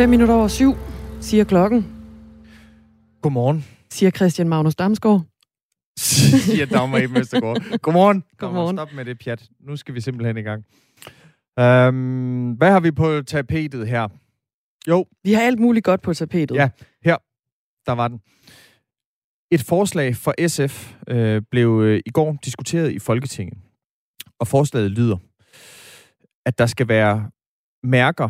5 0.00 0.10
minutter 0.10 0.34
over 0.34 0.48
syv, 0.48 0.72
siger 1.20 1.44
klokken, 1.44 1.86
Godmorgen, 3.22 3.64
siger 3.90 4.10
Christian 4.10 4.48
Magnus 4.48 4.74
Damsgaard. 4.74 5.22
siger 5.98 6.66
Dagmar 6.66 6.98
Eben 6.98 7.16
Østergaard. 7.16 7.78
Godmorgen. 7.82 8.24
Godmorgen. 8.38 8.76
Stop 8.76 8.92
med 8.92 9.04
det 9.04 9.18
pjat. 9.18 9.48
Nu 9.60 9.76
skal 9.76 9.94
vi 9.94 10.00
simpelthen 10.00 10.36
i 10.36 10.42
gang. 10.42 10.64
Um, 11.88 12.52
hvad 12.52 12.70
har 12.70 12.80
vi 12.80 12.90
på 12.90 13.22
tapetet 13.22 13.88
her? 13.88 14.08
Jo, 14.88 15.06
Vi 15.24 15.32
har 15.32 15.42
alt 15.42 15.58
muligt 15.58 15.84
godt 15.84 16.02
på 16.02 16.14
tapetet. 16.14 16.54
Ja. 16.54 16.68
her. 17.04 17.16
Der 17.86 17.92
var 17.92 18.08
den. 18.08 18.20
Et 19.50 19.62
forslag 19.62 20.16
fra 20.16 20.48
SF 20.48 20.94
øh, 21.08 21.42
blev 21.50 21.80
øh, 21.84 22.00
i 22.06 22.10
går 22.10 22.38
diskuteret 22.44 22.92
i 22.92 22.98
Folketinget. 22.98 23.58
Og 24.38 24.48
forslaget 24.48 24.90
lyder, 24.90 25.16
at 26.46 26.58
der 26.58 26.66
skal 26.66 26.88
være 26.88 27.30
mærker 27.82 28.28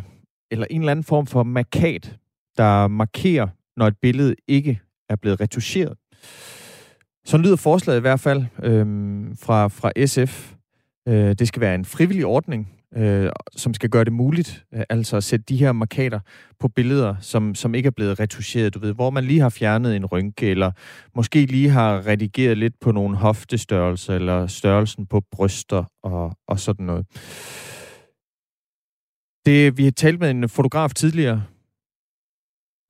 eller 0.50 0.66
en 0.70 0.80
eller 0.80 0.90
anden 0.90 1.04
form 1.04 1.26
for 1.26 1.42
markat, 1.42 2.16
der 2.56 2.88
markerer, 2.88 3.48
når 3.76 3.86
et 3.86 3.96
billede 4.02 4.34
ikke 4.48 4.80
er 5.08 5.16
blevet 5.16 5.40
retuscheret. 5.40 5.94
Sådan 7.24 7.44
lyder 7.44 7.56
forslaget 7.56 7.98
i 7.98 8.00
hvert 8.00 8.20
fald 8.20 8.44
øhm, 8.62 9.36
fra, 9.36 9.68
fra 9.68 10.06
SF. 10.06 10.52
Øh, 11.08 11.34
det 11.38 11.48
skal 11.48 11.60
være 11.60 11.74
en 11.74 11.84
frivillig 11.84 12.26
ordning, 12.26 12.68
øh, 12.96 13.30
som 13.56 13.74
skal 13.74 13.90
gøre 13.90 14.04
det 14.04 14.12
muligt, 14.12 14.64
øh, 14.74 14.82
altså 14.88 15.16
at 15.16 15.24
sætte 15.24 15.44
de 15.48 15.56
her 15.56 15.72
markater 15.72 16.20
på 16.60 16.68
billeder, 16.68 17.14
som, 17.20 17.54
som 17.54 17.74
ikke 17.74 17.86
er 17.86 17.90
blevet 17.90 18.20
retuscheret, 18.20 18.74
du 18.74 18.78
ved, 18.78 18.92
hvor 18.92 19.10
man 19.10 19.24
lige 19.24 19.40
har 19.40 19.48
fjernet 19.48 19.96
en 19.96 20.06
rynke, 20.06 20.50
eller 20.50 20.70
måske 21.16 21.46
lige 21.46 21.70
har 21.70 22.06
redigeret 22.06 22.58
lidt 22.58 22.74
på 22.80 22.92
nogle 22.92 23.16
hoftestørrelser, 23.16 24.14
eller 24.14 24.46
størrelsen 24.46 25.06
på 25.06 25.22
bryster 25.32 25.84
og, 26.02 26.32
og 26.48 26.60
sådan 26.60 26.86
noget. 26.86 27.06
Det, 29.46 29.78
vi 29.78 29.84
har 29.84 29.90
talt 29.90 30.20
med 30.20 30.30
en 30.30 30.48
fotograf 30.48 30.90
tidligere. 30.90 31.42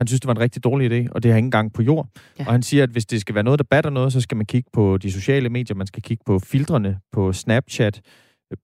Han 0.01 0.07
synes, 0.07 0.21
det 0.21 0.27
var 0.29 0.35
en 0.35 0.41
rigtig 0.41 0.65
dårlig 0.65 0.93
idé, 0.93 1.09
og 1.13 1.23
det 1.23 1.31
har 1.31 1.39
ingen 1.39 1.51
gang 1.51 1.73
på 1.73 1.83
jord. 1.83 2.09
Ja. 2.39 2.47
Og 2.47 2.53
han 2.53 2.63
siger, 2.63 2.83
at 2.83 2.91
hvis 2.91 3.07
det 3.07 3.21
skal 3.21 3.35
være 3.35 3.45
noget, 3.45 3.59
der 3.59 3.65
batter 3.71 3.91
noget, 3.91 4.13
så 4.13 4.21
skal 4.21 4.37
man 4.37 4.47
kigge 4.47 4.71
på 4.73 4.99
de 4.99 5.13
sociale 5.13 5.49
medier, 5.49 5.75
man 5.75 5.87
skal 5.87 6.03
kigge 6.03 6.23
på 6.27 6.39
filtrene, 6.39 6.99
på 7.13 7.33
Snapchat, 7.33 8.01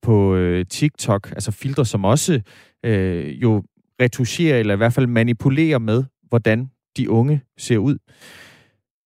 på 0.03 0.35
øh, 0.35 0.67
TikTok, 0.67 1.31
altså 1.31 1.53
filtre, 1.53 1.87
som 1.87 2.05
også 2.05 2.41
øh, 2.85 3.43
jo 3.43 3.63
retuscherer, 4.01 4.59
eller 4.59 4.75
i 4.75 4.77
hvert 4.77 4.93
fald 4.93 5.07
manipulerer 5.07 5.79
med, 5.79 6.05
hvordan 6.29 6.71
de 6.97 7.11
unge 7.11 7.43
ser 7.59 7.79
ud. 7.79 7.99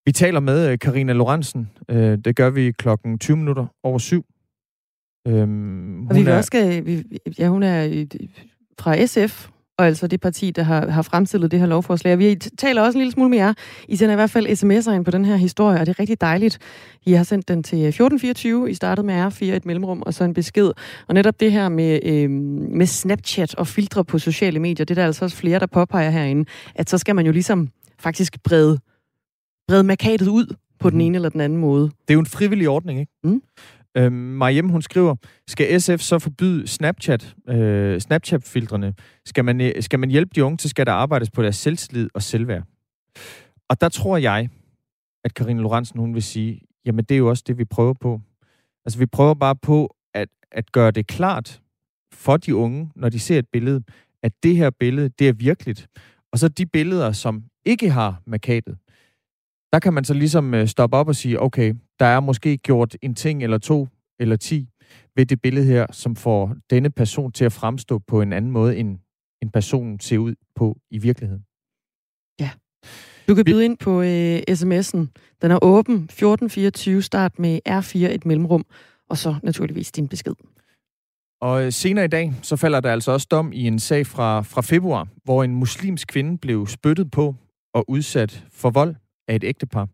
Vi 0.04 0.12
taler 0.12 0.40
med 0.40 0.70
øh, 0.72 0.78
Karina 0.78 1.12
Lorentzen. 1.12 1.70
Øh, 1.90 2.18
det 2.24 2.36
gør 2.36 2.50
vi 2.50 2.72
klokken 2.72 3.18
20 3.18 3.36
minutter 3.36 3.66
over 3.82 3.98
syv. 3.98 4.24
Øhm, 5.28 6.06
Og 6.06 6.16
vi 6.16 6.22
vil 6.22 6.32
også 6.32 6.46
skal, 6.46 6.86
vi, 6.86 7.04
ja, 7.38 7.48
hun 7.48 7.62
er 7.62 7.86
øh, 7.86 8.06
fra 8.80 9.06
SF, 9.06 9.48
og 9.78 9.86
altså 9.86 10.06
det 10.06 10.20
parti, 10.20 10.50
der 10.50 10.62
har, 10.62 10.88
har 10.90 11.02
fremstillet 11.02 11.50
det 11.50 11.58
her 11.60 11.66
lovforslag. 11.66 12.12
Og 12.12 12.18
vi 12.18 12.34
taler 12.58 12.82
også 12.82 12.98
en 12.98 13.00
lille 13.00 13.12
smule 13.12 13.30
med 13.30 13.38
jer. 13.38 13.54
I 13.88 13.96
sender 13.96 14.12
i 14.12 14.16
hvert 14.16 14.30
fald 14.30 14.46
sms'er 14.46 14.90
ind 14.92 15.04
på 15.04 15.10
den 15.10 15.24
her 15.24 15.36
historie, 15.36 15.80
og 15.80 15.86
det 15.86 15.94
er 15.96 16.00
rigtig 16.00 16.20
dejligt. 16.20 16.58
I 17.06 17.12
har 17.12 17.24
sendt 17.24 17.48
den 17.48 17.62
til 17.62 17.78
1424. 17.78 18.70
I 18.70 18.74
startede 18.74 19.06
med 19.06 19.26
R4 19.26 19.44
et 19.44 19.66
mellemrum, 19.66 20.02
og 20.06 20.14
så 20.14 20.24
en 20.24 20.34
besked. 20.34 20.70
Og 21.08 21.14
netop 21.14 21.40
det 21.40 21.52
her 21.52 21.68
med, 21.68 22.00
øh, 22.04 22.30
med 22.70 22.86
Snapchat 22.86 23.54
og 23.54 23.66
filtre 23.66 24.04
på 24.04 24.18
sociale 24.18 24.58
medier, 24.58 24.84
det 24.86 24.90
er 24.98 25.02
der 25.02 25.06
altså 25.06 25.24
også 25.24 25.36
flere, 25.36 25.58
der 25.58 25.66
påpeger 25.66 26.10
herinde, 26.10 26.44
at 26.74 26.90
så 26.90 26.98
skal 26.98 27.16
man 27.16 27.26
jo 27.26 27.32
ligesom 27.32 27.68
faktisk 27.98 28.42
brede, 28.42 28.78
brede 29.68 29.84
markatet 29.84 30.28
ud 30.28 30.54
på 30.80 30.90
den 30.90 30.96
Mhm. 30.98 31.06
ene 31.06 31.16
eller 31.16 31.28
den 31.28 31.40
anden 31.40 31.58
måde. 31.58 31.82
Det 31.84 32.10
er 32.10 32.14
jo 32.14 32.20
en 32.20 32.26
frivillig 32.26 32.68
ordning, 32.68 33.00
ikke? 33.00 33.12
Mm. 33.24 33.42
Øhm, 33.96 34.12
Mariem, 34.12 34.68
hun 34.68 34.82
skriver, 34.82 35.14
skal 35.48 35.80
SF 35.80 35.98
så 35.98 36.18
forbyde 36.18 36.66
Snapchat, 36.66 37.36
øh, 37.48 38.00
Snapchat-filtrene? 38.00 38.94
Skal 39.26 39.44
man, 39.44 39.60
øh, 39.60 39.82
skal 39.82 39.98
man 39.98 40.10
hjælpe 40.10 40.30
de 40.34 40.44
unge, 40.44 40.58
så 40.58 40.68
skal 40.68 40.86
der 40.86 40.92
arbejdes 40.92 41.30
på 41.30 41.42
deres 41.42 41.56
selvtillid 41.56 42.08
og 42.14 42.22
selvværd. 42.22 42.62
Og 43.68 43.80
der 43.80 43.88
tror 43.88 44.16
jeg, 44.16 44.48
at 45.24 45.34
Karine 45.34 45.62
Lorentzen, 45.62 46.00
hun 46.00 46.14
vil 46.14 46.22
sige, 46.22 46.60
jamen 46.84 47.04
det 47.04 47.14
er 47.14 47.18
jo 47.18 47.28
også 47.28 47.44
det, 47.46 47.58
vi 47.58 47.64
prøver 47.64 47.94
på. 48.00 48.20
Altså 48.84 48.98
vi 48.98 49.06
prøver 49.06 49.34
bare 49.34 49.56
på 49.56 49.96
at, 50.14 50.28
at 50.52 50.72
gøre 50.72 50.90
det 50.90 51.06
klart 51.06 51.60
for 52.12 52.36
de 52.36 52.56
unge, 52.56 52.90
når 52.96 53.08
de 53.08 53.18
ser 53.18 53.38
et 53.38 53.48
billede, 53.52 53.82
at 54.22 54.32
det 54.42 54.56
her 54.56 54.70
billede, 54.70 55.08
det 55.08 55.28
er 55.28 55.32
virkeligt. 55.32 55.88
Og 56.32 56.38
så 56.38 56.48
de 56.48 56.66
billeder, 56.66 57.12
som 57.12 57.44
ikke 57.64 57.90
har 57.90 58.22
markatet, 58.26 58.78
der 59.72 59.78
kan 59.78 59.92
man 59.92 60.04
så 60.04 60.14
ligesom 60.14 60.54
øh, 60.54 60.66
stoppe 60.66 60.96
op 60.96 61.08
og 61.08 61.16
sige, 61.16 61.40
okay, 61.40 61.74
der 62.00 62.06
er 62.06 62.20
måske 62.20 62.56
gjort 62.56 62.96
en 63.02 63.14
ting 63.14 63.42
eller 63.42 63.58
to 63.58 63.88
eller 64.18 64.36
ti 64.36 64.68
ved 65.16 65.26
det 65.26 65.42
billede 65.42 65.66
her, 65.66 65.86
som 65.92 66.16
får 66.16 66.56
denne 66.70 66.90
person 66.90 67.32
til 67.32 67.44
at 67.44 67.52
fremstå 67.52 67.98
på 67.98 68.22
en 68.22 68.32
anden 68.32 68.50
måde, 68.50 68.76
end 68.76 68.98
en 69.42 69.50
person 69.50 70.00
ser 70.00 70.18
ud 70.18 70.34
på 70.54 70.78
i 70.90 70.98
virkeligheden. 70.98 71.44
Du 73.30 73.34
kan 73.34 73.44
byde 73.44 73.64
ind 73.64 73.78
på 73.78 74.02
øh, 74.02 74.42
sms'en. 74.50 74.98
Den 75.42 75.50
er 75.50 75.58
åben 75.62 75.94
1424, 75.94 77.02
start 77.02 77.38
med 77.38 77.60
R4 77.68 77.98
et 77.98 78.26
mellemrum, 78.26 78.64
og 79.08 79.18
så 79.18 79.34
naturligvis 79.42 79.92
din 79.92 80.08
besked. 80.08 80.34
Og 81.40 81.64
øh, 81.64 81.72
senere 81.72 82.04
i 82.04 82.08
dag, 82.08 82.34
så 82.42 82.56
falder 82.56 82.80
der 82.80 82.92
altså 82.92 83.12
også 83.12 83.26
dom 83.30 83.52
i 83.52 83.66
en 83.66 83.78
sag 83.78 84.06
fra, 84.06 84.42
fra 84.42 84.60
februar, 84.60 85.08
hvor 85.24 85.44
en 85.44 85.54
muslimsk 85.54 86.08
kvinde 86.08 86.38
blev 86.38 86.66
spyttet 86.66 87.10
på 87.10 87.34
og 87.74 87.90
udsat 87.90 88.44
for 88.52 88.70
vold 88.70 88.94
af 89.28 89.34
et 89.36 89.44
ægtepar. 89.44 89.88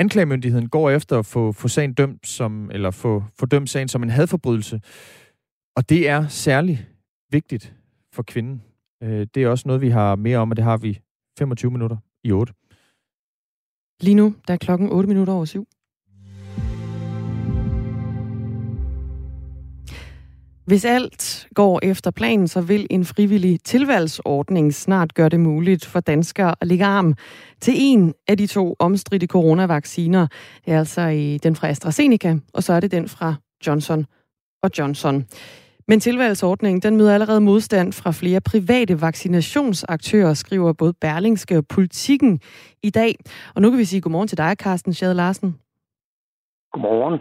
Anklagemyndigheden 0.00 0.68
går 0.68 0.90
efter 0.90 1.18
at 1.18 1.26
få, 1.26 1.52
få 1.52 1.68
sagen 1.68 1.94
dømt 1.94 2.26
som, 2.26 2.70
eller 2.70 2.90
få, 2.90 3.24
få 3.38 3.46
dømt 3.46 3.70
sagen 3.70 3.88
som 3.88 4.02
en 4.02 4.10
hadforbrydelse. 4.10 4.80
Og 5.76 5.88
det 5.88 6.08
er 6.08 6.28
særlig 6.28 6.86
vigtigt 7.30 7.74
for 8.12 8.22
kvinden. 8.22 8.62
Øh, 9.02 9.26
Det 9.34 9.42
er 9.42 9.48
også 9.48 9.68
noget, 9.68 9.82
vi 9.82 9.88
har 9.88 10.16
mere 10.16 10.38
om, 10.38 10.50
og 10.50 10.56
det 10.56 10.64
har 10.64 10.76
vi 10.76 11.00
25 11.38 11.70
minutter 11.70 11.96
i 12.24 12.32
8. 12.32 12.52
Lige 14.00 14.14
nu, 14.14 14.34
der 14.48 14.54
er 14.54 14.58
klokken 14.58 14.88
8 14.92 15.08
minutter 15.08 15.32
over 15.32 15.44
7. 15.44 15.68
Hvis 20.64 20.84
alt 20.84 21.48
går 21.54 21.80
efter 21.82 22.10
planen, 22.10 22.48
så 22.48 22.60
vil 22.60 22.86
en 22.90 23.04
frivillig 23.04 23.60
tilvalgsordning 23.64 24.74
snart 24.74 25.14
gøre 25.14 25.28
det 25.28 25.40
muligt 25.40 25.86
for 25.86 26.00
danskere 26.00 26.54
at 26.60 26.66
lægge 26.66 26.84
arm 26.84 27.14
til 27.60 27.74
en 27.76 28.14
af 28.28 28.38
de 28.38 28.46
to 28.46 28.76
omstridte 28.78 29.26
coronavacciner. 29.26 30.26
Det 30.64 30.74
er 30.74 30.78
altså 30.78 31.00
i 31.00 31.38
den 31.38 31.56
fra 31.56 31.68
AstraZeneca, 31.68 32.38
og 32.52 32.62
så 32.62 32.72
er 32.72 32.80
det 32.80 32.90
den 32.90 33.08
fra 33.08 33.34
Johnson 33.66 34.06
og 34.62 34.70
Johnson. 34.78 35.26
Men 35.88 36.00
tilvalgsordningen 36.00 36.82
den 36.82 36.96
møder 36.96 37.14
allerede 37.14 37.40
modstand 37.40 37.92
fra 37.92 38.10
flere 38.10 38.40
private 38.40 39.00
vaccinationsaktører, 39.00 40.34
skriver 40.34 40.72
både 40.72 40.92
Berlingske 41.00 41.58
og 41.58 41.66
Politikken 41.66 42.40
i 42.82 42.90
dag. 42.90 43.14
Og 43.54 43.62
nu 43.62 43.70
kan 43.70 43.78
vi 43.78 43.84
sige 43.84 44.00
godmorgen 44.00 44.28
til 44.28 44.38
dig, 44.38 44.56
Carsten 44.58 44.94
Schade 44.94 45.14
Larsen, 45.14 45.56
Godmorgen. 46.72 47.20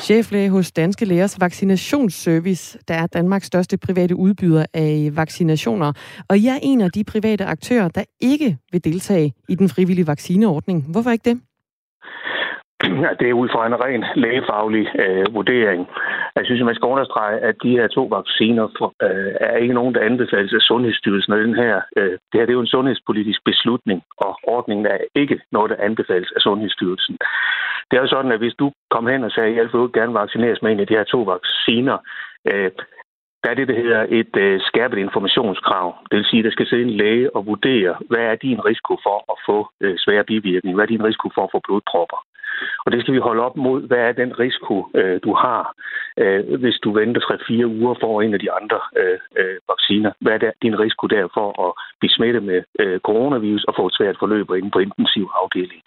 cheflæge 0.00 0.50
hos 0.50 0.72
Danske 0.72 1.04
Lægers 1.04 1.40
Vaccinationsservice, 1.40 2.78
der 2.88 2.94
er 2.94 3.06
Danmarks 3.06 3.46
største 3.46 3.78
private 3.78 4.16
udbyder 4.16 4.66
af 4.74 5.10
vaccinationer. 5.12 5.92
Og 6.28 6.38
I 6.38 6.46
er 6.46 6.58
en 6.62 6.80
af 6.80 6.90
de 6.90 7.04
private 7.04 7.44
aktører, 7.44 7.88
der 7.88 8.04
ikke 8.20 8.58
vil 8.72 8.84
deltage 8.84 9.32
i 9.48 9.54
den 9.54 9.68
frivillige 9.68 10.06
vaccineordning. 10.06 10.84
Hvorfor 10.90 11.10
ikke 11.10 11.30
det? 11.30 11.40
Ja, 13.00 13.10
det 13.20 13.28
er 13.28 13.40
ud 13.42 13.48
fra 13.48 13.66
en 13.66 13.80
ren 13.84 14.04
lægefaglig 14.14 14.86
øh, 15.04 15.26
vurdering. 15.34 15.88
Jeg 16.36 16.44
synes, 16.44 16.60
at 16.60 16.66
man 16.66 16.74
skal 16.74 16.92
understrege, 16.94 17.38
at 17.38 17.54
de 17.62 17.70
her 17.70 17.88
to 17.88 18.04
vacciner 18.04 18.68
for, 18.78 18.92
øh, 19.02 19.32
er 19.40 19.56
ikke 19.56 19.74
nogen, 19.74 19.94
der 19.94 20.00
anbefales 20.00 20.52
af 20.52 20.60
Sundhedsstyrelsen. 20.60 21.32
Og 21.32 21.38
den 21.38 21.54
her, 21.54 21.80
øh, 21.96 22.10
det 22.10 22.36
her 22.38 22.46
det 22.46 22.52
er 22.52 22.60
jo 22.60 22.66
en 22.66 22.74
sundhedspolitisk 22.76 23.40
beslutning, 23.44 24.02
og 24.16 24.38
ordningen 24.42 24.86
er 24.86 24.98
ikke 25.14 25.40
noget, 25.52 25.70
der 25.70 25.84
anbefales 25.88 26.32
af 26.36 26.40
Sundhedsstyrelsen. 26.40 27.18
Det 27.90 27.96
er 27.96 28.02
jo 28.02 28.08
sådan, 28.08 28.32
at 28.32 28.38
hvis 28.38 28.54
du 28.54 28.72
kom 28.90 29.06
hen 29.06 29.24
og 29.24 29.30
sagde, 29.30 29.50
at 29.50 29.56
jeg 29.56 29.80
vil 29.80 29.92
gerne 29.92 30.14
vaccineres 30.14 30.62
med 30.62 30.72
en 30.72 30.80
af 30.80 30.86
de 30.86 30.96
her 30.96 31.04
to 31.04 31.20
vacciner, 31.22 31.98
øh, 32.52 32.70
der 33.42 33.50
er 33.50 33.54
det, 33.54 33.68
der 33.68 33.82
hedder 33.82 34.06
et 34.08 34.36
øh, 34.36 34.60
skærpet 34.60 34.98
informationskrav. 34.98 35.86
Det 36.10 36.16
vil 36.16 36.24
sige, 36.30 36.40
at 36.40 36.44
der 36.44 36.50
skal 36.50 36.66
sidde 36.66 36.82
en 36.82 36.96
læge 37.02 37.36
og 37.36 37.46
vurdere, 37.46 37.96
hvad 38.10 38.24
er 38.30 38.34
din 38.34 38.64
risiko 38.64 38.96
for 39.02 39.16
at 39.32 39.38
få 39.46 39.68
øh, 39.80 39.94
svære 39.98 40.24
bivirkninger? 40.24 40.76
Hvad 40.76 40.84
er 40.84 40.94
din 40.94 41.04
risiko 41.04 41.28
for 41.34 41.44
at 41.44 41.52
få 41.52 41.60
blodpropper? 41.66 42.20
Og 42.84 42.92
det 42.92 43.00
skal 43.00 43.14
vi 43.14 43.26
holde 43.28 43.42
op 43.42 43.56
mod, 43.56 43.86
hvad 43.88 43.98
er 43.98 44.12
den 44.12 44.38
risiko, 44.38 44.76
øh, 44.94 45.20
du 45.24 45.34
har, 45.34 45.74
øh, 46.16 46.60
hvis 46.60 46.78
du 46.84 46.92
venter 46.92 47.20
3-4 47.20 47.66
uger 47.66 47.94
for 48.00 48.22
en 48.22 48.34
af 48.34 48.40
de 48.40 48.52
andre 48.52 48.80
øh, 48.96 49.18
øh, 49.40 49.58
vacciner. 49.68 50.12
Hvad 50.20 50.32
er 50.32 50.38
der, 50.38 50.50
din 50.62 50.78
risiko 50.78 51.06
der 51.06 51.28
for 51.34 51.48
at 51.66 51.72
blive 52.00 52.10
smittet 52.16 52.42
med 52.42 52.62
øh, 52.80 53.00
coronavirus 53.00 53.64
og 53.64 53.74
få 53.76 53.86
et 53.86 53.94
svært 53.94 54.16
forløb 54.18 54.50
inde 54.50 54.70
på 54.70 54.78
intensiv 54.78 55.30
afdeling? 55.42 55.82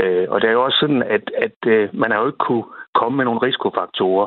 Øh, 0.00 0.26
og 0.32 0.40
det 0.40 0.48
er 0.48 0.52
jo 0.52 0.64
også 0.64 0.78
sådan, 0.80 1.02
at, 1.02 1.24
at 1.46 1.58
øh, 1.66 1.88
man 1.92 2.10
har 2.10 2.20
jo 2.20 2.26
ikke 2.26 2.46
kunne 2.48 2.64
komme 2.94 3.16
med 3.16 3.24
nogle 3.24 3.42
risikofaktorer 3.46 4.26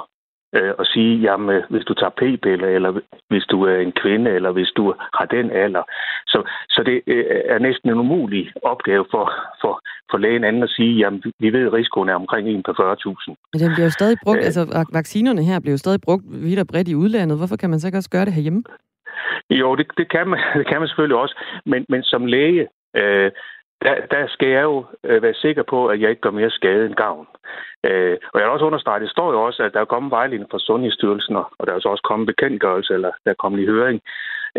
øh, 0.56 0.74
og 0.80 0.86
sige, 0.86 1.14
jamen, 1.26 1.62
hvis 1.70 1.86
du 1.86 1.94
tager 1.94 2.18
p-piller, 2.20 2.68
eller 2.68 2.92
hvis 3.30 3.46
du 3.52 3.58
er 3.64 3.78
en 3.78 3.94
kvinde, 4.02 4.32
eller 4.32 4.52
hvis 4.52 4.72
du 4.78 4.94
har 5.18 5.26
den 5.26 5.52
alder. 5.52 5.84
Så, 6.28 6.40
så 6.70 6.84
det 6.84 7.02
øh, 7.08 7.26
er 7.54 7.60
næsten 7.60 7.90
en 7.90 8.00
umulig 8.00 8.52
opgave 8.64 9.06
for, 9.12 9.26
for, 9.62 9.74
for 10.12 10.18
lægen 10.18 10.44
anden 10.44 10.64
at 10.64 10.70
sige, 10.70 10.94
jamen, 10.98 11.24
vi 11.40 11.50
ved, 11.54 11.68
at 11.68 11.74
risikoen 11.74 12.10
er 12.10 12.16
omkring 12.16 12.50
1 12.50 12.64
på 12.66 12.72
40.000. 12.72 13.36
Men 13.54 13.62
den 13.62 13.72
bliver 13.74 13.88
jo 13.90 13.98
stadig 14.00 14.18
brugt, 14.24 14.40
Øh. 14.40 14.46
altså 14.46 14.86
vaccinerne 14.94 15.44
her 15.44 15.60
bliver 15.60 15.74
jo 15.74 15.78
stadig 15.86 16.02
brugt 16.02 16.24
vidt 16.28 16.60
og 16.60 16.68
bredt 16.68 16.88
i 16.88 16.96
udlandet. 16.96 17.38
Hvorfor 17.38 17.56
kan 17.56 17.70
man 17.70 17.80
så 17.80 17.88
ikke 17.88 17.98
også 17.98 18.10
gøre 18.10 18.26
det 18.26 18.34
herhjemme? 18.34 18.64
Jo, 19.50 19.76
det, 19.76 19.88
det, 19.98 20.12
kan 20.12 20.28
man, 20.28 20.40
det 20.60 20.68
kan 20.68 20.80
man 20.80 20.88
selvfølgelig 20.88 21.18
også. 21.18 21.36
Men, 21.66 21.86
men 21.90 22.04
som 22.04 22.26
læge, 22.26 22.68
øh, 22.96 23.32
der, 23.86 23.96
der 24.12 24.28
skal 24.28 24.50
jeg 24.50 24.64
jo 24.64 24.86
øh, 25.04 25.22
være 25.22 25.34
sikker 25.34 25.64
på, 25.64 25.88
at 25.88 26.02
jeg 26.02 26.10
ikke 26.10 26.22
gør 26.22 26.40
mere 26.40 26.50
skade 26.50 26.86
end 26.86 26.96
gavn. 26.96 27.28
Øh, 27.84 28.18
og 28.34 28.40
jeg 28.40 28.46
vil 28.46 28.54
også 28.54 28.66
understrege, 28.66 29.00
det 29.00 29.10
står 29.10 29.32
jo 29.32 29.44
også, 29.44 29.64
at 29.64 29.74
der 29.74 29.82
er 29.82 29.94
kommet 29.94 30.12
vejledning 30.12 30.52
fra 30.52 30.60
Sundhedsstyrelsen, 30.60 31.36
og 31.36 31.62
der 31.66 31.72
er 31.72 31.76
også 31.76 32.08
kommet 32.10 32.28
bekendtgørelse, 32.28 32.94
eller 32.94 33.12
der 33.26 33.32
er 33.32 33.42
kommet 33.44 33.60
i 33.62 33.66
høring. 33.66 34.02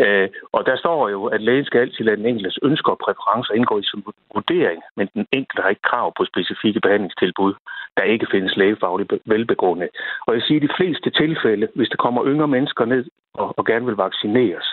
Øh, 0.02 0.28
og 0.52 0.66
der 0.66 0.76
står 0.76 1.08
jo, 1.08 1.24
at 1.24 1.40
lægen 1.42 1.64
skal 1.64 1.80
altid 1.80 2.04
lade 2.04 2.16
den 2.16 2.26
enkeltes 2.26 2.58
ønsker 2.62 2.90
og 2.92 2.98
præferencer 3.04 3.54
indgå 3.54 3.78
i 3.78 3.82
sin 3.90 4.04
vurdering, 4.34 4.82
men 4.96 5.08
den 5.14 5.26
enkelte 5.32 5.62
har 5.62 5.68
ikke 5.68 5.88
krav 5.90 6.12
på 6.16 6.24
specifikke 6.24 6.80
behandlingstilbud, 6.80 7.54
der 7.96 8.02
ikke 8.02 8.26
findes 8.30 8.56
lægefagligt 8.56 9.12
velbegrundet. 9.24 9.88
Og 10.26 10.34
jeg 10.34 10.42
siger, 10.42 10.60
at 10.60 10.68
de 10.68 10.76
fleste 10.76 11.10
tilfælde, 11.10 11.68
hvis 11.74 11.88
der 11.88 11.96
kommer 11.96 12.26
yngre 12.26 12.48
mennesker 12.48 12.84
ned 12.84 13.04
og, 13.34 13.54
og 13.58 13.66
gerne 13.66 13.86
vil 13.86 13.94
vaccineres, 13.94 14.68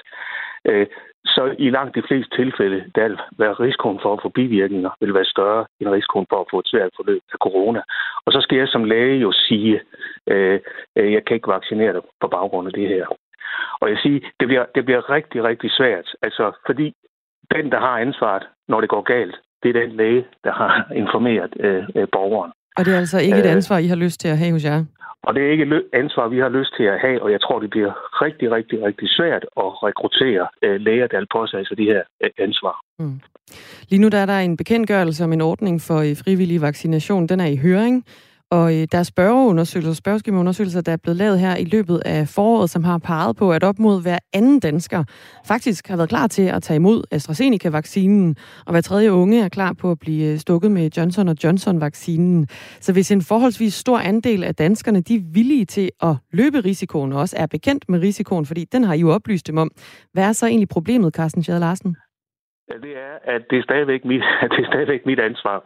øh, 0.65 0.87
så 1.25 1.55
i 1.59 1.69
langt 1.69 1.95
de 1.95 2.03
fleste 2.07 2.35
tilfælde, 2.35 2.91
der 2.95 3.07
vil 3.07 3.19
være 3.37 3.53
risikoen 3.53 3.99
for 4.01 4.13
at 4.13 4.21
få 4.21 4.29
bivirkninger, 4.29 4.89
vil 4.99 5.13
være 5.13 5.25
større 5.25 5.65
end 5.79 5.89
risikoen 5.89 6.25
for 6.29 6.39
at 6.41 6.47
få 6.51 6.59
et 6.59 6.67
svært 6.67 6.91
forløb 6.95 7.21
af 7.33 7.37
corona. 7.37 7.81
Og 8.25 8.31
så 8.31 8.41
skal 8.41 8.57
jeg 8.57 8.67
som 8.67 8.83
læge 8.83 9.17
jo 9.17 9.31
sige, 9.31 9.81
øh, 10.27 10.59
øh, 10.95 11.13
jeg 11.13 11.25
kan 11.25 11.35
ikke 11.35 11.51
vaccinere 11.51 11.93
dig 11.93 12.01
på 12.21 12.27
baggrund 12.27 12.67
af 12.67 12.73
det 12.73 12.87
her. 12.87 13.05
Og 13.81 13.89
jeg 13.89 13.97
siger, 13.97 14.19
det 14.39 14.47
bliver, 14.47 14.65
det 14.75 14.85
bliver 14.85 15.09
rigtig, 15.09 15.43
rigtig 15.43 15.71
svært. 15.71 16.15
Altså, 16.21 16.51
fordi 16.65 16.93
den, 17.55 17.71
der 17.71 17.79
har 17.79 17.99
ansvaret, 17.99 18.47
når 18.67 18.81
det 18.81 18.89
går 18.89 19.01
galt, 19.01 19.35
det 19.63 19.69
er 19.69 19.81
den 19.81 19.91
læge, 19.91 20.25
der 20.43 20.51
har 20.51 20.91
informeret 20.95 21.53
øh, 21.59 21.83
øh 21.95 22.07
borgeren. 22.11 22.51
Og 22.77 22.85
det 22.85 22.93
er 22.93 22.97
altså 22.97 23.19
ikke 23.19 23.37
et 23.37 23.45
øh, 23.45 23.51
ansvar, 23.51 23.77
I 23.77 23.87
har 23.87 23.95
lyst 23.95 24.19
til 24.19 24.27
at 24.27 24.37
have 24.37 24.51
hos 24.51 24.63
jer? 24.63 24.85
Og 25.23 25.35
det 25.35 25.41
er 25.43 25.51
ikke 25.51 25.63
et 25.63 25.83
ansvar, 25.93 26.27
vi 26.27 26.39
har 26.39 26.49
lyst 26.49 26.73
til 26.77 26.83
at 26.83 26.99
have, 27.05 27.21
og 27.23 27.31
jeg 27.31 27.41
tror, 27.41 27.59
det 27.59 27.69
bliver 27.69 27.91
rigtig, 28.25 28.51
rigtig, 28.51 28.83
rigtig 28.83 29.09
svært 29.09 29.43
at 29.63 29.69
rekruttere 29.87 30.47
øh, 30.61 30.81
læger, 30.81 31.07
der 31.07 31.17
vil 31.17 31.27
påtage 31.37 31.65
sig 31.65 31.77
de 31.77 31.83
her 31.83 32.01
øh, 32.23 32.29
ansvar. 32.37 32.75
Mm. 32.99 33.19
Lige 33.89 34.01
nu 34.01 34.07
der 34.07 34.17
er 34.17 34.25
der 34.25 34.39
en 34.39 34.57
bekendtgørelse 34.57 35.23
om 35.23 35.33
en 35.33 35.41
ordning 35.41 35.81
for 35.81 35.99
øh, 35.99 36.15
frivillig 36.23 36.61
vaccination. 36.61 37.27
Den 37.27 37.39
er 37.39 37.45
i 37.45 37.57
høring. 37.57 38.05
Og 38.53 38.75
øh, 38.75 38.87
der 38.91 38.97
er 38.97 39.03
spørgeundersøgelser, 39.03 39.93
spørgeskemaundersøgelser, 39.93 40.81
der 40.81 40.91
er 40.91 40.97
blevet 40.97 41.17
lavet 41.17 41.39
her 41.39 41.55
i 41.55 41.63
løbet 41.63 42.01
af 42.05 42.27
foråret, 42.27 42.69
som 42.69 42.83
har 42.83 42.97
peget 42.97 43.35
på, 43.35 43.51
at 43.51 43.63
op 43.63 43.79
mod 43.79 44.01
hver 44.01 44.19
anden 44.33 44.59
dansker 44.59 45.03
faktisk 45.45 45.87
har 45.87 45.95
været 45.95 46.09
klar 46.09 46.27
til 46.27 46.41
at 46.41 46.63
tage 46.63 46.75
imod 46.75 47.03
AstraZeneca-vaccinen, 47.11 48.35
og 48.65 48.71
hver 48.71 48.81
tredje 48.81 49.13
unge 49.13 49.43
er 49.43 49.49
klar 49.49 49.73
på 49.73 49.91
at 49.91 49.99
blive 49.99 50.31
øh, 50.31 50.39
stukket 50.39 50.71
med 50.71 50.89
Johnson 50.97 51.37
Johnson-vaccinen. 51.43 52.47
Så 52.81 52.93
hvis 52.93 53.11
en 53.11 53.21
forholdsvis 53.21 53.73
stor 53.73 53.99
andel 53.99 54.43
af 54.43 54.55
danskerne, 54.55 55.01
de 55.01 55.15
er 55.15 55.21
villige 55.31 55.65
til 55.65 55.89
at 56.01 56.15
løbe 56.33 56.59
risikoen, 56.59 57.13
og 57.13 57.19
også 57.19 57.35
er 57.39 57.45
bekendt 57.45 57.89
med 57.89 57.99
risikoen, 57.99 58.45
fordi 58.45 58.65
den 58.71 58.83
har 58.83 58.93
I 58.93 58.99
jo 58.99 59.11
oplyst 59.11 59.47
dem 59.47 59.57
om. 59.57 59.71
Hvad 60.13 60.23
er 60.23 60.31
så 60.31 60.45
egentlig 60.45 60.69
problemet, 60.69 61.13
Carsten 61.13 61.43
Schade 61.43 61.59
Larsen? 61.59 61.95
Ja, 62.69 62.77
det 62.77 62.97
er, 62.97 63.13
at 63.23 63.41
det 63.49 63.57
er 63.57 63.63
stadigvæk 63.63 64.05
mit, 64.05 64.23
det 64.51 64.59
er 64.63 64.71
stadigvæk 64.71 65.05
mit 65.05 65.19
ansvar. 65.19 65.57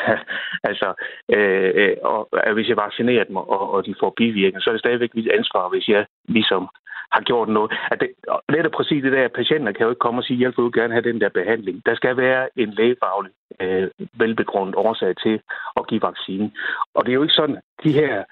altså, 0.70 0.94
øh, 1.28 1.70
øh, 1.74 1.96
og, 2.02 2.28
at 2.32 2.54
hvis 2.54 2.68
jeg 2.68 2.76
vaccinerer 2.76 3.24
dem, 3.24 3.36
og, 3.36 3.70
og 3.70 3.86
de 3.86 3.94
får 4.00 4.14
bivirkninger, 4.16 4.60
så 4.60 4.70
er 4.70 4.74
det 4.74 4.80
stadigvæk 4.80 5.14
mit 5.14 5.30
ansvar, 5.30 5.68
hvis 5.68 5.88
jeg 5.88 6.06
ligesom 6.28 6.68
har 7.12 7.20
gjort 7.20 7.48
noget. 7.48 7.72
At 7.90 8.00
det, 8.00 8.08
det 8.48 8.58
er 8.58 8.68
præcis 8.68 9.02
det 9.02 9.12
der, 9.12 9.24
at 9.24 9.32
patienter 9.32 9.72
kan 9.72 9.84
jo 9.84 9.90
ikke 9.90 10.04
komme 10.06 10.20
og 10.20 10.24
sige, 10.24 10.40
jeg 10.40 10.52
vil 10.56 10.72
gerne 10.72 10.92
have 10.92 11.08
den 11.10 11.20
der 11.20 11.28
behandling. 11.28 11.82
Der 11.86 11.94
skal 11.94 12.16
være 12.16 12.48
en 12.56 12.70
lægefaglig 12.70 13.32
øh, 13.60 13.90
velbegrundet 14.14 14.74
årsag 14.74 15.16
til 15.16 15.40
at 15.76 15.86
give 15.86 16.02
vaccine. 16.02 16.50
Og 16.94 17.04
det 17.04 17.10
er 17.10 17.18
jo 17.20 17.22
ikke 17.22 17.40
sådan, 17.40 17.58
de 17.84 17.92
her 17.92 18.24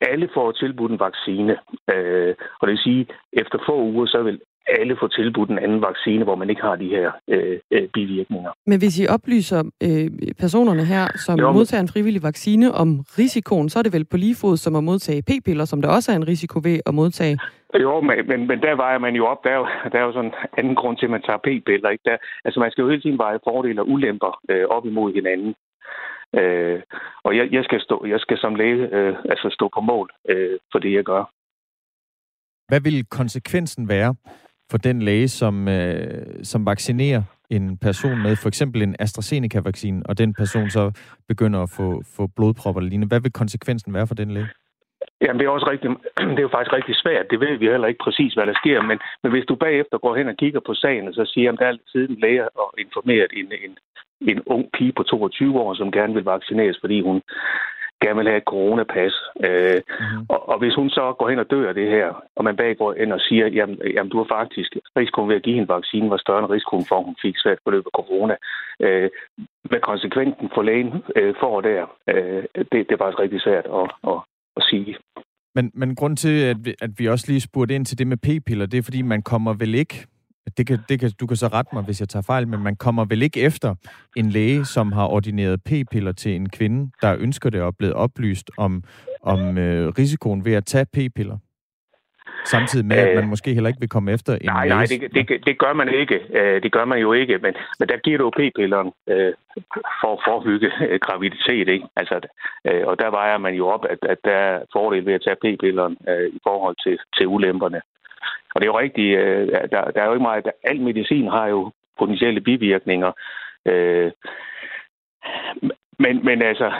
alle 0.00 0.28
får 0.34 0.52
tilbudt 0.52 0.92
en 0.92 1.00
vaccine, 1.00 1.52
øh, 1.94 2.34
og 2.60 2.66
det 2.66 2.72
vil 2.72 2.78
sige, 2.78 3.06
efter 3.32 3.58
få 3.66 3.76
uger, 3.82 4.06
så 4.06 4.22
vil 4.22 4.40
alle 4.80 4.96
får 5.00 5.08
tilbudt 5.08 5.50
en 5.50 5.58
anden 5.58 5.82
vaccine, 5.82 6.24
hvor 6.24 6.34
man 6.34 6.50
ikke 6.50 6.62
har 6.62 6.76
de 6.76 6.88
her 6.88 7.10
øh, 7.28 7.58
øh, 7.70 7.88
bivirkninger. 7.88 8.50
Men 8.66 8.78
hvis 8.78 9.00
I 9.00 9.06
oplyser 9.06 9.60
øh, 9.82 10.10
personerne 10.38 10.84
her, 10.84 11.04
som 11.26 11.38
jo, 11.38 11.52
modtager 11.52 11.80
en 11.80 11.88
frivillig 11.88 12.22
vaccine 12.22 12.72
om 12.72 12.88
risikoen, 13.18 13.68
så 13.68 13.78
er 13.78 13.82
det 13.82 13.92
vel 13.92 14.04
på 14.04 14.16
lige 14.16 14.36
fod 14.40 14.56
som 14.56 14.76
at 14.76 14.84
modtage 14.84 15.22
p-piller, 15.22 15.64
som 15.64 15.82
der 15.82 15.88
også 15.88 16.12
er 16.12 16.16
en 16.16 16.28
risiko 16.28 16.60
ved 16.64 16.80
at 16.86 16.94
modtage? 16.94 17.38
Jo, 17.80 18.00
men, 18.00 18.16
men, 18.28 18.46
men 18.46 18.60
der 18.62 18.74
vejer 18.76 18.98
man 18.98 19.14
jo 19.14 19.26
op. 19.26 19.44
Der 19.44 19.50
er 19.50 19.56
jo, 19.56 19.66
der 19.92 19.98
er 19.98 20.04
jo 20.04 20.12
sådan 20.12 20.30
en 20.30 20.34
anden 20.58 20.74
grund 20.74 20.96
til, 20.96 21.06
at 21.06 21.10
man 21.10 21.22
tager 21.22 21.38
p-piller. 21.38 21.90
Ikke? 21.90 22.04
Der, 22.04 22.16
altså 22.44 22.60
man 22.60 22.70
skal 22.70 22.82
jo 22.82 22.88
hele 22.88 23.02
tiden 23.02 23.18
veje 23.18 23.38
fordele 23.44 23.80
og 23.80 23.88
ulemper 23.88 24.40
øh, 24.50 24.64
op 24.68 24.86
imod 24.86 25.12
hinanden. 25.14 25.54
Øh, 26.40 26.80
og 27.24 27.36
jeg, 27.36 27.48
jeg, 27.52 27.64
skal 27.64 27.80
stå, 27.80 28.06
jeg 28.06 28.20
skal 28.20 28.38
som 28.38 28.54
læge 28.54 28.88
øh, 28.96 29.16
altså 29.24 29.48
stå 29.50 29.70
på 29.74 29.80
mål 29.80 30.10
øh, 30.28 30.58
for 30.72 30.78
det, 30.78 30.92
jeg 30.92 31.04
gør. 31.04 31.24
Hvad 32.68 32.80
vil 32.80 33.06
konsekvensen 33.06 33.88
være, 33.88 34.14
for 34.70 34.78
den 34.78 35.02
læge, 35.02 35.28
som, 35.28 35.68
øh, 35.68 36.24
som 36.42 36.66
vaccinerer 36.66 37.22
en 37.50 37.78
person 37.78 38.22
med 38.22 38.36
for 38.36 38.48
eksempel 38.48 38.82
en 38.82 38.96
AstraZeneca-vaccine, 38.98 40.02
og 40.08 40.18
den 40.18 40.34
person 40.34 40.70
så 40.70 40.92
begynder 41.28 41.60
at 41.62 41.70
få, 41.76 42.02
få 42.16 42.26
blodpropper 42.36 42.80
eller 42.80 42.90
lignende. 42.90 43.08
Hvad 43.08 43.20
vil 43.20 43.32
konsekvensen 43.32 43.94
være 43.94 44.06
for 44.06 44.14
den 44.14 44.30
læge? 44.30 44.48
Jamen, 45.22 45.38
det 45.38 45.46
er, 45.46 45.50
også 45.50 45.70
rigtig, 45.70 45.90
det 46.34 46.38
er 46.38 46.48
jo 46.48 46.56
faktisk 46.56 46.72
rigtig 46.78 46.96
svært. 46.96 47.30
Det 47.30 47.40
ved 47.40 47.56
vi 47.58 47.66
heller 47.66 47.88
ikke 47.88 48.04
præcis, 48.06 48.34
hvad 48.34 48.46
der 48.46 48.56
sker. 48.62 48.82
Men, 48.82 48.98
men 49.22 49.32
hvis 49.32 49.46
du 49.48 49.54
bagefter 49.54 49.98
går 49.98 50.16
hen 50.16 50.28
og 50.28 50.36
kigger 50.36 50.60
på 50.66 50.74
sagen, 50.74 51.08
og 51.08 51.14
så 51.14 51.24
siger, 51.34 51.52
at 51.52 51.58
der 51.58 51.66
er 51.66 51.76
siden 51.92 52.10
en 52.10 52.20
læge 52.20 52.58
og 52.58 52.74
informeret 52.78 53.30
en, 53.40 53.48
en, 53.66 53.72
en 54.32 54.42
ung 54.46 54.64
pige 54.76 54.92
på 54.92 55.02
22 55.02 55.60
år, 55.60 55.74
som 55.74 55.92
gerne 55.92 56.14
vil 56.14 56.24
vaccineres, 56.24 56.78
fordi 56.80 57.00
hun 57.00 57.22
gerne 58.02 58.18
vil 58.18 58.30
have 58.32 58.42
et 58.42 58.50
coronapas. 58.52 59.14
Øh, 59.46 59.80
mm. 60.00 60.26
og, 60.28 60.48
og 60.48 60.58
hvis 60.58 60.74
hun 60.74 60.90
så 60.90 61.04
går 61.18 61.28
hen 61.30 61.38
og 61.38 61.50
dør 61.50 61.68
af 61.68 61.74
det 61.74 61.88
her, 61.96 62.06
og 62.36 62.44
man 62.44 62.56
bag 62.56 62.76
går 62.76 62.94
ind 62.94 63.12
og 63.12 63.20
siger, 63.20 63.46
jamen, 63.46 63.78
jamen 63.94 64.10
du 64.10 64.18
har 64.18 64.28
faktisk 64.38 64.70
risikoen 64.98 65.28
ved 65.28 65.36
at 65.36 65.42
give 65.42 65.54
hende 65.54 65.74
vaccinen 65.76 66.10
var 66.10 66.16
større 66.16 66.38
end 66.38 66.50
risikoen 66.50 66.86
for, 66.88 66.96
at 66.98 67.04
hun 67.04 67.16
fik 67.22 67.36
svært 67.38 67.58
forløb 67.64 67.84
af 67.86 67.94
corona. 68.00 68.34
Øh, 68.80 69.10
hvad 69.70 69.80
konsekvensen 69.80 70.50
for 70.54 70.62
lægen 70.62 70.92
øh, 71.16 71.34
får 71.40 71.60
der, 71.60 71.82
øh, 72.08 72.42
det, 72.54 72.78
det 72.86 72.92
er 72.94 73.02
faktisk 73.02 73.20
rigtig 73.24 73.40
svært 73.40 73.66
at, 73.78 73.86
at, 74.10 74.18
at 74.56 74.62
sige. 74.70 74.96
Men, 75.54 75.70
men 75.74 75.94
grund 75.94 76.16
til, 76.16 76.44
at 76.52 76.56
vi, 76.64 76.74
at 76.82 76.90
vi 76.98 77.08
også 77.08 77.24
lige 77.28 77.40
spurgte 77.40 77.74
ind 77.74 77.86
til 77.86 77.98
det 77.98 78.06
med 78.06 78.16
p-piller, 78.16 78.66
det 78.66 78.78
er, 78.78 78.82
fordi 78.82 79.02
man 79.02 79.22
kommer 79.22 79.52
vel 79.52 79.74
ikke 79.74 80.06
det 80.56 80.66
kan, 80.66 80.78
det 80.88 81.00
kan, 81.00 81.10
du 81.20 81.26
kan 81.26 81.36
så 81.36 81.46
rette 81.46 81.70
mig, 81.72 81.82
hvis 81.82 82.00
jeg 82.00 82.08
tager 82.08 82.22
fejl, 82.22 82.48
men 82.48 82.62
man 82.62 82.76
kommer 82.76 83.04
vel 83.04 83.22
ikke 83.22 83.40
efter 83.40 83.74
en 84.16 84.30
læge, 84.30 84.64
som 84.64 84.92
har 84.92 85.06
ordineret 85.06 85.64
p-piller 85.64 86.12
til 86.12 86.36
en 86.36 86.48
kvinde, 86.48 86.90
der 87.02 87.16
ønsker 87.18 87.50
det 87.50 87.60
og 87.60 87.66
er 87.66 87.76
blevet 87.78 87.94
oplyst 87.94 88.50
om, 88.58 88.84
om 89.22 89.58
øh, 89.58 89.88
risikoen 89.88 90.44
ved 90.44 90.54
at 90.54 90.64
tage 90.64 90.86
p-piller? 90.86 91.38
Samtidig 92.44 92.86
med, 92.86 92.96
at 92.96 93.14
man 93.14 93.24
øh, 93.24 93.30
måske 93.30 93.54
heller 93.54 93.68
ikke 93.68 93.80
vil 93.80 93.88
komme 93.88 94.12
efter 94.12 94.32
en 94.34 94.40
Nej, 94.44 94.68
nej, 94.68 94.84
det, 94.84 95.14
det, 95.14 95.46
det 95.46 95.58
gør 95.58 95.72
man 95.72 95.88
ikke. 95.88 96.20
Øh, 96.34 96.62
det 96.62 96.72
gør 96.72 96.84
man 96.84 96.98
jo 96.98 97.12
ikke, 97.12 97.38
men, 97.38 97.54
men 97.78 97.88
der 97.88 97.96
giver 97.96 98.18
du 98.18 98.30
p-pilleren 98.30 98.92
øh, 99.08 99.32
for 100.00 100.12
at 100.12 100.22
forebygge 100.26 100.70
graviditet, 101.06 101.68
ikke? 101.68 101.86
Altså, 101.96 102.14
og 102.64 102.98
der 102.98 103.10
vejer 103.10 103.38
man 103.38 103.54
jo 103.54 103.66
op, 103.66 103.84
at, 103.90 103.98
at 104.02 104.18
der 104.24 104.30
er 104.30 104.60
fordel 104.72 105.06
ved 105.06 105.14
at 105.14 105.22
tage 105.24 105.36
p-pilleren 105.36 105.96
i 106.36 106.38
forhold 106.42 106.76
til, 106.84 106.98
til 107.16 107.26
ulemperne. 107.26 107.80
Og 108.54 108.60
det 108.60 108.66
er 108.66 108.72
jo 108.72 108.78
rigtigt, 108.78 109.18
øh, 109.18 109.48
der, 109.48 109.90
der 109.90 110.00
er 110.02 110.06
jo 110.06 110.12
ikke 110.12 110.22
meget, 110.22 110.50
al 110.64 110.80
medicin 110.80 111.28
har 111.28 111.46
jo 111.46 111.70
potentielle 111.98 112.40
bivirkninger. 112.40 113.12
Øh, 113.66 114.12
men, 115.98 116.24
men 116.24 116.42
altså, 116.42 116.72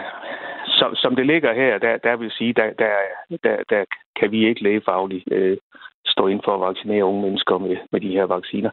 som, 0.67 0.95
som 0.97 1.17
det 1.17 1.27
ligger 1.27 1.53
her, 1.55 1.79
der, 1.79 1.97
der 1.97 2.17
vil 2.17 2.31
sige, 2.31 2.53
der, 2.53 2.71
der, 2.79 2.93
der, 3.45 3.57
der 3.71 3.85
kan 4.21 4.31
vi 4.33 4.49
ikke 4.49 4.63
lægefagligt 4.63 5.25
øh, 5.33 5.57
stå 6.07 6.27
ind 6.27 6.41
for 6.45 6.55
at 6.55 6.69
vaccinere 6.69 7.05
unge 7.05 7.23
mennesker 7.23 7.59
med, 7.59 7.77
med 7.93 8.01
de 8.01 8.13
her 8.13 8.25
vacciner. 8.25 8.71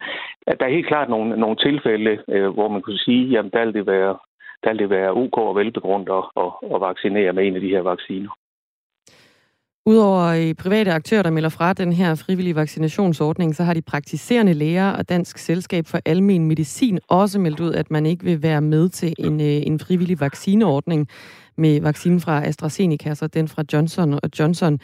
Der 0.60 0.66
er 0.66 0.76
helt 0.78 0.88
klart 0.88 1.10
nogle, 1.10 1.38
nogle 1.38 1.56
tilfælde, 1.56 2.24
øh, 2.30 2.50
hvor 2.50 2.68
man 2.68 2.82
kunne 2.82 3.00
sige, 3.00 3.26
jamen 3.28 3.52
der 3.52 3.66
vil 3.66 3.74
det 3.74 3.88
være, 3.88 4.18
der 4.64 4.70
vil 4.70 4.80
det 4.80 4.90
være 4.90 5.12
ok 5.12 5.38
og 5.38 5.56
velbegrundet 5.56 6.14
at, 6.14 6.24
at, 6.44 6.76
at 6.76 6.82
vaccinere 6.82 7.34
med 7.34 7.48
en 7.48 7.56
af 7.56 7.62
de 7.62 7.70
her 7.76 7.82
vacciner. 7.82 8.30
Udover 9.88 10.24
øh, 10.24 10.56
private 10.56 10.92
aktører, 10.92 11.24
der 11.24 11.30
melder 11.30 11.50
fra 11.50 11.74
den 11.74 11.94
her 11.94 12.16
frivillige 12.16 12.56
vaccinationsordning, 12.56 13.56
så 13.56 13.64
har 13.64 13.74
de 13.74 13.82
praktiserende 13.82 14.54
læger 14.54 14.92
og 14.92 15.10
Dansk 15.10 15.38
Selskab 15.38 15.88
for 15.88 16.00
Almen 16.06 16.46
Medicin 16.46 17.00
også 17.08 17.40
meldt 17.40 17.60
ud, 17.60 17.74
at 17.74 17.92
man 17.92 18.06
ikke 18.06 18.24
vil 18.24 18.42
være 18.42 18.62
med 18.62 18.90
til 18.90 19.14
en, 19.20 19.42
øh, 19.42 19.48
en 19.48 19.80
frivillig 19.80 20.20
vaccineordning 20.20 21.08
med 21.58 21.82
vaccinen 21.82 22.20
fra 22.20 22.46
AstraZeneca, 22.46 23.16
så 23.16 23.28
den 23.28 23.48
fra 23.48 23.64
Johnson 23.74 24.14
og 24.14 24.30
Johnson. 24.40 24.80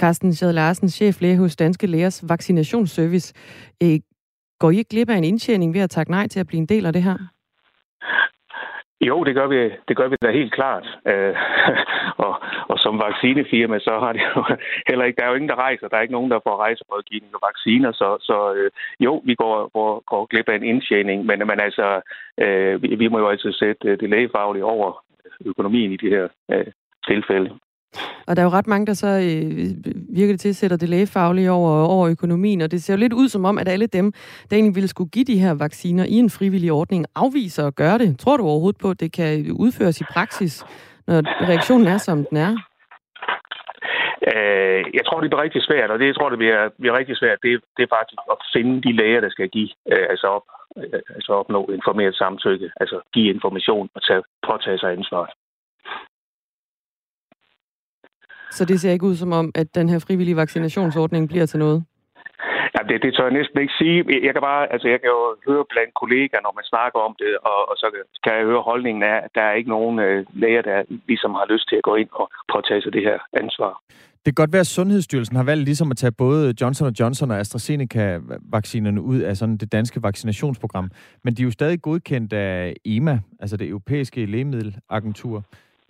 Carsten 0.00 0.34
Schad 0.34 0.52
Larsen, 0.52 0.88
cheflæge 0.88 1.36
hos 1.36 1.56
Danske 1.56 1.86
Lægers 1.86 2.28
Vaccinationsservice. 2.28 3.34
Øh, 3.82 4.00
går 4.58 4.70
I 4.70 4.78
ikke 4.78 4.88
glip 4.88 5.10
af 5.10 5.16
en 5.16 5.24
indtjening 5.24 5.74
ved 5.74 5.80
at 5.80 5.90
takke 5.90 6.10
nej 6.10 6.28
til 6.28 6.40
at 6.40 6.46
blive 6.46 6.58
en 6.58 6.66
del 6.66 6.86
af 6.86 6.92
det 6.92 7.02
her? 7.02 7.16
Jo, 9.08 9.24
det 9.24 9.34
gør 9.34 9.46
vi, 9.46 9.70
det 9.88 9.96
gør 9.96 10.08
vi 10.08 10.16
da 10.22 10.30
helt 10.30 10.52
klart. 10.52 10.86
Øh, 11.06 11.34
og, 12.26 12.34
og 12.68 12.78
som 12.78 12.98
vaccinefirma, 12.98 13.78
så 13.78 13.98
har 14.02 14.12
det 14.12 14.22
jo 14.36 14.44
heller 14.88 15.04
ikke, 15.04 15.16
der 15.16 15.24
er 15.24 15.30
jo 15.30 15.34
ingen, 15.34 15.48
der 15.48 15.64
rejser. 15.66 15.88
Der 15.88 15.96
er 15.96 16.00
ikke 16.02 16.18
nogen, 16.18 16.30
der 16.30 16.40
får 16.46 16.56
rejserådgivning 16.56 17.34
og 17.34 17.40
vacciner. 17.48 17.92
Så, 17.92 18.18
så 18.20 18.54
øh, 18.54 18.70
jo, 19.00 19.22
vi 19.24 19.34
går, 19.34 19.68
går, 19.68 20.02
går 20.06 20.26
glip 20.26 20.48
af 20.48 20.56
en 20.56 20.70
indtjening. 20.72 21.26
Men, 21.26 21.38
men 21.38 21.60
altså, 21.60 22.00
øh, 22.38 22.82
vi, 22.82 22.94
vi 22.94 23.08
må 23.08 23.18
jo 23.18 23.28
altid 23.28 23.52
sætte 23.52 23.88
øh, 23.88 24.00
det 24.00 24.10
lægefaglige 24.10 24.64
over 24.64 25.04
øh, 25.24 25.46
økonomien 25.46 25.92
i 25.92 25.96
det 25.96 26.10
her 26.10 26.28
øh, 26.50 26.66
tilfælde. 27.08 27.50
Og 28.26 28.36
der 28.36 28.42
er 28.42 28.46
jo 28.46 28.50
ret 28.50 28.66
mange, 28.66 28.86
der 28.86 28.94
så 28.94 29.06
øh, 29.06 29.94
virker 30.16 30.32
det 30.32 30.40
til, 30.40 30.54
sætter 30.54 30.76
det 30.76 30.88
lægefaglige 30.88 31.50
over, 31.50 31.84
over 31.84 32.08
økonomien, 32.08 32.60
og 32.60 32.70
det 32.70 32.82
ser 32.82 32.94
jo 32.94 32.98
lidt 32.98 33.12
ud 33.12 33.28
som 33.28 33.44
om, 33.44 33.58
at 33.58 33.68
alle 33.68 33.86
dem, 33.86 34.12
der 34.50 34.56
egentlig 34.56 34.74
ville 34.74 34.88
skulle 34.88 35.10
give 35.10 35.24
de 35.24 35.38
her 35.38 35.54
vacciner 35.54 36.04
i 36.04 36.14
en 36.14 36.30
frivillig 36.30 36.72
ordning, 36.72 37.06
afviser 37.14 37.66
at 37.66 37.74
gøre 37.74 37.98
det. 37.98 38.18
Tror 38.18 38.36
du 38.36 38.44
overhovedet 38.44 38.80
på, 38.80 38.90
at 38.90 39.00
det 39.00 39.12
kan 39.12 39.52
udføres 39.52 40.00
i 40.00 40.04
praksis, 40.04 40.64
når 41.06 41.48
reaktionen 41.48 41.86
er, 41.86 41.98
som 41.98 42.24
den 42.24 42.36
er? 42.36 42.52
Øh, 44.32 44.84
jeg 44.98 45.04
tror, 45.06 45.20
det 45.20 45.30
bliver 45.30 45.42
rigtig 45.42 45.62
svært, 45.62 45.90
og 45.90 45.98
det 45.98 46.06
jeg 46.06 46.14
tror, 46.16 46.28
det 46.28 46.38
bliver, 46.38 46.68
bliver 46.80 46.98
rigtig 46.98 47.16
svært, 47.16 47.38
det, 47.42 47.50
det 47.76 47.82
er 47.82 47.96
faktisk 47.98 48.20
at 48.30 48.38
finde 48.54 48.82
de 48.82 48.92
læger, 49.00 49.20
der 49.20 49.30
skal 49.30 49.48
give, 49.48 49.70
øh, 49.92 50.06
altså, 50.12 50.26
op, 50.26 50.46
øh, 50.76 51.00
altså 51.16 51.32
opnå 51.32 51.60
informeret 51.78 52.14
samtykke, 52.14 52.70
altså 52.80 53.00
give 53.14 53.34
information 53.34 53.88
og 53.94 54.02
tage, 54.02 54.22
påtage 54.48 54.78
sig 54.78 54.90
ansvaret. 54.92 55.30
Så 58.50 58.64
det 58.64 58.80
ser 58.80 58.92
ikke 58.92 59.06
ud 59.06 59.16
som 59.16 59.32
om, 59.32 59.52
at 59.54 59.74
den 59.74 59.88
her 59.88 59.98
frivillige 59.98 60.36
vaccinationsordning 60.36 61.28
bliver 61.28 61.46
til 61.46 61.58
noget? 61.58 61.84
Ja, 62.74 62.80
det, 62.88 63.02
det 63.02 63.10
tør 63.14 63.28
jeg 63.28 63.38
næsten 63.40 63.58
ikke 63.60 63.74
sige. 63.80 63.96
Jeg 64.26 64.32
kan 64.34 64.42
bare, 64.50 64.72
altså 64.72 64.86
jeg 64.88 65.00
kan 65.00 65.10
jo 65.16 65.22
høre 65.48 65.64
blandt 65.72 65.92
kollegaer, 66.00 66.42
når 66.46 66.54
man 66.58 66.66
snakker 66.72 66.98
om 67.08 67.14
det, 67.22 67.32
og, 67.50 67.60
og 67.70 67.74
så 67.80 67.86
kan 68.24 68.32
jeg 68.36 68.44
høre 68.50 68.62
holdningen 68.70 69.02
af, 69.02 69.16
at 69.26 69.30
der 69.34 69.44
er 69.48 69.54
ikke 69.58 69.70
nogen 69.76 69.98
øh, 70.06 70.26
læger, 70.42 70.62
der 70.62 70.76
ligesom 71.10 71.32
har 71.40 71.46
lyst 71.52 71.68
til 71.68 71.76
at 71.76 71.86
gå 71.88 71.94
ind 72.02 72.10
og 72.20 72.26
påtage 72.52 72.82
sig 72.82 72.92
det 72.92 73.02
her 73.08 73.18
ansvar. 73.42 73.72
Det 74.24 74.28
kan 74.30 74.42
godt 74.42 74.52
være, 74.52 74.66
at 74.68 74.76
Sundhedsstyrelsen 74.78 75.36
har 75.36 75.44
valgt 75.44 75.64
ligesom 75.64 75.90
at 75.90 75.96
tage 75.96 76.12
både 76.12 76.54
Johnson 76.60 76.92
Johnson 77.00 77.30
og 77.30 77.38
AstraZeneca-vaccinerne 77.38 79.00
ud 79.00 79.18
af 79.18 79.36
sådan 79.36 79.56
det 79.56 79.72
danske 79.72 80.02
vaccinationsprogram. 80.02 80.90
Men 81.24 81.34
de 81.34 81.42
er 81.42 81.44
jo 81.44 81.50
stadig 81.50 81.82
godkendt 81.82 82.32
af 82.32 82.74
EMA, 82.84 83.20
altså 83.40 83.56
det 83.56 83.68
europæiske 83.68 84.26
lægemiddelagentur. 84.26 85.42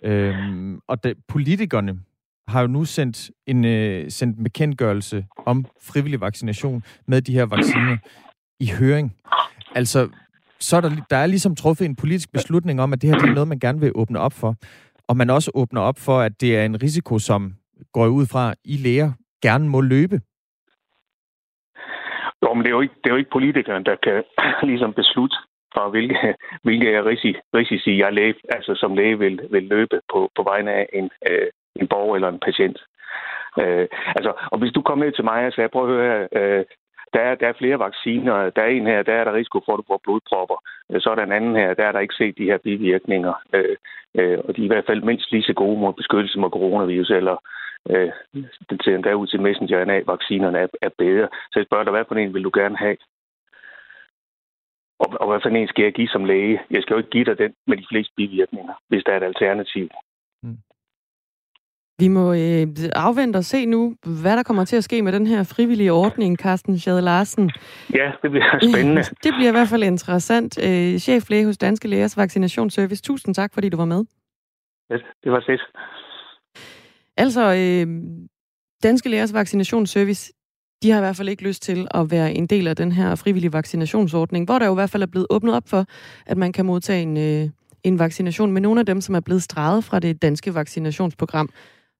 Øhm, 0.03 0.79
og 0.87 1.03
det, 1.03 1.17
politikerne 1.27 1.99
har 2.47 2.61
jo 2.61 2.67
nu 2.67 2.85
sendt 2.85 3.31
en, 3.47 3.65
øh, 3.65 4.11
sendt 4.11 4.37
en 4.37 4.43
bekendtgørelse 4.43 5.25
om 5.45 5.65
frivillig 5.81 6.21
vaccination 6.21 6.83
med 7.07 7.21
de 7.21 7.33
her 7.33 7.45
vacciner 7.45 7.97
i 8.59 8.67
høring. 8.79 9.15
Altså, 9.75 10.09
så 10.59 10.77
er 10.77 10.81
der, 10.81 10.91
der 11.09 11.17
er 11.17 11.25
ligesom 11.25 11.55
truffet 11.55 11.85
en 11.85 11.95
politisk 11.95 12.31
beslutning 12.31 12.81
om, 12.81 12.93
at 12.93 13.01
det 13.01 13.09
her 13.09 13.17
det 13.17 13.29
er 13.29 13.33
noget, 13.33 13.47
man 13.47 13.59
gerne 13.59 13.79
vil 13.79 13.91
åbne 13.95 14.19
op 14.19 14.33
for. 14.33 14.55
Og 15.07 15.17
man 15.17 15.29
også 15.29 15.51
åbner 15.53 15.81
op 15.81 15.99
for, 15.99 16.19
at 16.19 16.41
det 16.41 16.57
er 16.57 16.65
en 16.65 16.83
risiko, 16.83 17.19
som 17.19 17.53
går 17.93 18.07
ud 18.07 18.25
fra, 18.31 18.53
I 18.65 18.77
læger 18.77 19.11
gerne 19.41 19.69
må 19.69 19.81
løbe. 19.81 20.21
Jo, 22.43 22.53
men 22.53 22.63
det 22.63 22.69
er 22.69 22.75
jo 22.77 22.81
ikke, 22.81 22.95
det 23.03 23.09
er 23.09 23.13
jo 23.13 23.21
ikke 23.21 23.31
politikerne, 23.31 23.85
der 23.85 23.95
kan 24.03 24.23
ligesom 24.69 24.93
beslutte, 24.93 25.35
for 25.73 25.89
hvilke, 25.89 26.35
hvilke 26.63 27.03
risici, 27.09 27.39
risici 27.53 27.97
jeg 27.97 28.13
læge, 28.13 28.35
altså 28.49 28.75
som 28.75 28.95
læge 28.95 29.19
vil, 29.19 29.41
vil 29.51 29.63
løbe 29.63 30.01
på, 30.13 30.31
på 30.35 30.43
vegne 30.43 30.71
af 30.71 30.85
en, 30.93 31.09
øh, 31.29 31.47
en 31.75 31.87
borger 31.87 32.15
eller 32.15 32.29
en 32.29 32.39
patient. 32.39 32.77
Øh, 33.59 33.87
altså, 34.17 34.33
og 34.51 34.57
hvis 34.59 34.73
du 34.73 34.81
kommer 34.81 35.05
ned 35.05 35.13
til 35.13 35.23
mig 35.23 35.45
og 35.47 35.53
sagde, 35.53 35.69
prøv 35.69 35.83
at 35.83 35.93
høre 35.95 36.09
her, 36.11 36.27
øh, 36.41 36.65
der 37.13 37.19
er, 37.19 37.35
der 37.35 37.47
er 37.47 37.59
flere 37.59 37.79
vacciner. 37.79 38.49
Der 38.49 38.61
er 38.61 38.67
en 38.67 38.87
her, 38.87 39.03
der 39.03 39.13
er 39.13 39.23
der 39.23 39.33
risiko 39.33 39.59
for, 39.65 39.73
at 39.73 39.77
du 39.77 39.83
får 39.87 40.01
blodpropper. 40.03 40.57
Øh, 40.91 41.01
så 41.01 41.09
er 41.09 41.15
der 41.15 41.23
en 41.23 41.37
anden 41.39 41.55
her, 41.55 41.73
der 41.73 41.85
er 41.85 41.91
der 41.91 41.99
ikke 41.99 42.15
set 42.17 42.37
de 42.37 42.49
her 42.51 42.57
bivirkninger. 42.57 43.33
Øh, 43.53 43.75
øh, 44.15 44.39
og 44.45 44.55
de 44.55 44.61
er 44.61 44.65
i 44.65 44.73
hvert 44.73 44.85
fald 44.85 45.01
mindst 45.01 45.31
lige 45.31 45.43
så 45.43 45.53
gode 45.53 45.79
mod 45.79 45.93
beskyttelse 45.93 46.39
mod 46.39 46.49
coronavirus, 46.49 47.09
eller 47.09 47.37
øh, 47.89 48.11
den 48.69 48.79
ser 48.83 48.95
endda 48.95 49.13
ud 49.13 49.27
til 49.27 49.41
messenger-RNA-vaccinerne 49.41 50.57
er, 50.57 50.67
er 50.81 50.89
bedre. 50.97 51.27
Så 51.51 51.59
jeg 51.59 51.65
spørger 51.65 51.83
dig, 51.83 51.91
hvad 51.91 52.05
for 52.07 52.15
en 52.15 52.33
vil 52.33 52.43
du 52.43 52.51
gerne 52.53 52.77
have? 52.77 52.97
Og, 54.99 55.07
og 55.21 55.27
hvad 55.27 55.39
for 55.41 55.49
en 55.49 55.67
skal 55.67 55.83
jeg 55.83 55.93
give 55.93 56.07
som 56.07 56.25
læge? 56.25 56.61
Jeg 56.71 56.81
skal 56.81 56.93
jo 56.93 56.97
ikke 56.97 57.09
give 57.09 57.25
dig 57.25 57.37
den 57.37 57.53
med 57.67 57.77
de 57.77 57.85
fleste 57.91 58.13
bivirkninger, 58.17 58.73
hvis 58.87 59.03
der 59.03 59.11
er 59.11 59.17
et 59.17 59.31
alternativ. 59.31 59.89
Vi 62.01 62.07
må 62.07 62.33
øh, 62.33 62.67
afvente 62.95 63.37
og 63.37 63.45
se 63.45 63.65
nu, 63.65 63.95
hvad 64.21 64.37
der 64.37 64.43
kommer 64.43 64.65
til 64.65 64.75
at 64.75 64.83
ske 64.83 65.01
med 65.01 65.11
den 65.11 65.27
her 65.27 65.43
frivillige 65.43 65.91
ordning, 65.91 66.37
Carsten 66.37 66.79
Schade 66.79 67.01
Larsen. 67.01 67.51
Ja, 67.93 68.11
det 68.21 68.31
bliver 68.31 68.59
spændende. 68.73 69.01
det 69.01 69.33
bliver 69.37 69.49
i 69.49 69.51
hvert 69.51 69.67
fald 69.67 69.83
interessant. 69.83 70.59
Øh, 70.63 70.99
cheflæge 70.99 71.45
hos 71.45 71.57
Danske 71.57 71.87
Lægers 71.87 72.17
Vaccinationsservice. 72.17 73.01
Tusind 73.03 73.35
tak, 73.35 73.53
fordi 73.53 73.69
du 73.69 73.77
var 73.77 73.85
med. 73.85 74.03
Ja, 74.89 74.95
det 75.23 75.31
var 75.31 75.43
fedt. 75.47 75.61
Altså, 77.17 77.41
øh, 77.41 77.87
Danske 78.83 79.09
Lægers 79.09 79.33
Vaccinationsservice, 79.33 80.33
de 80.83 80.91
har 80.91 80.97
i 80.97 81.01
hvert 81.01 81.15
fald 81.15 81.29
ikke 81.29 81.43
lyst 81.43 81.63
til 81.63 81.87
at 81.93 82.11
være 82.11 82.33
en 82.33 82.47
del 82.47 82.67
af 82.67 82.75
den 82.75 82.91
her 82.91 83.15
frivillige 83.15 83.53
vaccinationsordning, 83.53 84.45
hvor 84.45 84.59
der 84.59 84.65
jo 84.65 84.71
i 84.71 84.75
hvert 84.75 84.89
fald 84.89 85.03
er 85.03 85.07
blevet 85.07 85.27
åbnet 85.29 85.55
op 85.55 85.67
for, 85.67 85.85
at 86.25 86.37
man 86.37 86.51
kan 86.51 86.65
modtage 86.65 87.01
en, 87.01 87.17
øh, 87.17 87.49
en 87.83 87.99
vaccination 87.99 88.51
med 88.51 88.61
nogle 88.61 88.79
af 88.79 88.85
dem, 88.85 89.01
som 89.01 89.15
er 89.15 89.19
blevet 89.19 89.43
streget 89.43 89.83
fra 89.83 89.99
det 89.99 90.21
danske 90.21 90.55
vaccinationsprogram 90.55 91.49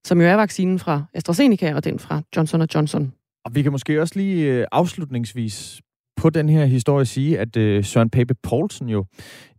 som 0.06 0.22
jo 0.22 0.28
er 0.28 0.36
vaccinen 0.36 0.80
fra 0.80 1.04
AstraZeneca 1.14 1.76
og 1.76 1.84
den 1.84 2.00
fra 2.00 2.22
Johnson 2.36 2.62
Johnson. 2.76 3.14
Og 3.46 3.56
vi 3.56 3.62
kan 3.62 3.72
måske 3.72 4.02
også 4.02 4.14
lige 4.16 4.54
øh, 4.54 4.66
afslutningsvis 4.72 5.82
på 6.16 6.30
den 6.30 6.50
her 6.50 6.66
historie 6.66 7.06
sige, 7.06 7.40
at 7.40 7.58
øh, 7.58 7.84
Søren 7.84 8.10
Pape 8.10 8.34
Poulsen 8.44 8.90
jo 8.90 9.06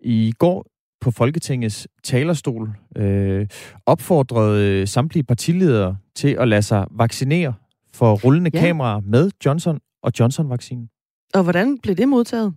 i 0.00 0.32
går 0.38 0.66
på 1.00 1.10
Folketingets 1.10 1.88
talerstol 2.04 2.70
øh, 2.96 3.46
opfordrede 3.86 4.86
samtlige 4.86 5.24
partiledere 5.24 5.96
til 6.14 6.36
at 6.40 6.48
lade 6.48 6.62
sig 6.62 6.86
vaccinere 6.90 7.54
for 7.92 8.14
rullende 8.14 8.50
ja. 8.54 8.60
kameraer 8.60 9.00
med 9.00 9.30
Johnson 9.44 9.80
og 10.02 10.12
Johnson-vaccinen. 10.20 10.88
Og 11.34 11.42
hvordan 11.42 11.78
blev 11.78 11.96
det 11.96 12.08
modtaget? 12.08 12.54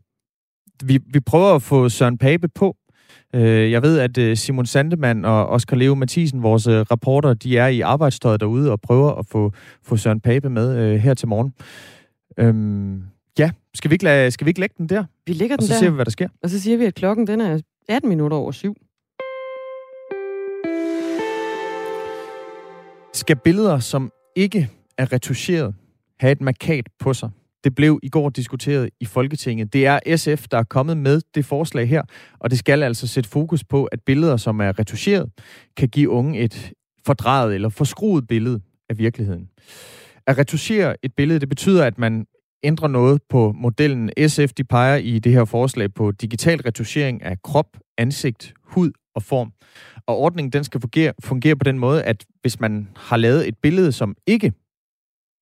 Vi, 0.84 1.00
vi 1.08 1.20
prøver 1.20 1.56
at 1.56 1.62
få 1.62 1.90
Søren 1.90 2.18
Pape 2.18 2.48
på, 2.48 2.68
Øh, 2.68 2.85
jeg 3.34 3.82
ved, 3.82 4.00
at 4.00 4.18
øh, 4.18 4.38
Simon 4.38 4.66
Sandemann 4.66 5.26
og 5.26 5.48
Oskar 5.48 5.76
Leo 5.76 5.96
Mathisen, 5.96 6.44
vores 6.44 6.68
øh, 6.68 6.80
rapporter, 6.92 7.34
de 7.34 7.58
er 7.58 7.68
i 7.68 7.82
arbejdstøjet 7.82 8.40
derude 8.40 8.72
og 8.72 8.82
prøver 8.82 9.12
at 9.12 9.26
få, 9.26 9.52
få 9.84 9.98
Søren 9.98 10.20
Pape 10.20 10.50
med 10.50 11.00
her 11.00 11.14
til 11.14 11.28
morgen. 11.28 11.54
Øhm, 12.38 13.04
ja, 13.40 13.52
skal 13.74 13.92
vi, 13.92 13.96
ikke 13.96 14.04
lade, 14.04 14.32
skal 14.32 14.46
vi 14.46 14.50
ikke 14.50 14.60
lægge 14.60 14.76
den 14.78 14.90
der? 14.90 15.04
Vi 15.26 15.34
lægger 15.34 15.56
den 15.56 15.62
der. 15.62 15.64
Og 15.64 15.68
så 15.68 15.74
der. 15.74 15.80
ser 15.80 15.90
vi, 15.90 15.96
hvad 15.96 16.06
der 16.06 16.12
sker. 16.12 16.28
Og 16.44 16.50
så 16.50 16.62
siger 16.62 16.78
vi, 16.78 16.86
at 16.86 16.96
klokken 16.96 17.28
den 17.28 17.42
er 17.42 17.60
18 17.90 18.10
minutter 18.10 18.38
over 18.38 18.52
syv. 18.52 18.76
Skal 23.14 23.36
billeder, 23.36 23.80
som 23.80 24.12
ikke 24.36 24.70
er 24.98 25.14
retuscheret, 25.14 25.76
have 26.20 26.32
et 26.32 26.42
markat 26.42 26.90
på 27.00 27.14
sig? 27.14 27.30
Det 27.66 27.76
blev 27.76 28.00
i 28.04 28.10
går 28.10 28.30
diskuteret 28.30 28.90
i 29.00 29.06
Folketinget. 29.06 29.74
Det 29.74 29.86
er 29.86 30.16
SF, 30.16 30.48
der 30.52 30.58
er 30.58 30.64
kommet 30.64 30.98
med 30.98 31.22
det 31.36 31.46
forslag 31.46 31.90
her, 31.90 32.02
og 32.40 32.50
det 32.50 32.60
skal 32.60 32.84
altså 32.84 33.08
sætte 33.08 33.30
fokus 33.30 33.64
på, 33.64 33.86
at 33.86 34.00
billeder, 34.06 34.38
som 34.38 34.60
er 34.60 34.80
retuscheret, 34.80 35.30
kan 35.78 35.90
give 35.90 36.10
unge 36.10 36.40
et 36.40 36.72
fordrejet 37.06 37.56
eller 37.56 37.70
forskruet 37.70 38.28
billede 38.28 38.62
af 38.90 38.98
virkeligheden. 38.98 39.50
At 40.28 40.38
retuschere 40.38 40.96
et 41.04 41.14
billede, 41.14 41.40
det 41.40 41.50
betyder, 41.50 41.86
at 41.86 41.98
man 41.98 42.26
ændrer 42.64 42.88
noget 42.88 43.22
på 43.30 43.52
modellen. 43.52 44.10
SF 44.28 44.54
de 44.58 44.64
peger 44.64 44.96
i 44.96 45.20
det 45.20 45.32
her 45.32 45.46
forslag 45.46 45.94
på 45.94 46.12
digital 46.12 46.62
retuschering 46.62 47.24
af 47.24 47.42
krop, 47.42 47.78
ansigt, 47.98 48.54
hud 48.64 48.92
og 49.16 49.24
form. 49.24 49.52
Og 50.08 50.18
ordningen 50.18 50.52
den 50.52 50.64
skal 50.64 50.82
fungere, 50.82 51.14
fungere 51.24 51.56
på 51.56 51.64
den 51.64 51.80
måde, 51.80 52.04
at 52.04 52.26
hvis 52.42 52.60
man 52.60 52.90
har 52.96 53.18
lavet 53.18 53.48
et 53.48 53.58
billede, 53.62 53.92
som 53.92 54.16
ikke 54.28 54.54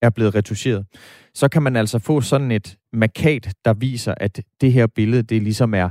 er 0.04 0.10
blevet 0.10 0.34
retuscheret, 0.34 0.86
så 1.34 1.48
kan 1.48 1.62
man 1.62 1.76
altså 1.76 1.98
få 1.98 2.20
sådan 2.20 2.50
et 2.50 2.76
markat, 2.92 3.54
der 3.64 3.74
viser, 3.74 4.14
at 4.16 4.40
det 4.60 4.72
her 4.72 4.86
billede, 4.86 5.22
det 5.22 5.42
ligesom 5.42 5.74
er, 5.74 5.90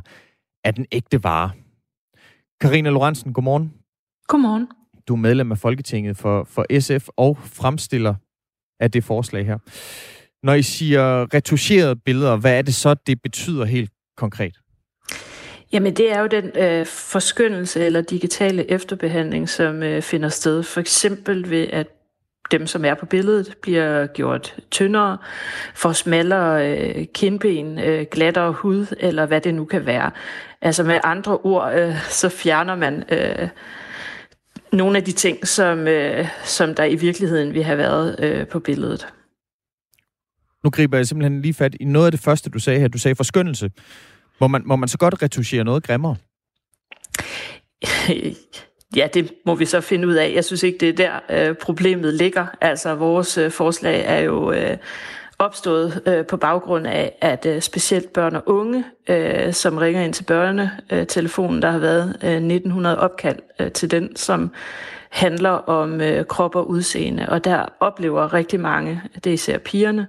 er 0.63 0.72
den 0.72 0.86
ægte 0.91 1.24
vare. 1.24 1.51
Karina 2.62 2.89
Lorentzen, 2.89 3.34
godmorgen. 3.34 3.74
Godmorgen. 4.27 4.67
Du 5.08 5.13
er 5.13 5.17
medlem 5.17 5.51
af 5.51 5.58
Folketinget 5.58 6.17
for, 6.17 6.43
for 6.43 6.79
SF 6.79 7.08
og 7.17 7.38
fremstiller 7.38 8.15
af 8.79 8.91
det 8.91 9.03
forslag 9.03 9.46
her. 9.46 9.58
Når 10.43 10.53
I 10.53 10.62
siger 10.62 11.34
retuscherede 11.34 11.96
billeder, 11.96 12.36
hvad 12.36 12.58
er 12.58 12.62
det 12.62 12.75
så, 12.75 12.93
det 12.93 13.22
betyder 13.22 13.65
helt 13.65 13.91
konkret? 14.17 14.60
Jamen 15.74 15.96
det 15.96 16.12
er 16.12 16.20
jo 16.20 16.27
den 16.27 16.51
øh, 16.58 16.86
forskyndelse 16.86 17.86
eller 17.86 18.01
digitale 18.01 18.72
efterbehandling, 18.72 19.50
som 19.50 19.84
øh, 19.84 20.01
finder 20.01 20.29
sted. 20.29 20.63
For 20.63 20.79
eksempel 20.79 21.50
ved, 21.50 21.67
at 21.67 21.88
dem, 22.58 22.68
som 22.68 22.86
er 22.86 22.94
på 22.94 23.06
billedet, 23.06 23.56
bliver 23.62 24.08
gjort 24.08 24.56
tyndere, 24.72 25.18
får 25.76 25.92
smallere 25.92 26.72
øh, 26.72 27.06
kindben, 27.14 27.80
øh, 27.80 28.06
glattere 28.12 28.52
hud, 28.52 28.96
eller 29.00 29.26
hvad 29.26 29.42
det 29.42 29.54
nu 29.54 29.66
kan 29.66 29.86
være. 29.86 30.12
Altså 30.62 30.84
med 30.84 31.00
andre 31.04 31.38
ord, 31.38 31.74
øh, 31.76 31.96
så 32.10 32.30
fjerner 32.30 32.76
man 32.76 33.04
øh, 33.10 33.50
nogle 34.72 34.98
af 34.98 35.04
de 35.04 35.12
ting, 35.12 35.48
som, 35.48 35.88
øh, 35.88 36.28
som 36.44 36.76
der 36.76 36.84
i 36.84 36.96
virkeligheden 36.96 37.54
vil 37.54 37.64
have 37.64 37.78
været 37.78 38.16
øh, 38.20 38.48
på 38.48 38.60
billedet. 38.60 39.08
Nu 40.64 40.70
griber 40.70 40.98
jeg 40.98 41.08
simpelthen 41.08 41.42
lige 41.42 41.54
fat 41.54 41.76
i 41.80 41.86
noget 41.86 42.06
af 42.06 42.12
det 42.12 42.22
første, 42.22 42.50
du 42.50 42.60
sagde 42.60 42.80
her. 42.80 42.88
Du 42.88 42.98
sagde 42.98 43.16
forskyndelse. 43.16 43.72
Må 44.42 44.48
man, 44.48 44.62
må 44.66 44.76
man 44.76 44.90
så 44.90 44.98
godt 44.98 45.24
retuschere 45.24 45.64
noget 45.64 45.84
grimmere? 45.84 46.16
Ja, 48.96 49.08
det 49.14 49.34
må 49.46 49.56
vi 49.56 49.66
så 49.66 49.82
finde 49.82 50.08
ud 50.08 50.14
af. 50.14 50.32
Jeg 50.36 50.46
synes 50.46 50.64
ikke, 50.64 50.78
det 50.78 50.90
er 50.90 51.20
der 51.30 51.50
øh, 51.50 51.56
problemet 51.56 52.14
ligger. 52.14 52.46
Altså, 52.62 52.96
vores 52.96 53.38
øh, 53.38 53.52
forslag 53.52 54.04
er 54.06 54.20
jo 54.20 54.52
øh, 54.52 54.78
opstået 55.40 56.02
øh, 56.06 56.26
på 56.26 56.38
baggrund 56.38 56.88
af, 56.88 57.18
at 57.22 57.46
øh, 57.46 57.62
specielt 57.62 58.14
børn 58.14 58.36
og 58.36 58.44
unge, 58.46 58.84
øh, 59.08 59.54
som 59.54 59.78
ringer 59.78 60.02
ind 60.02 60.14
til 60.14 60.24
børnetelefonen, 60.24 61.56
øh, 61.56 61.62
der 61.62 61.72
har 61.72 61.80
været 61.80 62.18
øh, 62.24 62.32
1900 62.32 63.00
opkald 63.00 63.40
øh, 63.60 63.72
til 63.72 63.92
den, 63.92 64.16
som 64.16 64.52
handler 65.10 65.50
om 65.50 66.02
øh, 66.02 66.26
krop 66.26 66.56
og 66.56 66.70
udseende, 66.70 67.30
og 67.30 67.44
der 67.44 67.66
oplever 67.80 68.34
rigtig 68.34 68.60
mange, 68.60 69.02
det 69.16 69.28
er 69.28 69.34
især 69.34 69.58
pigerne, 69.58 70.08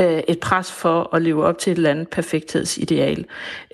øh, 0.00 0.22
et 0.28 0.40
pres 0.40 0.72
for 0.72 1.14
at 1.14 1.22
leve 1.22 1.44
op 1.44 1.58
til 1.58 1.70
et 1.70 1.76
eller 1.76 1.90
andet 1.90 2.08
perfekthedsideal. 2.08 3.24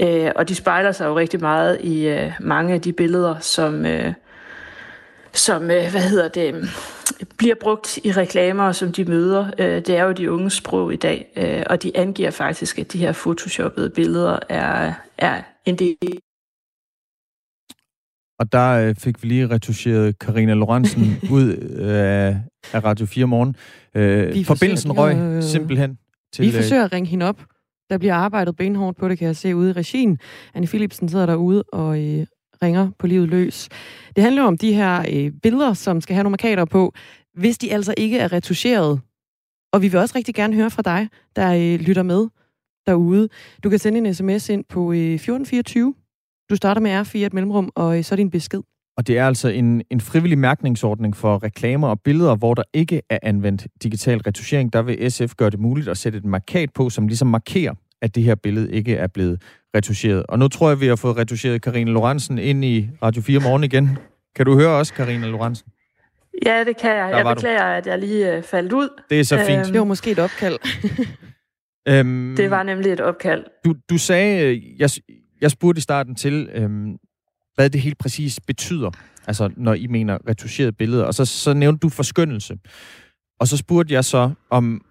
Øh, 0.01 0.31
og 0.37 0.49
de 0.49 0.55
spejler 0.55 0.93
sig 0.93 1.07
jo 1.07 1.19
rigtig 1.19 1.41
meget 1.41 1.81
i 1.81 2.09
øh, 2.09 2.33
mange 2.41 2.75
af 2.75 2.81
de 2.81 2.93
billeder, 2.93 3.39
som... 3.41 3.87
Øh, 3.87 4.13
som 5.35 5.63
øh, 5.63 5.91
hvad 5.91 6.01
hedder 6.01 6.29
det, 6.29 6.55
bliver 7.39 7.55
brugt 7.61 7.99
i 8.05 8.13
reklamer, 8.13 8.73
som 8.73 8.93
de 8.93 9.05
møder. 9.05 9.51
Øh, 9.59 9.77
det 9.77 9.89
er 9.89 10.05
jo 10.05 10.13
de 10.13 10.33
unge 10.33 10.51
sprog 10.51 10.93
i 10.93 10.97
dag, 10.97 11.33
øh, 11.37 11.63
og 11.71 11.83
de 11.83 11.97
angiver 11.97 12.31
faktisk, 12.31 12.79
at 12.79 12.93
de 12.93 12.99
her 12.99 13.13
photoshoppede 13.13 13.91
billeder 13.91 14.39
er, 14.49 14.93
er 15.19 15.43
en 15.67 15.77
del 15.79 16.21
og 18.43 18.53
der 18.53 18.71
øh, 18.73 18.95
fik 18.95 19.23
vi 19.23 19.29
lige 19.29 19.51
retuscheret 19.51 20.19
Karina 20.19 20.55
Lorentzen 20.55 21.19
ud 21.37 21.49
øh, 21.79 22.37
af 22.73 22.85
Radio 22.85 23.07
4 23.07 23.27
morgen. 23.27 23.57
Øh, 23.95 24.45
forbindelsen 24.45 24.93
røg 24.93 25.17
øh, 25.17 25.43
simpelthen 25.43 25.99
til... 26.33 26.43
Vi 26.43 26.49
øh, 26.49 26.55
forsøger 26.55 26.85
at 26.85 26.93
ringe 26.93 27.09
hende 27.11 27.27
op. 27.27 27.45
Der 27.91 27.99
bliver 27.99 28.15
arbejdet 28.15 28.57
benhårdt 28.57 28.97
på 28.97 29.09
det, 29.09 29.19
kan 29.19 29.27
jeg 29.27 29.37
se 29.37 29.57
ude 29.57 29.71
i 29.71 29.73
regien. 29.73 30.19
Anne 30.55 30.67
Philipsen 30.67 31.09
sidder 31.09 31.27
derude 31.27 31.63
og 31.73 32.05
øh, 32.05 32.27
ringer 32.63 32.91
på 32.99 33.07
livet 33.07 33.29
løs. 33.29 33.69
Det 34.17 34.25
handler 34.25 34.43
om 34.43 34.59
de 34.59 34.73
her 34.73 35.05
øh, 35.13 35.33
billeder, 35.43 35.75
som 35.75 36.01
skal 36.01 36.15
have 36.15 36.23
nogle 36.23 36.33
markader 36.33 36.65
på, 36.65 36.95
hvis 37.35 37.59
de 37.59 37.73
altså 37.73 37.95
ikke 37.97 38.19
er 38.19 38.33
retuscheret. 38.33 39.01
Og 39.73 39.83
vi 39.83 39.89
vil 39.89 40.01
også 40.01 40.17
rigtig 40.17 40.35
gerne 40.35 40.55
høre 40.55 40.71
fra 40.71 40.83
dig, 40.83 41.09
der 41.37 41.55
øh, 41.55 41.81
lytter 41.81 42.03
med 42.03 42.29
derude. 42.87 43.29
Du 43.65 43.71
kan 43.71 43.79
sende 43.79 43.99
en 43.99 44.15
sms 44.15 44.49
ind 44.49 44.65
på 44.69 44.93
øh, 44.93 45.15
1424 45.15 45.95
du 46.53 46.57
starter 46.57 46.81
med 46.81 47.01
R4 47.01 47.19
et 47.19 47.33
mellemrum, 47.33 47.71
og 47.75 47.99
øh, 47.99 48.05
så 48.05 48.15
er 48.15 48.17
din 48.17 48.31
besked. 48.31 48.61
Og 48.97 49.07
det 49.07 49.19
er 49.19 49.27
altså 49.27 49.49
en, 49.49 49.83
en 49.91 50.01
frivillig 50.01 50.39
mærkningsordning 50.39 51.17
for 51.17 51.43
reklamer 51.43 51.89
og 51.89 52.01
billeder, 52.01 52.37
hvor 52.37 52.55
der 52.55 52.63
ikke 52.73 53.03
er 53.11 53.19
anvendt 53.23 53.67
digital 53.83 54.19
retuschering. 54.19 54.73
Der 54.73 54.83
vil 54.83 55.13
SF 55.13 55.35
gøre 55.37 55.51
det 55.51 55.61
muligt 55.61 55.89
at 55.89 55.99
sætte 55.99 56.19
et 56.19 56.25
markat 56.25 56.73
på, 56.73 56.91
som 56.91 57.07
ligesom 57.07 57.29
markerer, 57.29 57.75
at 58.03 58.15
det 58.15 58.23
her 58.23 58.35
billede 58.35 58.73
ikke 58.73 58.97
er 58.97 59.07
blevet 59.07 59.43
retuscheret. 59.77 60.27
Og 60.29 60.39
nu 60.39 60.49
tror 60.49 60.69
jeg, 60.69 60.81
vi 60.81 60.87
har 60.87 60.97
fået 60.97 61.17
retuscheret 61.17 61.63
Karina 61.63 61.91
Lorentzen 61.91 62.39
ind 62.39 62.65
i 62.65 62.91
Radio 63.03 63.23
4 63.23 63.41
morgen 63.41 63.65
igen. 63.65 63.99
Kan 64.37 64.47
du 64.47 64.55
høre 64.55 64.71
også, 64.71 64.95
Karina 64.95 65.27
Lorentzen? 65.27 65.69
Ja, 66.47 66.65
det 66.65 66.77
kan 66.77 66.91
jeg. 66.91 67.11
Der 67.11 67.17
jeg 67.17 67.37
beklager, 67.37 67.59
du. 67.59 67.79
at 67.79 67.87
jeg 67.87 67.99
lige 67.99 68.37
øh, 68.37 68.43
faldt 68.43 68.73
ud. 68.73 68.89
Det 69.11 69.21
er 69.21 69.25
så 69.25 69.37
fint. 69.47 69.59
Øhm, 69.59 69.73
det 69.73 69.79
var 69.79 69.85
måske 69.85 70.11
et 70.11 70.19
opkald. 70.19 70.59
øhm, 71.89 72.35
det 72.37 72.51
var 72.51 72.63
nemlig 72.63 72.93
et 72.93 73.01
opkald. 73.01 73.45
Du, 73.65 73.75
du 73.91 73.99
sagde, 73.99 74.47
øh, 74.47 74.81
jeg, 74.81 74.91
jeg 75.41 75.51
spurgte 75.51 75.79
i 75.79 75.83
starten 75.83 76.15
til, 76.15 76.49
øhm, 76.55 76.97
hvad 77.55 77.71
det 77.71 77.81
helt 77.81 77.99
præcis 77.99 78.41
betyder, 78.47 78.91
altså 79.27 79.51
når 79.57 79.75
I 79.75 79.87
mener 79.87 80.19
retuscherede 80.29 80.73
billeder, 80.73 81.05
og 81.05 81.15
så, 81.15 81.25
så 81.25 81.55
nævnte 81.55 81.81
du 81.81 81.89
forskyndelse. 81.89 82.59
Og 83.41 83.49
så 83.49 83.57
spurgte 83.57 83.95
jeg 83.95 84.05
så, 84.05 84.31
om, 84.51 84.85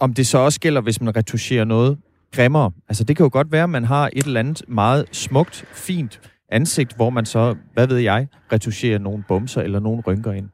om 0.00 0.14
det 0.14 0.26
så 0.26 0.38
også 0.38 0.60
gælder, 0.60 0.80
hvis 0.80 1.00
man 1.00 1.16
retuscherer 1.16 1.64
noget 1.64 1.98
grimmere. 2.32 2.72
Altså 2.88 3.04
det 3.04 3.16
kan 3.16 3.24
jo 3.24 3.30
godt 3.32 3.52
være, 3.52 3.62
at 3.62 3.70
man 3.70 3.84
har 3.84 4.10
et 4.12 4.26
eller 4.26 4.40
andet 4.40 4.62
meget 4.68 5.06
smukt, 5.12 5.64
fint 5.72 6.20
ansigt, 6.48 6.96
hvor 6.96 7.10
man 7.10 7.26
så, 7.26 7.56
hvad 7.72 7.86
ved 7.86 7.98
jeg, 7.98 8.26
retuscherer 8.52 8.98
nogle 8.98 9.24
bumser 9.28 9.62
eller 9.62 9.80
nogle 9.80 10.02
rynker 10.06 10.32
ind. 10.32 10.48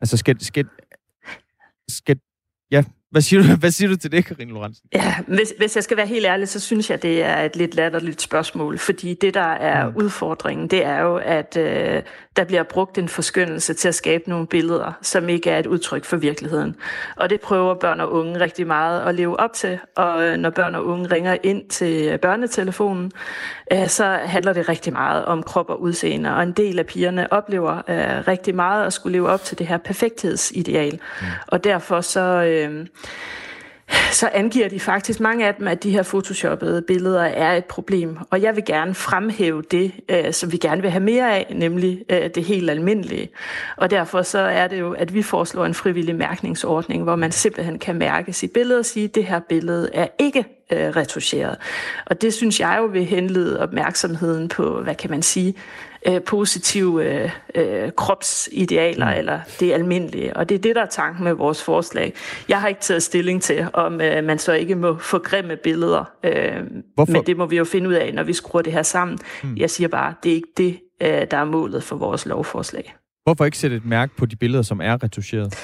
Altså 0.00 0.16
skal, 0.16 0.40
skal, 0.40 0.66
skal 1.88 2.16
ja, 2.70 2.84
hvad 3.10 3.22
siger 3.22 3.42
du, 3.42 3.56
hvad 3.60 3.70
siger 3.70 3.88
du 3.88 3.96
til 3.96 4.12
det, 4.12 4.24
Karin 4.24 4.48
Lorentzen? 4.48 4.88
Ja, 4.94 5.14
hvis, 5.26 5.54
hvis 5.58 5.76
jeg 5.76 5.84
skal 5.84 5.96
være 5.96 6.06
helt 6.06 6.26
ærlig, 6.26 6.48
så 6.48 6.60
synes 6.60 6.90
jeg, 6.90 7.02
det 7.02 7.22
er 7.22 7.36
et 7.36 7.56
lidt 7.56 7.74
latterligt 7.74 8.20
spørgsmål, 8.20 8.78
fordi 8.78 9.14
det, 9.14 9.34
der 9.34 9.40
er 9.40 9.90
mm. 9.90 9.96
udfordringen, 9.96 10.68
det 10.68 10.84
er 10.84 11.00
jo, 11.00 11.16
at 11.16 11.56
øh, 11.56 12.02
der 12.36 12.44
bliver 12.44 12.62
brugt 12.62 12.98
en 12.98 13.08
forskyndelse 13.08 13.74
til 13.74 13.88
at 13.88 13.94
skabe 13.94 14.30
nogle 14.30 14.46
billeder, 14.46 14.92
som 15.02 15.28
ikke 15.28 15.50
er 15.50 15.58
et 15.58 15.66
udtryk 15.66 16.04
for 16.04 16.16
virkeligheden. 16.16 16.76
Og 17.16 17.30
det 17.30 17.40
prøver 17.40 17.74
børn 17.74 18.00
og 18.00 18.12
unge 18.12 18.40
rigtig 18.40 18.66
meget 18.66 19.00
at 19.00 19.14
leve 19.14 19.40
op 19.40 19.52
til, 19.52 19.78
og 19.96 20.22
øh, 20.22 20.36
når 20.36 20.50
børn 20.50 20.74
og 20.74 20.86
unge 20.86 21.10
ringer 21.14 21.36
ind 21.42 21.68
til 21.68 22.18
børnetelefonen, 22.18 23.12
øh, 23.72 23.88
så 23.88 24.18
handler 24.24 24.52
det 24.52 24.68
rigtig 24.68 24.92
meget 24.92 25.24
om 25.24 25.42
krop 25.42 25.70
og 25.70 25.80
udseende, 25.80 26.36
og 26.36 26.42
en 26.42 26.52
del 26.52 26.78
af 26.78 26.86
pigerne 26.86 27.32
oplever 27.32 27.76
øh, 27.88 28.28
rigtig 28.28 28.54
meget 28.54 28.86
at 28.86 28.92
skulle 28.92 29.12
leve 29.12 29.28
op 29.28 29.42
til 29.44 29.58
det 29.58 29.66
her 29.66 29.78
perfekthedsideal. 29.78 31.00
Mm. 31.20 31.26
Og 31.46 31.64
derfor 31.64 32.00
så... 32.00 32.20
Øh, 32.20 32.86
så 34.12 34.30
angiver 34.32 34.68
de 34.68 34.80
faktisk 34.80 35.20
mange 35.20 35.46
af 35.46 35.54
dem, 35.54 35.68
at 35.68 35.82
de 35.82 35.90
her 35.90 36.02
photoshoppede 36.02 36.82
billeder 36.82 37.22
er 37.22 37.56
et 37.56 37.64
problem. 37.64 38.18
Og 38.30 38.42
jeg 38.42 38.56
vil 38.56 38.64
gerne 38.64 38.94
fremhæve 38.94 39.62
det, 39.70 39.92
øh, 40.08 40.32
som 40.32 40.52
vi 40.52 40.56
gerne 40.56 40.82
vil 40.82 40.90
have 40.90 41.02
mere 41.02 41.34
af, 41.36 41.52
nemlig 41.54 42.04
øh, 42.10 42.30
det 42.34 42.44
helt 42.44 42.70
almindelige. 42.70 43.28
Og 43.76 43.90
derfor 43.90 44.22
så 44.22 44.38
er 44.38 44.68
det 44.68 44.80
jo, 44.80 44.92
at 44.92 45.14
vi 45.14 45.22
foreslår 45.22 45.64
en 45.64 45.74
frivillig 45.74 46.14
mærkningsordning, 46.16 47.02
hvor 47.02 47.16
man 47.16 47.32
simpelthen 47.32 47.78
kan 47.78 47.96
mærke 47.96 48.32
sit 48.32 48.50
billede 48.50 48.78
og 48.78 48.86
sige, 48.86 49.04
at 49.04 49.14
det 49.14 49.24
her 49.24 49.40
billede 49.48 49.90
er 49.92 50.06
ikke 50.18 50.44
øh, 50.72 50.88
retuscheret. 50.88 51.56
Og 52.06 52.22
det 52.22 52.34
synes 52.34 52.60
jeg 52.60 52.76
jo 52.78 52.84
vil 52.84 53.04
henlede 53.04 53.60
opmærksomheden 53.60 54.48
på, 54.48 54.80
hvad 54.82 54.94
kan 54.94 55.10
man 55.10 55.22
sige, 55.22 55.54
øh, 56.06 56.22
positive 56.22 57.04
øh, 57.04 57.30
øh, 57.54 57.92
kropsidealer, 57.96 59.10
mm. 59.10 59.18
eller 59.18 59.40
det 59.60 59.72
almindelige. 59.72 60.36
Og 60.36 60.48
det 60.48 60.54
er 60.54 60.58
det, 60.58 60.76
der 60.76 60.82
er 60.82 60.86
tanken 60.86 61.24
med 61.24 61.32
vores 61.32 61.62
forslag. 61.62 62.14
Jeg 62.48 62.60
har 62.60 62.68
ikke 62.68 62.80
taget 62.80 63.02
stilling 63.02 63.42
til, 63.42 63.66
om 63.72 64.00
øh, 64.00 64.24
man 64.24 64.38
så 64.38 64.52
ikke 64.52 64.74
må 64.74 64.98
få 64.98 65.18
grimme 65.18 65.56
billeder. 65.56 66.04
Øh, 66.24 66.56
men 67.08 67.26
det 67.26 67.36
må 67.36 67.46
vi 67.46 67.56
jo 67.56 67.64
finde 67.64 67.88
ud 67.88 67.94
af, 67.94 68.14
når 68.14 68.22
vi 68.22 68.32
skruer 68.32 68.62
det 68.62 68.72
her 68.72 68.82
sammen. 68.82 69.18
Mm. 69.42 69.56
Jeg 69.56 69.70
siger 69.70 69.88
bare, 69.88 70.14
det 70.22 70.30
er 70.30 70.34
ikke 70.34 70.52
det, 70.56 70.80
øh, 71.02 71.26
der 71.30 71.36
er 71.36 71.44
målet 71.44 71.82
for 71.82 71.96
vores 71.96 72.26
lovforslag. 72.26 72.94
Hvorfor 73.24 73.44
ikke 73.44 73.58
sætte 73.58 73.76
et 73.76 73.84
mærke 73.84 74.16
på 74.16 74.26
de 74.26 74.36
billeder, 74.36 74.62
som 74.62 74.80
er 74.80 75.02
retuscheret? 75.02 75.54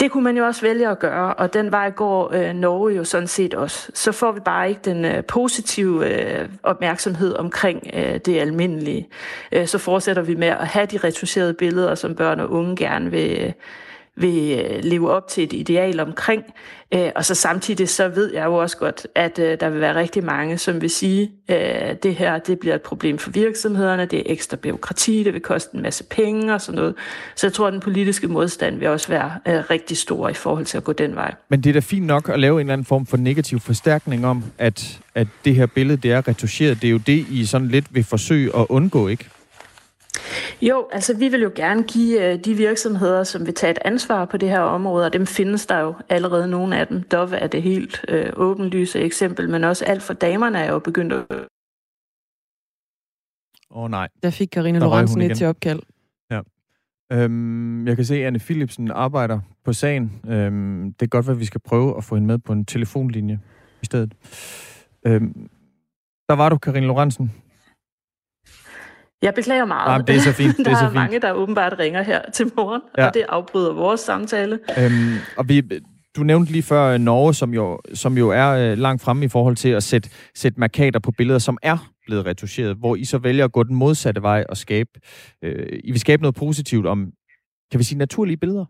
Det 0.00 0.10
kunne 0.10 0.24
man 0.24 0.36
jo 0.36 0.46
også 0.46 0.62
vælge 0.62 0.88
at 0.88 0.98
gøre, 0.98 1.34
og 1.34 1.54
den 1.54 1.72
vej 1.72 1.90
går 1.90 2.34
øh, 2.34 2.54
Norge 2.54 2.94
jo 2.94 3.04
sådan 3.04 3.28
set 3.28 3.54
også. 3.54 3.90
Så 3.94 4.12
får 4.12 4.32
vi 4.32 4.40
bare 4.40 4.68
ikke 4.68 4.80
den 4.84 5.04
øh, 5.04 5.24
positive 5.24 6.06
øh, 6.06 6.48
opmærksomhed 6.62 7.34
omkring 7.34 7.90
øh, 7.94 8.18
det 8.26 8.40
almindelige. 8.40 9.08
Øh, 9.52 9.66
så 9.66 9.78
fortsætter 9.78 10.22
vi 10.22 10.34
med 10.34 10.48
at 10.48 10.66
have 10.66 10.86
de 10.86 10.98
retuscherede 10.98 11.54
billeder, 11.54 11.94
som 11.94 12.14
børn 12.14 12.40
og 12.40 12.50
unge 12.50 12.76
gerne 12.76 13.10
vil, 13.10 13.40
øh, 13.40 13.52
vil 14.20 14.58
øh, 14.58 14.84
leve 14.84 15.10
op 15.10 15.28
til 15.28 15.44
et 15.44 15.52
ideal 15.52 16.00
omkring. 16.00 16.44
Øh, 16.94 17.10
og 17.16 17.24
så 17.24 17.34
samtidig 17.34 17.88
så 17.88 18.08
ved 18.08 18.32
jeg 18.34 18.44
jo 18.44 18.54
også 18.54 18.76
godt, 18.76 19.06
at 19.14 19.38
øh, 19.38 19.60
der 19.60 19.70
vil 19.70 19.80
være 19.80 19.94
rigtig 19.94 20.24
mange, 20.24 20.58
som 20.58 20.80
vil 20.80 20.90
sige, 20.90 21.30
at 21.48 22.02
det 22.02 22.14
her 22.14 22.38
det 22.38 22.58
bliver 22.58 22.74
et 22.74 22.82
problem 22.82 23.18
for 23.18 23.30
virksomhederne, 23.30 24.04
det 24.04 24.18
er 24.18 24.22
ekstra 24.26 24.56
byråkrati, 24.56 25.22
det 25.24 25.32
vil 25.32 25.40
koste 25.40 25.76
en 25.76 25.82
masse 25.82 26.04
penge 26.04 26.54
og 26.54 26.60
sådan 26.60 26.76
noget. 26.76 26.94
Så 27.36 27.46
jeg 27.46 27.52
tror, 27.52 27.66
at 27.66 27.72
den 27.72 27.80
politiske 27.80 28.28
modstand 28.28 28.78
vil 28.78 28.88
også 28.88 29.08
være 29.08 29.60
rigtig 29.60 29.96
stor 29.96 30.28
i 30.28 30.34
forhold 30.34 30.66
til 30.66 30.76
at 30.76 30.84
gå 30.84 30.92
den 30.92 31.14
vej. 31.14 31.34
Men 31.48 31.60
det 31.60 31.70
er 31.70 31.74
da 31.74 31.80
fint 31.80 32.06
nok 32.06 32.28
at 32.28 32.40
lave 32.40 32.54
en 32.54 32.60
eller 32.60 32.72
anden 32.72 32.84
form 32.84 33.06
for 33.06 33.16
negativ 33.16 33.60
forstærkning 33.60 34.26
om, 34.26 34.44
at, 34.58 35.00
at 35.14 35.26
det 35.44 35.54
her 35.54 35.66
billede 35.66 35.96
det 35.96 36.12
er 36.12 36.28
retuscheret. 36.28 36.82
Det 36.82 36.88
er 36.88 36.92
jo 36.92 36.98
det, 36.98 37.26
I 37.30 37.44
sådan 37.46 37.68
lidt 37.68 37.86
vil 37.90 38.04
forsøge 38.04 38.56
at 38.56 38.66
undgå, 38.68 39.08
ikke? 39.08 39.28
Jo, 40.62 40.88
altså 40.92 41.16
vi 41.16 41.28
vil 41.28 41.40
jo 41.40 41.52
gerne 41.54 41.82
give 41.82 42.34
uh, 42.34 42.40
de 42.40 42.54
virksomheder, 42.54 43.24
som 43.24 43.46
vil 43.46 43.54
tage 43.54 43.70
et 43.70 43.78
ansvar 43.84 44.24
på 44.24 44.36
det 44.36 44.48
her 44.48 44.60
område, 44.60 45.06
og 45.06 45.12
dem 45.12 45.26
findes 45.26 45.66
der 45.66 45.78
jo 45.78 45.94
allerede 46.08 46.48
nogle 46.48 46.78
af 46.78 46.86
dem. 46.86 47.02
Dove 47.02 47.36
er 47.36 47.46
det 47.46 47.62
helt 47.62 48.04
uh, 48.12 48.42
åbenlyse 48.42 49.00
eksempel, 49.00 49.50
men 49.50 49.64
også 49.64 49.84
alt 49.84 50.02
for 50.02 50.14
damerne 50.14 50.58
er 50.58 50.72
jo 50.72 50.78
begyndt 50.78 51.12
at... 51.12 51.24
Åh 53.70 53.82
oh, 53.82 53.90
nej. 53.90 54.08
Der 54.22 54.30
fik 54.30 54.48
Karina 54.52 54.78
Lorentzen 54.78 55.20
et 55.20 55.36
til 55.36 55.46
opkald. 55.46 55.80
Ja. 56.30 56.40
Øhm, 57.12 57.86
jeg 57.86 57.96
kan 57.96 58.04
se, 58.04 58.14
at 58.14 58.26
Anne 58.26 58.38
Philipsen 58.38 58.90
arbejder 58.90 59.40
på 59.64 59.72
sagen. 59.72 60.20
Øhm, 60.28 60.92
det 60.92 61.02
er 61.02 61.10
godt, 61.10 61.28
at 61.28 61.40
vi 61.40 61.44
skal 61.44 61.60
prøve 61.60 61.96
at 61.96 62.04
få 62.04 62.14
hende 62.14 62.26
med 62.26 62.38
på 62.38 62.52
en 62.52 62.64
telefonlinje 62.64 63.40
i 63.82 63.86
stedet. 63.86 64.14
Øhm, 65.06 65.50
der 66.28 66.34
var 66.34 66.48
du, 66.48 66.58
Karine 66.58 66.86
Lorentzen. 66.86 67.32
Jeg 69.22 69.34
beklager 69.34 69.64
meget. 69.64 69.92
Jamen, 69.92 70.06
det 70.06 70.16
er 70.16 70.20
så 70.20 70.32
fint. 70.32 70.56
Det 70.64 70.66
er 70.66 70.76
så 70.76 70.84
er 70.84 70.92
mange, 70.92 71.20
der 71.20 71.32
åbenbart 71.32 71.78
ringer 71.78 72.02
her 72.02 72.20
til 72.34 72.50
morgen, 72.56 72.82
ja. 72.98 73.06
og 73.06 73.14
det 73.14 73.24
afbryder 73.28 73.72
vores 73.72 74.00
samtale. 74.00 74.58
Øhm, 74.78 75.16
og 75.36 75.48
vi, 75.48 75.62
du 76.16 76.22
nævnte 76.22 76.52
lige 76.52 76.62
før 76.62 76.84
øh, 76.84 76.98
Norge, 76.98 77.34
som 77.34 77.54
jo, 77.54 77.80
som 77.94 78.18
jo 78.18 78.30
er 78.30 78.48
øh, 78.48 78.78
langt 78.78 79.02
fremme 79.02 79.24
i 79.24 79.28
forhold 79.28 79.56
til 79.56 79.68
at 79.68 79.82
sætte, 79.82 80.10
sætte 80.34 80.60
markader 80.60 80.98
på 80.98 81.10
billeder, 81.10 81.38
som 81.38 81.58
er 81.62 81.90
blevet 82.06 82.26
retuscheret, 82.26 82.76
hvor 82.76 82.96
I 82.96 83.04
så 83.04 83.18
vælger 83.18 83.44
at 83.44 83.52
gå 83.52 83.62
den 83.62 83.76
modsatte 83.76 84.22
vej 84.22 84.44
og 84.48 84.56
skabe, 84.56 84.90
øh, 85.44 85.80
I 85.84 85.90
vil 85.90 86.00
skabe 86.00 86.22
noget 86.22 86.34
positivt 86.34 86.86
om, 86.86 87.06
kan 87.70 87.78
vi 87.78 87.84
sige, 87.84 87.98
naturlige 87.98 88.36
billeder? 88.36 88.64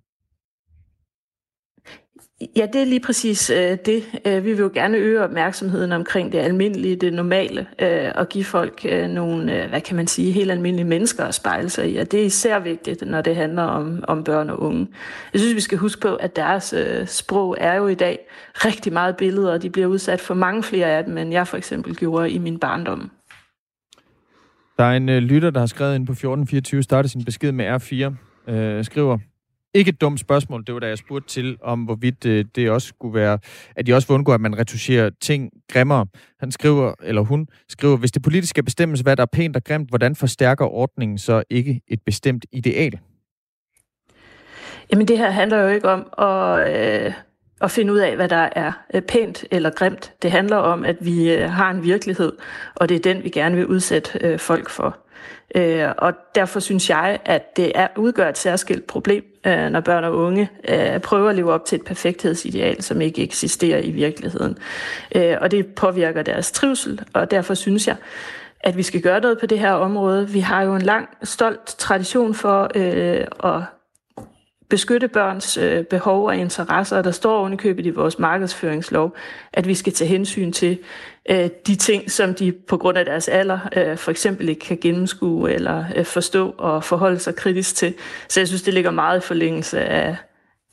Ja, 2.56 2.66
det 2.72 2.80
er 2.80 2.84
lige 2.84 3.00
præcis 3.00 3.50
øh, 3.50 3.78
det. 3.86 4.02
Øh, 4.26 4.44
vi 4.44 4.52
vil 4.52 4.58
jo 4.58 4.70
gerne 4.74 4.98
øge 4.98 5.24
opmærksomheden 5.24 5.92
omkring 5.92 6.32
det 6.32 6.38
almindelige, 6.38 6.96
det 6.96 7.12
normale, 7.12 7.66
øh, 7.78 8.12
og 8.14 8.28
give 8.28 8.44
folk 8.44 8.86
øh, 8.88 9.08
nogle, 9.08 9.62
øh, 9.62 9.68
hvad 9.68 9.80
kan 9.80 9.96
man 9.96 10.06
sige, 10.06 10.32
helt 10.32 10.50
almindelige 10.50 10.86
mennesker 10.86 11.24
at 11.24 11.34
spejle 11.34 11.70
sig 11.70 11.92
i. 11.92 11.96
Og 11.96 12.12
det 12.12 12.20
er 12.20 12.24
især 12.24 12.58
vigtigt, 12.58 13.02
når 13.06 13.20
det 13.20 13.36
handler 13.36 13.62
om, 13.62 14.04
om 14.08 14.24
børn 14.24 14.50
og 14.50 14.62
unge. 14.62 14.88
Jeg 15.32 15.40
synes, 15.40 15.54
vi 15.54 15.60
skal 15.60 15.78
huske 15.78 16.00
på, 16.00 16.14
at 16.14 16.36
deres 16.36 16.72
øh, 16.72 17.06
sprog 17.06 17.56
er 17.60 17.74
jo 17.74 17.86
i 17.86 17.94
dag 17.94 18.18
rigtig 18.54 18.92
meget 18.92 19.16
billeder, 19.16 19.52
og 19.52 19.62
de 19.62 19.70
bliver 19.70 19.86
udsat 19.86 20.20
for 20.20 20.34
mange 20.34 20.62
flere 20.62 20.86
af 20.86 21.04
dem, 21.04 21.18
end 21.18 21.32
jeg 21.32 21.46
for 21.46 21.56
eksempel 21.56 21.96
gjorde 21.96 22.30
i 22.30 22.38
min 22.38 22.58
barndom. 22.58 23.10
Der 24.78 24.84
er 24.84 24.96
en 24.96 25.08
øh, 25.08 25.18
lytter, 25.18 25.50
der 25.50 25.60
har 25.60 25.66
skrevet 25.66 25.94
ind 25.94 26.06
på 26.06 26.12
1424, 26.12 26.82
startede 26.82 27.12
sin 27.12 27.24
besked 27.24 27.52
med 27.52 27.66
R4. 27.66 28.52
øh, 28.52 28.84
skriver, 28.84 29.18
ikke 29.74 29.88
et 29.88 30.00
dumt 30.00 30.20
spørgsmål, 30.20 30.64
det 30.66 30.74
var 30.74 30.80
da 30.80 30.86
jeg 30.86 30.98
spurgte 30.98 31.28
til, 31.28 31.56
om 31.62 31.84
hvorvidt 31.84 32.26
øh, 32.26 32.44
det 32.54 32.70
også 32.70 32.88
skulle 32.88 33.14
være, 33.14 33.38
at 33.76 33.86
de 33.86 33.94
også 33.94 34.08
vil 34.08 34.14
undgå, 34.14 34.34
at 34.34 34.40
man 34.40 34.58
retuscherer 34.58 35.10
ting 35.20 35.50
grimmere. 35.72 36.06
Han 36.40 36.52
skriver, 36.52 36.94
eller 37.02 37.22
hun 37.22 37.48
skriver, 37.68 37.96
hvis 37.96 38.12
det 38.12 38.22
politiske 38.22 38.62
bestemmes, 38.62 39.00
hvad 39.00 39.16
der 39.16 39.22
er 39.22 39.26
pænt 39.32 39.56
og 39.56 39.64
grimt, 39.64 39.88
hvordan 39.88 40.16
forstærker 40.16 40.64
ordningen 40.64 41.18
så 41.18 41.42
ikke 41.50 41.80
et 41.88 42.02
bestemt 42.06 42.46
ideal? 42.52 42.98
Jamen 44.92 45.08
det 45.08 45.18
her 45.18 45.30
handler 45.30 45.58
jo 45.58 45.68
ikke 45.68 45.88
om 45.88 46.06
at, 46.18 46.74
øh, 47.06 47.12
at 47.60 47.70
finde 47.70 47.92
ud 47.92 47.98
af, 47.98 48.16
hvad 48.16 48.28
der 48.28 48.48
er 48.52 48.72
øh, 48.94 49.02
pænt 49.02 49.44
eller 49.50 49.70
grimt. 49.70 50.12
Det 50.22 50.30
handler 50.30 50.56
om, 50.56 50.84
at 50.84 50.96
vi 51.00 51.32
øh, 51.32 51.50
har 51.50 51.70
en 51.70 51.82
virkelighed, 51.82 52.32
og 52.74 52.88
det 52.88 52.94
er 52.94 53.14
den, 53.14 53.24
vi 53.24 53.28
gerne 53.28 53.56
vil 53.56 53.66
udsætte 53.66 54.18
øh, 54.20 54.38
folk 54.38 54.70
for. 54.70 55.07
Øh, 55.54 55.88
og 55.98 56.12
derfor 56.34 56.60
synes 56.60 56.90
jeg, 56.90 57.18
at 57.24 57.56
det 57.56 57.72
er, 57.74 57.88
udgør 57.96 58.28
et 58.28 58.38
særskilt 58.38 58.86
problem, 58.86 59.24
øh, 59.46 59.68
når 59.70 59.80
børn 59.80 60.04
og 60.04 60.16
unge 60.16 60.50
øh, 60.68 61.00
prøver 61.00 61.28
at 61.28 61.36
leve 61.36 61.52
op 61.52 61.64
til 61.64 61.76
et 61.76 61.84
perfekthedsideal, 61.84 62.82
som 62.82 63.00
ikke 63.00 63.22
eksisterer 63.22 63.78
i 63.78 63.90
virkeligheden. 63.90 64.58
Øh, 65.14 65.36
og 65.40 65.50
det 65.50 65.66
påvirker 65.66 66.22
deres 66.22 66.52
trivsel, 66.52 67.00
og 67.12 67.30
derfor 67.30 67.54
synes 67.54 67.88
jeg, 67.88 67.96
at 68.60 68.76
vi 68.76 68.82
skal 68.82 69.00
gøre 69.00 69.20
noget 69.20 69.38
på 69.38 69.46
det 69.46 69.58
her 69.58 69.72
område. 69.72 70.28
Vi 70.28 70.40
har 70.40 70.62
jo 70.62 70.74
en 70.74 70.82
lang, 70.82 71.08
stolt 71.22 71.66
tradition 71.66 72.34
for 72.34 72.70
øh, 72.74 73.26
at 73.44 73.62
beskytte 74.70 75.08
børns 75.08 75.56
øh, 75.56 75.84
behov 75.84 76.26
og 76.26 76.36
interesser, 76.36 76.96
og 76.98 77.04
der 77.04 77.10
står 77.10 77.38
ovenikøbet 77.38 77.86
i 77.86 77.90
vores 77.90 78.18
markedsføringslov, 78.18 79.16
at 79.52 79.66
vi 79.68 79.74
skal 79.74 79.92
tage 79.92 80.08
hensyn 80.08 80.52
til 80.52 80.78
øh, 81.30 81.48
de 81.66 81.74
ting, 81.74 82.10
som 82.10 82.34
de 82.34 82.52
på 82.52 82.76
grund 82.76 82.98
af 82.98 83.04
deres 83.04 83.28
alder 83.28 83.58
øh, 83.76 83.96
for 83.96 84.10
eksempel 84.10 84.48
ikke 84.48 84.60
kan 84.60 84.78
gennemskue 84.80 85.52
eller 85.52 85.84
øh, 85.96 86.04
forstå 86.04 86.54
og 86.58 86.84
forholde 86.84 87.18
sig 87.18 87.34
kritisk 87.34 87.74
til. 87.74 87.94
Så 88.28 88.40
jeg 88.40 88.48
synes, 88.48 88.62
det 88.62 88.74
ligger 88.74 88.90
meget 88.90 89.18
i 89.18 89.26
forlængelse 89.26 89.80
af, 89.80 90.16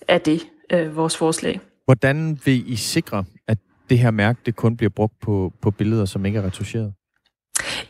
af 0.08 0.21
det, 0.21 0.47
øh, 0.71 0.95
vores 0.95 1.17
forslag. 1.17 1.60
Hvordan 1.86 2.39
vil 2.45 2.71
I 2.71 2.75
sikre, 2.75 3.23
at 3.47 3.58
det 3.89 3.99
her 3.99 4.12
mærke 4.12 4.39
det 4.45 4.55
kun 4.55 4.77
bliver 4.77 4.89
brugt 4.89 5.19
på, 5.19 5.53
på 5.62 5.71
billeder, 5.71 6.05
som 6.05 6.25
ikke 6.25 6.39
er 6.39 6.45
retuscheret? 6.45 6.93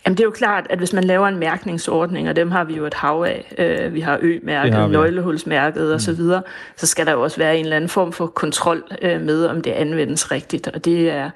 Jamen 0.06 0.18
det 0.18 0.24
er 0.24 0.28
jo 0.28 0.32
klart, 0.32 0.68
at 0.70 0.78
hvis 0.78 0.94
man 0.94 1.04
laver 1.04 1.28
en 1.28 1.38
mærkningsordning, 1.38 2.30
og 2.30 2.36
dem 2.36 2.52
har 2.52 2.64
vi 2.64 2.76
jo 2.76 2.86
et 2.86 2.94
hav 2.94 3.26
af, 3.28 3.54
øh, 3.58 3.94
vi 3.94 4.00
har 4.00 4.20
Ø-mærket, 4.22 4.92
nøglehulsmærket 4.92 5.88
mm. 5.88 5.94
osv., 5.94 6.16
så, 6.16 6.42
så 6.78 6.88
skal 6.88 7.06
der 7.06 7.12
jo 7.12 7.22
også 7.22 7.38
være 7.38 7.58
en 7.58 7.66
eller 7.66 7.76
anden 7.76 7.90
form 7.90 8.12
for 8.12 8.28
kontrol 8.28 8.84
øh, 9.02 9.22
med, 9.22 9.46
om 9.46 9.62
det 9.62 9.72
anvendes 9.72 10.32
rigtigt. 10.32 10.68
Og 10.68 10.86
det 10.86 11.10
er 11.10 11.30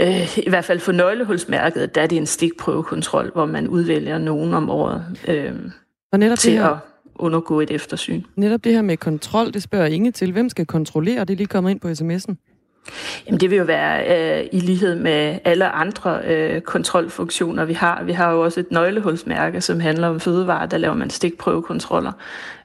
øh, 0.00 0.38
i 0.38 0.48
hvert 0.48 0.64
fald 0.64 0.80
for 0.80 0.92
nøglehulsmærket, 0.92 1.94
der 1.94 2.02
er 2.02 2.06
det 2.06 2.18
en 2.18 2.26
stikprøvekontrol, 2.26 3.30
hvor 3.32 3.46
man 3.46 3.68
udvælger 3.68 4.18
nogen 4.18 4.54
om 4.54 4.70
året 4.70 5.04
øh, 5.28 5.52
og 6.12 6.18
netop 6.18 6.38
til 6.38 6.52
det 6.52 6.60
her, 6.60 6.68
at 6.68 6.78
undergå 7.14 7.60
et 7.60 7.70
eftersyn. 7.70 8.22
Netop 8.36 8.64
det 8.64 8.72
her 8.72 8.82
med 8.82 8.96
kontrol, 8.96 9.52
det 9.52 9.62
spørger 9.62 9.86
Inge 9.86 10.10
til. 10.10 10.32
Hvem 10.32 10.48
skal 10.48 10.66
kontrollere? 10.66 11.20
Det 11.20 11.30
er 11.30 11.36
lige 11.36 11.46
kommet 11.46 11.70
ind 11.70 11.80
på 11.80 11.88
sms'en. 11.88 12.53
Jamen 13.26 13.40
det 13.40 13.50
vil 13.50 13.58
jo 13.58 13.64
være 13.64 14.40
øh, 14.40 14.48
i 14.52 14.60
lighed 14.60 14.94
med 14.94 15.38
alle 15.44 15.68
andre 15.68 16.20
øh, 16.24 16.60
kontrolfunktioner, 16.60 17.64
vi 17.64 17.72
har. 17.72 18.02
Vi 18.04 18.12
har 18.12 18.32
jo 18.32 18.40
også 18.40 18.60
et 18.60 18.70
nøglehulsmærke, 18.70 19.60
som 19.60 19.80
handler 19.80 20.08
om 20.08 20.20
fødevarer, 20.20 20.66
der 20.66 20.78
laver 20.78 20.94
man 20.94 21.10
stikprøvekontroller. 21.10 22.12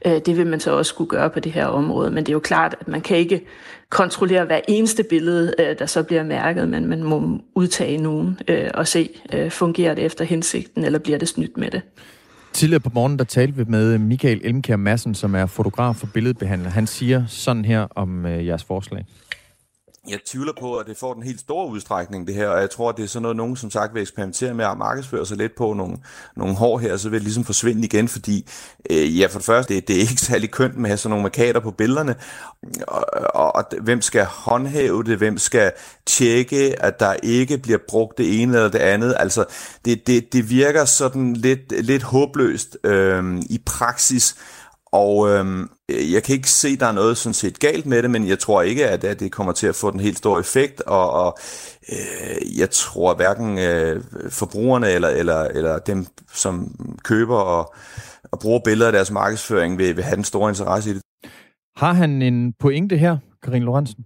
Øh, 0.06 0.20
det 0.26 0.38
vil 0.38 0.48
man 0.48 0.60
så 0.60 0.72
også 0.72 0.90
skulle 0.90 1.10
gøre 1.10 1.30
på 1.30 1.40
det 1.40 1.52
her 1.52 1.66
område, 1.66 2.12
men 2.12 2.18
det 2.18 2.30
er 2.30 2.34
jo 2.34 2.40
klart, 2.40 2.76
at 2.80 2.88
man 2.88 3.02
kan 3.02 3.18
ikke 3.18 3.42
kontrollere 3.90 4.46
hver 4.46 4.60
eneste 4.68 5.04
billede, 5.04 5.54
øh, 5.60 5.80
der 5.80 5.86
så 5.86 6.04
bliver 6.04 6.24
mærket, 6.24 6.70
men 6.70 6.86
man 6.86 7.04
må 7.04 7.40
udtage 7.56 7.98
nogen 7.98 8.40
øh, 8.48 8.70
og 8.74 8.88
se, 8.88 9.10
øh, 9.34 9.52
fungerer 9.52 9.94
det 9.94 10.06
efter 10.06 10.26
hensigten, 10.26 10.86
eller 10.86 11.00
bliver 11.00 11.18
det 11.18 11.28
snydt 11.28 11.58
med 11.58 11.72
det. 11.72 11.82
Tidligere 12.54 12.80
på 12.80 12.90
morgenen, 12.94 13.20
der 13.20 13.26
talte 13.26 13.56
vi 13.56 13.64
med 13.68 13.98
Michael 13.98 14.42
Elmkær 14.44 14.76
Madsen, 14.76 15.16
som 15.16 15.36
er 15.36 15.46
fotograf 15.46 16.04
og 16.04 16.10
billedbehandler. 16.14 16.70
Han 16.70 16.88
siger 16.88 17.24
sådan 17.28 17.66
her 17.66 17.88
om 17.96 18.26
øh, 18.26 18.46
jeres 18.46 18.64
forslag 18.64 19.06
jeg 20.12 20.20
tvivler 20.26 20.54
på, 20.60 20.78
at 20.78 20.88
det 20.88 20.98
får 20.98 21.14
den 21.14 21.24
helt 21.24 21.40
store 21.40 21.68
udstrækning, 21.68 22.28
det 22.28 22.36
her, 22.36 22.48
og 22.48 22.62
jeg 22.62 22.70
tror, 22.70 22.90
at 22.90 22.98
det 22.98 23.04
er 23.04 23.08
sådan 23.08 23.22
noget, 23.22 23.38
nogen 23.38 23.56
som 23.56 23.72
sagt 23.72 23.94
vil 23.94 24.02
eksperimentere 24.02 24.54
med 24.54 24.66
at 24.66 24.78
markedsføre 24.78 25.26
sig 25.26 25.38
lidt 25.38 25.56
på 25.58 25.74
nogle, 25.74 25.98
nogle 26.36 26.56
hår 26.56 26.78
her, 26.78 26.98
så 26.98 27.10
vil 27.10 27.20
det 27.20 27.24
ligesom 27.24 27.44
forsvinde 27.44 27.86
igen, 27.86 28.08
fordi 28.08 28.50
øh, 28.90 29.20
ja, 29.20 29.28
for 29.28 29.40
det 29.40 29.46
første, 29.46 29.76
det, 29.76 29.88
det 29.88 29.96
er 29.96 30.00
ikke 30.00 30.22
særlig 30.22 30.52
kønt 30.52 30.78
med 30.78 30.86
at 30.86 30.90
have 30.90 30.98
sådan 30.98 31.10
nogle 31.10 31.24
markader 31.24 31.60
på 31.60 31.72
billederne, 31.72 32.16
og, 32.88 33.06
og, 33.34 33.56
og 33.56 33.64
hvem 33.82 34.02
skal 34.02 34.26
håndhæve 34.26 35.04
det, 35.04 35.18
hvem 35.18 35.38
skal 35.38 35.72
tjekke, 36.06 36.84
at 36.84 37.00
der 37.00 37.14
ikke 37.24 37.58
bliver 37.58 37.80
brugt 37.88 38.18
det 38.18 38.42
ene 38.42 38.58
eller 38.58 38.70
det 38.70 38.80
andet, 38.80 39.16
altså 39.20 39.46
det, 39.86 40.08
det, 40.08 40.34
det 40.34 40.50
virker 40.50 40.86
sådan 40.86 41.34
lidt, 41.34 41.86
lidt 41.86 42.04
håbløst 42.04 42.78
øh, 42.84 43.42
i 43.50 43.62
praksis, 43.66 44.36
og 44.92 45.30
øhm, 45.30 45.70
jeg 45.90 46.24
kan 46.24 46.36
ikke 46.36 46.50
se, 46.50 46.68
at 46.68 46.80
der 46.80 46.86
er 46.86 46.92
noget 46.92 47.18
sådan 47.18 47.34
set 47.34 47.60
galt 47.60 47.86
med 47.86 48.04
det, 48.04 48.12
men 48.12 48.28
jeg 48.28 48.40
tror 48.40 48.62
ikke, 48.62 48.88
at, 48.88 49.04
at 49.04 49.20
det 49.20 49.32
kommer 49.32 49.54
til 49.54 49.68
at 49.68 49.76
få 49.76 49.92
den 49.92 50.00
helt 50.00 50.18
store 50.18 50.40
effekt, 50.40 50.82
og, 50.82 51.12
og 51.12 51.38
øh, 51.92 52.60
jeg 52.60 52.70
tror 52.70 53.16
hverken 53.16 53.60
øh, 53.60 54.04
forbrugerne 54.30 54.90
eller, 54.90 55.10
eller, 55.10 55.44
eller 55.44 55.80
dem, 55.80 56.06
som 56.34 56.76
køber 57.04 57.38
og, 57.38 57.74
og 58.32 58.40
bruger 58.40 58.60
billeder 58.66 58.88
af 58.88 58.94
deres 58.94 59.12
markedsføring, 59.12 59.78
vil, 59.78 59.96
vil 59.96 60.04
have 60.04 60.16
den 60.16 60.24
store 60.24 60.50
interesse 60.50 60.90
i 60.90 60.94
det. 60.94 61.02
Har 61.78 61.94
han 61.94 62.22
en 62.22 62.54
pointe 62.60 62.98
her, 62.98 63.18
Karin 63.44 63.64
Lorentzen? 63.64 64.06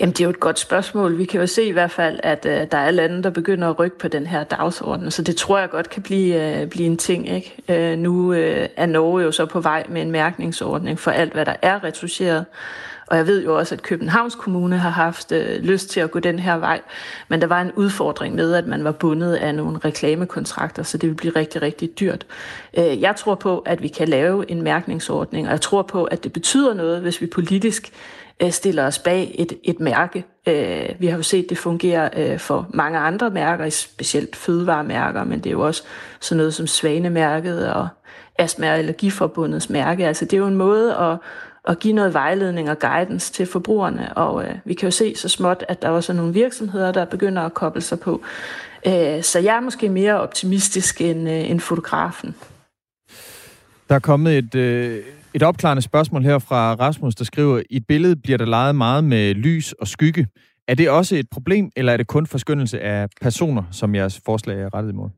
Jamen, 0.00 0.12
det 0.12 0.20
er 0.20 0.24
jo 0.24 0.30
et 0.30 0.40
godt 0.40 0.58
spørgsmål. 0.58 1.18
Vi 1.18 1.24
kan 1.24 1.40
jo 1.40 1.46
se 1.46 1.64
i 1.64 1.70
hvert 1.70 1.90
fald, 1.90 2.20
at 2.22 2.46
øh, 2.46 2.66
der 2.70 2.78
er 2.78 2.90
lande, 2.90 3.22
der 3.22 3.30
begynder 3.30 3.68
at 3.68 3.78
rykke 3.78 3.98
på 3.98 4.08
den 4.08 4.26
her 4.26 4.44
dagsorden, 4.44 5.10
så 5.10 5.22
det 5.22 5.36
tror 5.36 5.58
jeg 5.58 5.70
godt 5.70 5.90
kan 5.90 6.02
blive, 6.02 6.60
øh, 6.60 6.66
blive 6.66 6.86
en 6.86 6.96
ting. 6.96 7.28
Ikke? 7.28 7.54
Øh, 7.68 7.98
nu 7.98 8.32
øh, 8.32 8.68
er 8.76 8.86
Norge 8.86 9.22
jo 9.22 9.32
så 9.32 9.46
på 9.46 9.60
vej 9.60 9.86
med 9.88 10.02
en 10.02 10.10
mærkningsordning 10.10 10.98
for 10.98 11.10
alt, 11.10 11.32
hvad 11.32 11.44
der 11.44 11.54
er 11.62 11.84
retuscheret. 11.84 12.44
Og 13.06 13.16
jeg 13.16 13.26
ved 13.26 13.44
jo 13.44 13.58
også, 13.58 13.74
at 13.74 13.82
Københavns 13.82 14.34
Kommune 14.34 14.78
har 14.78 14.90
haft 14.90 15.32
øh, 15.32 15.62
lyst 15.62 15.90
til 15.90 16.00
at 16.00 16.10
gå 16.10 16.18
den 16.18 16.38
her 16.38 16.56
vej, 16.56 16.80
men 17.28 17.40
der 17.40 17.46
var 17.46 17.60
en 17.60 17.72
udfordring 17.72 18.34
med, 18.34 18.54
at 18.54 18.66
man 18.66 18.84
var 18.84 18.92
bundet 18.92 19.34
af 19.34 19.54
nogle 19.54 19.78
reklamekontrakter, 19.78 20.82
så 20.82 20.98
det 20.98 21.08
vil 21.08 21.14
blive 21.14 21.32
rigtig, 21.36 21.62
rigtig 21.62 22.00
dyrt. 22.00 22.26
Øh, 22.78 23.00
jeg 23.00 23.16
tror 23.16 23.34
på, 23.34 23.58
at 23.58 23.82
vi 23.82 23.88
kan 23.88 24.08
lave 24.08 24.50
en 24.50 24.62
mærkningsordning, 24.62 25.46
og 25.46 25.52
jeg 25.52 25.60
tror 25.60 25.82
på, 25.82 26.04
at 26.04 26.24
det 26.24 26.32
betyder 26.32 26.74
noget, 26.74 27.00
hvis 27.00 27.20
vi 27.20 27.26
politisk 27.26 27.92
øh, 28.42 28.50
stiller 28.50 28.86
os 28.86 28.98
bag 28.98 29.34
et, 29.38 29.52
et 29.64 29.80
mærke. 29.80 30.24
Øh, 30.46 30.88
vi 30.98 31.06
har 31.06 31.16
jo 31.16 31.22
set, 31.22 31.50
det 31.50 31.58
fungerer 31.58 32.08
øh, 32.16 32.38
for 32.38 32.66
mange 32.74 32.98
andre 32.98 33.30
mærker, 33.30 33.70
specielt 33.70 34.36
fødevaremærker, 34.36 35.24
men 35.24 35.38
det 35.38 35.46
er 35.46 35.52
jo 35.52 35.66
også 35.66 35.82
sådan 36.20 36.36
noget 36.36 36.54
som 36.54 36.66
Svanemærket 36.66 37.72
og 37.72 37.88
Astma- 38.42 38.66
og 38.66 38.78
Allergiforbundets 38.78 39.70
mærke. 39.70 40.06
Altså 40.06 40.24
det 40.24 40.32
er 40.32 40.38
jo 40.38 40.46
en 40.46 40.56
måde 40.56 40.96
at, 40.96 41.18
at 41.68 41.78
give 41.78 41.94
noget 41.94 42.14
vejledning 42.14 42.70
og 42.70 42.78
guidance 42.78 43.32
til 43.32 43.46
forbrugerne, 43.46 44.16
og 44.16 44.44
øh, 44.44 44.54
vi 44.64 44.74
kan 44.74 44.86
jo 44.86 44.90
se 44.90 45.16
så 45.16 45.28
småt, 45.28 45.64
at 45.68 45.82
der 45.82 45.88
også 45.88 46.12
er 46.12 46.16
nogle 46.16 46.32
virksomheder, 46.32 46.92
der 46.92 47.04
begynder 47.04 47.42
at 47.42 47.54
koble 47.54 47.80
sig 47.80 48.00
på. 48.00 48.22
Øh, 48.86 49.22
så 49.22 49.38
jeg 49.38 49.56
er 49.56 49.60
måske 49.60 49.88
mere 49.88 50.20
optimistisk 50.20 51.00
end, 51.00 51.28
øh, 51.28 51.50
end 51.50 51.60
fotografen. 51.60 52.34
Der 53.88 53.94
er 53.94 53.98
kommet 53.98 54.38
et, 54.38 54.54
øh, 54.54 55.04
et 55.34 55.42
opklarende 55.42 55.82
spørgsmål 55.82 56.22
her 56.22 56.38
fra 56.38 56.74
Rasmus, 56.74 57.14
der 57.14 57.24
skriver, 57.24 57.62
i 57.70 57.76
et 57.76 57.86
billede 57.86 58.16
bliver 58.16 58.38
der 58.38 58.44
leget 58.44 58.74
meget 58.74 59.04
med 59.04 59.34
lys 59.34 59.72
og 59.72 59.88
skygge. 59.88 60.26
Er 60.68 60.74
det 60.74 60.90
også 60.90 61.16
et 61.16 61.26
problem, 61.30 61.70
eller 61.76 61.92
er 61.92 61.96
det 61.96 62.06
kun 62.06 62.26
forskyndelse 62.26 62.80
af 62.80 63.08
personer, 63.20 63.62
som 63.70 63.94
jeres 63.94 64.20
forslag 64.24 64.60
er 64.60 64.74
rettet 64.74 64.92
imod? 64.92 65.10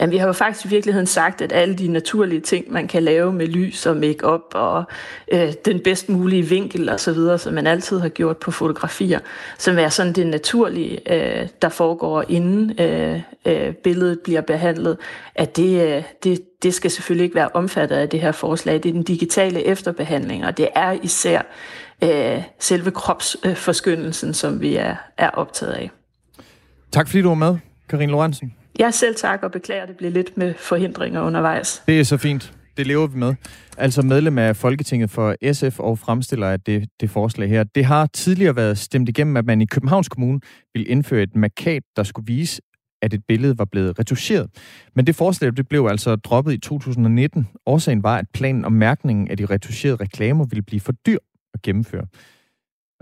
Jamen, 0.00 0.12
vi 0.12 0.16
har 0.16 0.26
jo 0.26 0.32
faktisk 0.32 0.66
i 0.66 0.68
virkeligheden 0.68 1.06
sagt, 1.06 1.40
at 1.40 1.52
alle 1.52 1.74
de 1.74 1.88
naturlige 1.88 2.40
ting, 2.40 2.72
man 2.72 2.88
kan 2.88 3.02
lave 3.02 3.32
med 3.32 3.46
lys 3.46 3.86
og 3.86 3.96
makeup 3.96 4.40
og 4.54 4.84
øh, 5.32 5.52
den 5.64 5.80
bedst 5.80 6.08
mulige 6.08 6.42
vinkel 6.42 6.88
og 6.88 7.00
så 7.00 7.12
videre, 7.12 7.38
som 7.38 7.54
man 7.54 7.66
altid 7.66 8.00
har 8.00 8.08
gjort 8.08 8.36
på 8.36 8.50
fotografier, 8.50 9.18
som 9.58 9.78
er 9.78 9.88
sådan 9.88 10.12
det 10.12 10.26
naturlige, 10.26 11.12
øh, 11.12 11.48
der 11.62 11.68
foregår 11.68 12.24
inden 12.28 12.80
øh, 12.80 13.20
øh, 13.44 13.74
billedet 13.74 14.20
bliver 14.20 14.40
behandlet, 14.40 14.96
at 15.34 15.56
det, 15.56 15.96
øh, 15.96 16.02
det, 16.24 16.62
det 16.62 16.74
skal 16.74 16.90
selvfølgelig 16.90 17.24
ikke 17.24 17.36
være 17.36 17.48
omfattet 17.54 17.96
af 17.96 18.08
det 18.08 18.20
her 18.20 18.32
forslag. 18.32 18.74
Det 18.74 18.88
er 18.88 18.92
den 18.92 19.02
digitale 19.02 19.64
efterbehandling, 19.64 20.46
og 20.46 20.56
det 20.56 20.68
er 20.74 20.92
især 21.02 21.42
øh, 22.02 22.42
selve 22.58 22.90
kropsforskyndelsen, 22.90 24.34
som 24.34 24.60
vi 24.60 24.76
er, 24.76 24.96
er 25.18 25.30
optaget 25.30 25.72
af. 25.72 25.90
Tak 26.92 27.08
fordi 27.08 27.22
du 27.22 27.28
var 27.28 27.34
med, 27.34 27.56
Karin 27.88 28.10
Lorentzen. 28.10 28.54
Jeg 28.78 28.94
selv 28.94 29.14
tak 29.14 29.42
og 29.42 29.52
beklager, 29.52 29.82
at 29.82 29.88
det 29.88 29.96
bliver 29.96 30.10
lidt 30.10 30.36
med 30.36 30.54
forhindringer 30.54 31.20
undervejs. 31.20 31.82
Det 31.86 32.00
er 32.00 32.04
så 32.04 32.16
fint. 32.16 32.52
Det 32.76 32.86
lever 32.86 33.06
vi 33.06 33.18
med. 33.18 33.34
Altså 33.78 34.02
medlem 34.02 34.38
af 34.38 34.56
Folketinget 34.56 35.10
for 35.10 35.52
SF 35.52 35.80
og 35.80 35.98
fremstiller 35.98 36.48
af 36.48 36.60
det, 36.60 36.88
det 37.00 37.10
forslag 37.10 37.48
her. 37.48 37.64
Det 37.64 37.84
har 37.84 38.06
tidligere 38.06 38.56
været 38.56 38.78
stemt 38.78 39.08
igennem, 39.08 39.36
at 39.36 39.44
man 39.44 39.60
i 39.60 39.66
Københavns 39.66 40.08
Kommune 40.08 40.40
ville 40.74 40.88
indføre 40.88 41.22
et 41.22 41.36
markat, 41.36 41.82
der 41.96 42.02
skulle 42.02 42.26
vise, 42.26 42.62
at 43.02 43.14
et 43.14 43.20
billede 43.28 43.58
var 43.58 43.64
blevet 43.64 43.98
retuscheret. 43.98 44.50
Men 44.96 45.06
det 45.06 45.14
forslag 45.14 45.56
det 45.56 45.68
blev 45.68 45.86
altså 45.90 46.16
droppet 46.16 46.52
i 46.52 46.58
2019. 46.58 47.48
Årsagen 47.66 48.02
var, 48.02 48.18
at 48.18 48.26
planen 48.34 48.64
om 48.64 48.72
mærkningen 48.72 49.30
af 49.30 49.36
de 49.36 49.46
retuscherede 49.46 49.96
reklamer 49.96 50.44
ville 50.44 50.62
blive 50.62 50.80
for 50.80 50.92
dyr 51.06 51.18
at 51.54 51.62
gennemføre. 51.62 52.06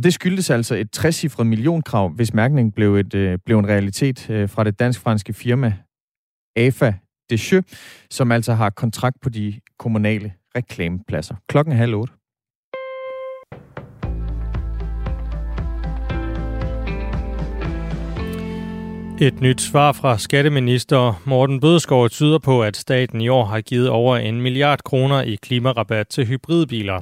Og 0.00 0.04
det 0.04 0.14
skyldtes 0.14 0.50
altså 0.50 0.74
et 0.74 0.90
60 0.90 1.38
millionkrav, 1.38 2.08
hvis 2.08 2.34
mærkningen 2.34 2.72
blev, 2.72 2.96
et, 2.96 3.14
øh, 3.14 3.38
blev 3.44 3.58
en 3.58 3.68
realitet 3.68 4.30
øh, 4.30 4.48
fra 4.48 4.64
det 4.64 4.78
dansk-franske 4.78 5.32
firma 5.32 5.74
AFA 6.56 6.92
Descheux, 7.30 7.64
som 8.10 8.32
altså 8.32 8.54
har 8.54 8.70
kontrakt 8.70 9.16
på 9.20 9.28
de 9.28 9.60
kommunale 9.78 10.32
reklamepladser. 10.56 11.34
Klokken 11.48 11.72
er 11.72 11.76
halv 11.76 11.94
otte. 11.94 12.19
Et 19.22 19.40
nyt 19.40 19.61
svar 19.61 19.92
fra 19.92 20.18
skatteminister 20.18 21.22
Morten 21.24 21.61
Bødskov 21.61 22.11
tyder 22.11 22.38
på, 22.38 22.62
at 22.62 22.76
staten 22.76 23.20
i 23.20 23.28
år 23.28 23.44
har 23.44 23.61
givet 23.61 23.88
over 23.88 24.16
en 24.16 24.40
milliard 24.40 24.78
kroner 24.85 25.22
i 25.22 25.38
klimarabat 25.42 26.09
til 26.09 26.26
hybridbiler. 26.26 27.00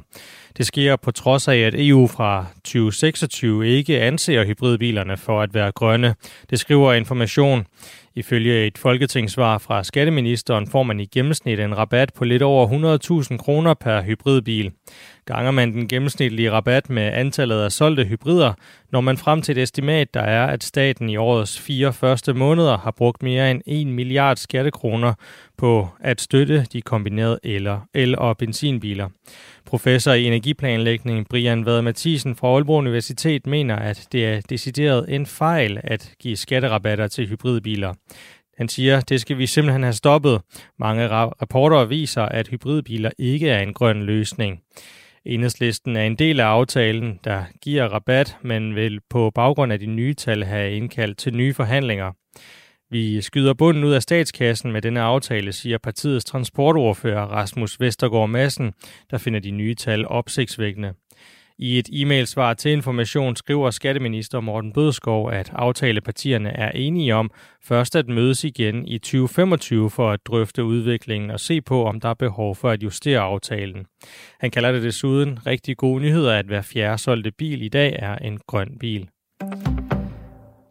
Det 0.57 0.65
sker 0.65 0.95
på 0.95 1.11
trods 1.11 1.47
af, 1.47 1.57
at 1.57 1.73
EU 1.77 2.07
fra 2.07 2.45
2026 2.55 3.67
ikke 3.67 4.01
anser 4.01 4.45
hybridbilerne 4.45 5.17
for 5.17 5.41
at 5.41 5.53
være 5.53 5.71
grønne. 5.71 6.15
Det 6.49 6.59
skriver 6.59 6.93
Information. 6.93 7.65
Ifølge 8.15 8.67
et 8.67 8.77
folketingssvar 8.77 9.57
fra 9.57 9.83
skatteministeren 9.83 10.67
får 10.67 10.83
man 10.83 10.99
i 10.99 11.05
gennemsnit 11.05 11.59
en 11.59 11.77
rabat 11.77 12.13
på 12.13 12.25
lidt 12.25 12.41
over 12.41 12.67
100.000 13.31 13.37
kroner 13.37 13.73
per 13.73 14.01
hybridbil. 14.01 14.71
Ganger 15.29 15.51
man 15.51 15.73
den 15.73 15.87
gennemsnitlige 15.87 16.51
rabat 16.51 16.89
med 16.89 17.03
antallet 17.03 17.61
af 17.61 17.71
solgte 17.71 18.05
hybrider, 18.05 18.53
når 18.91 19.01
man 19.01 19.17
frem 19.17 19.41
til 19.41 19.57
et 19.57 19.61
estimat, 19.61 20.13
der 20.13 20.21
er, 20.21 20.47
at 20.47 20.63
staten 20.63 21.09
i 21.09 21.17
årets 21.17 21.59
fire 21.59 21.93
første 21.93 22.33
måneder 22.33 22.77
har 22.77 22.91
brugt 22.91 23.23
mere 23.23 23.51
end 23.51 23.61
1 23.65 23.87
milliard 23.87 24.37
skattekroner 24.37 25.13
på 25.57 25.87
at 25.99 26.21
støtte 26.21 26.65
de 26.73 26.81
kombinerede 26.81 27.39
el- 27.93 28.17
og 28.17 28.37
benzinbiler. 28.37 29.09
Professor 29.65 30.11
i 30.13 30.25
energiplanlægning 30.25 31.27
Brian 31.29 31.65
Vad 31.65 31.81
Mathisen 31.81 32.35
fra 32.35 32.47
Aalborg 32.47 32.77
Universitet 32.77 33.47
mener, 33.47 33.75
at 33.75 34.07
det 34.11 34.25
er 34.25 34.41
decideret 34.49 35.15
en 35.15 35.25
fejl 35.25 35.79
at 35.83 36.11
give 36.19 36.37
skatterabatter 36.37 37.07
til 37.07 37.27
hybridbiler. 37.27 37.93
Han 38.57 38.69
siger, 38.69 39.01
det 39.01 39.21
skal 39.21 39.37
vi 39.37 39.47
simpelthen 39.47 39.83
have 39.83 39.93
stoppet. 39.93 40.41
Mange 40.79 41.07
rapporter 41.07 41.85
viser, 41.85 42.23
at 42.23 42.47
hybridbiler 42.47 43.11
ikke 43.17 43.49
er 43.49 43.59
en 43.59 43.73
grøn 43.73 44.03
løsning. 44.03 44.61
Enhedslisten 45.25 45.95
er 45.95 46.03
en 46.03 46.15
del 46.15 46.39
af 46.39 46.45
aftalen, 46.45 47.19
der 47.23 47.43
giver 47.61 47.87
rabat, 47.87 48.37
men 48.41 48.75
vil 48.75 48.99
på 49.09 49.31
baggrund 49.35 49.73
af 49.73 49.79
de 49.79 49.85
nye 49.85 50.13
tal 50.13 50.43
have 50.43 50.71
indkaldt 50.71 51.17
til 51.17 51.35
nye 51.35 51.53
forhandlinger. 51.53 52.11
Vi 52.91 53.21
skyder 53.21 53.53
bunden 53.53 53.83
ud 53.83 53.93
af 53.93 54.01
statskassen 54.01 54.71
med 54.71 54.81
denne 54.81 55.01
aftale, 55.01 55.53
siger 55.53 55.77
partiets 55.77 56.25
transportordfører 56.25 57.25
Rasmus 57.25 57.79
Vestergaard 57.79 58.29
Madsen, 58.29 58.73
der 59.11 59.17
finder 59.17 59.39
de 59.39 59.51
nye 59.51 59.75
tal 59.75 60.07
opsigtsvækkende. 60.07 60.93
I 61.61 61.79
et 61.79 61.89
e-mailsvar 61.93 62.53
til 62.53 62.71
information 62.71 63.35
skriver 63.35 63.71
skatteminister 63.71 64.39
Morten 64.39 64.73
Bødskov, 64.73 65.31
at 65.31 65.51
aftalepartierne 65.53 66.49
er 66.49 66.71
enige 66.71 67.15
om 67.15 67.31
først 67.63 67.95
at 67.95 68.07
mødes 68.07 68.43
igen 68.43 68.87
i 68.87 68.97
2025 68.97 69.89
for 69.89 70.11
at 70.11 70.19
drøfte 70.25 70.63
udviklingen 70.63 71.31
og 71.31 71.39
se 71.39 71.61
på, 71.61 71.85
om 71.85 71.99
der 71.99 72.09
er 72.09 72.13
behov 72.13 72.55
for 72.55 72.69
at 72.69 72.83
justere 72.83 73.19
aftalen. 73.19 73.85
Han 74.39 74.51
kalder 74.51 74.71
det 74.71 74.83
desuden 74.83 75.47
rigtig 75.47 75.77
gode 75.77 76.01
nyheder, 76.01 76.33
at 76.33 76.45
hver 76.45 76.61
fjerde 76.61 76.97
solgte 76.97 77.31
bil 77.31 77.61
i 77.61 77.69
dag 77.69 77.95
er 77.99 78.15
en 78.15 78.39
grøn 78.47 78.77
bil. 78.79 79.09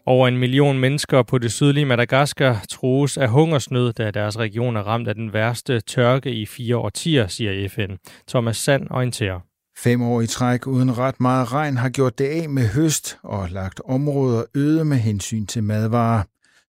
Over 0.07 0.29
en 0.29 0.39
million 0.39 0.79
mennesker 0.79 1.23
på 1.23 1.39
det 1.39 1.53
sydlige 1.53 1.87
Madagaskar 1.87 2.65
trues 2.69 3.17
af 3.17 3.29
hungersnød, 3.29 3.93
da 3.93 4.11
deres 4.11 4.39
region 4.39 4.77
er 4.77 4.83
ramt 4.83 5.09
af 5.09 5.15
den 5.15 5.33
værste 5.33 5.81
tørke 5.81 6.33
i 6.33 6.47
fire 6.47 6.77
årtier, 6.77 7.27
siger 7.27 7.69
FN. 7.69 7.93
Thomas 8.29 8.57
Sand 8.57 8.87
orienterer. 8.91 9.48
Fem 9.83 10.03
år 10.03 10.21
i 10.21 10.27
træk 10.27 10.67
uden 10.67 10.99
ret 10.99 11.21
meget 11.21 11.53
regn 11.53 11.77
har 11.77 11.89
gjort 11.89 12.19
det 12.19 12.25
af 12.25 12.49
med 12.49 12.69
høst 12.69 13.19
og 13.23 13.49
lagt 13.51 13.81
områder 13.85 14.45
øde 14.55 14.85
med 14.85 14.97
hensyn 14.97 15.47
til 15.47 15.63
madvarer. 15.63 16.23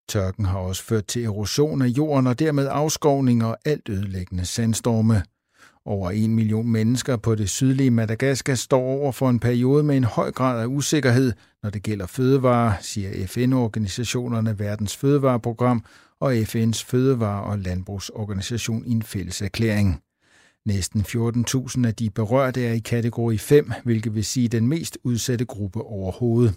Tørken 0.08 0.44
har 0.44 0.58
også 0.58 0.84
ført 0.84 1.06
til 1.06 1.24
erosion 1.24 1.82
af 1.82 1.86
jorden 1.86 2.26
og 2.26 2.38
dermed 2.38 2.68
afskovning 2.70 3.44
og 3.44 3.56
alt 3.64 3.88
ødelæggende 3.88 4.44
sandstorme. 4.44 5.22
Over 5.84 6.10
en 6.10 6.34
million 6.34 6.68
mennesker 6.68 7.16
på 7.16 7.34
det 7.34 7.50
sydlige 7.50 7.90
Madagaskar 7.90 8.54
står 8.54 8.82
over 8.82 9.12
for 9.12 9.30
en 9.30 9.40
periode 9.40 9.82
med 9.82 9.96
en 9.96 10.04
høj 10.04 10.32
grad 10.32 10.62
af 10.62 10.66
usikkerhed, 10.66 11.32
når 11.62 11.70
det 11.70 11.82
gælder 11.82 12.06
fødevarer, 12.06 12.72
siger 12.80 13.26
FN-organisationerne 13.26 14.58
Verdens 14.58 14.96
Fødevareprogram 14.96 15.84
og 16.20 16.34
FN's 16.34 16.84
Fødevare- 16.86 17.44
og 17.44 17.58
Landbrugsorganisation 17.58 18.86
i 18.86 18.90
en 18.90 19.02
fælles 19.02 19.42
erklæring. 19.42 20.02
Næsten 20.66 21.00
14.000 21.00 21.86
af 21.86 21.94
de 21.94 22.10
berørte 22.10 22.66
er 22.66 22.72
i 22.72 22.78
kategori 22.78 23.38
5, 23.38 23.72
hvilket 23.84 24.14
vil 24.14 24.24
sige 24.24 24.48
den 24.48 24.66
mest 24.66 24.98
udsatte 25.04 25.44
gruppe 25.44 25.82
overhovedet. 25.82 26.54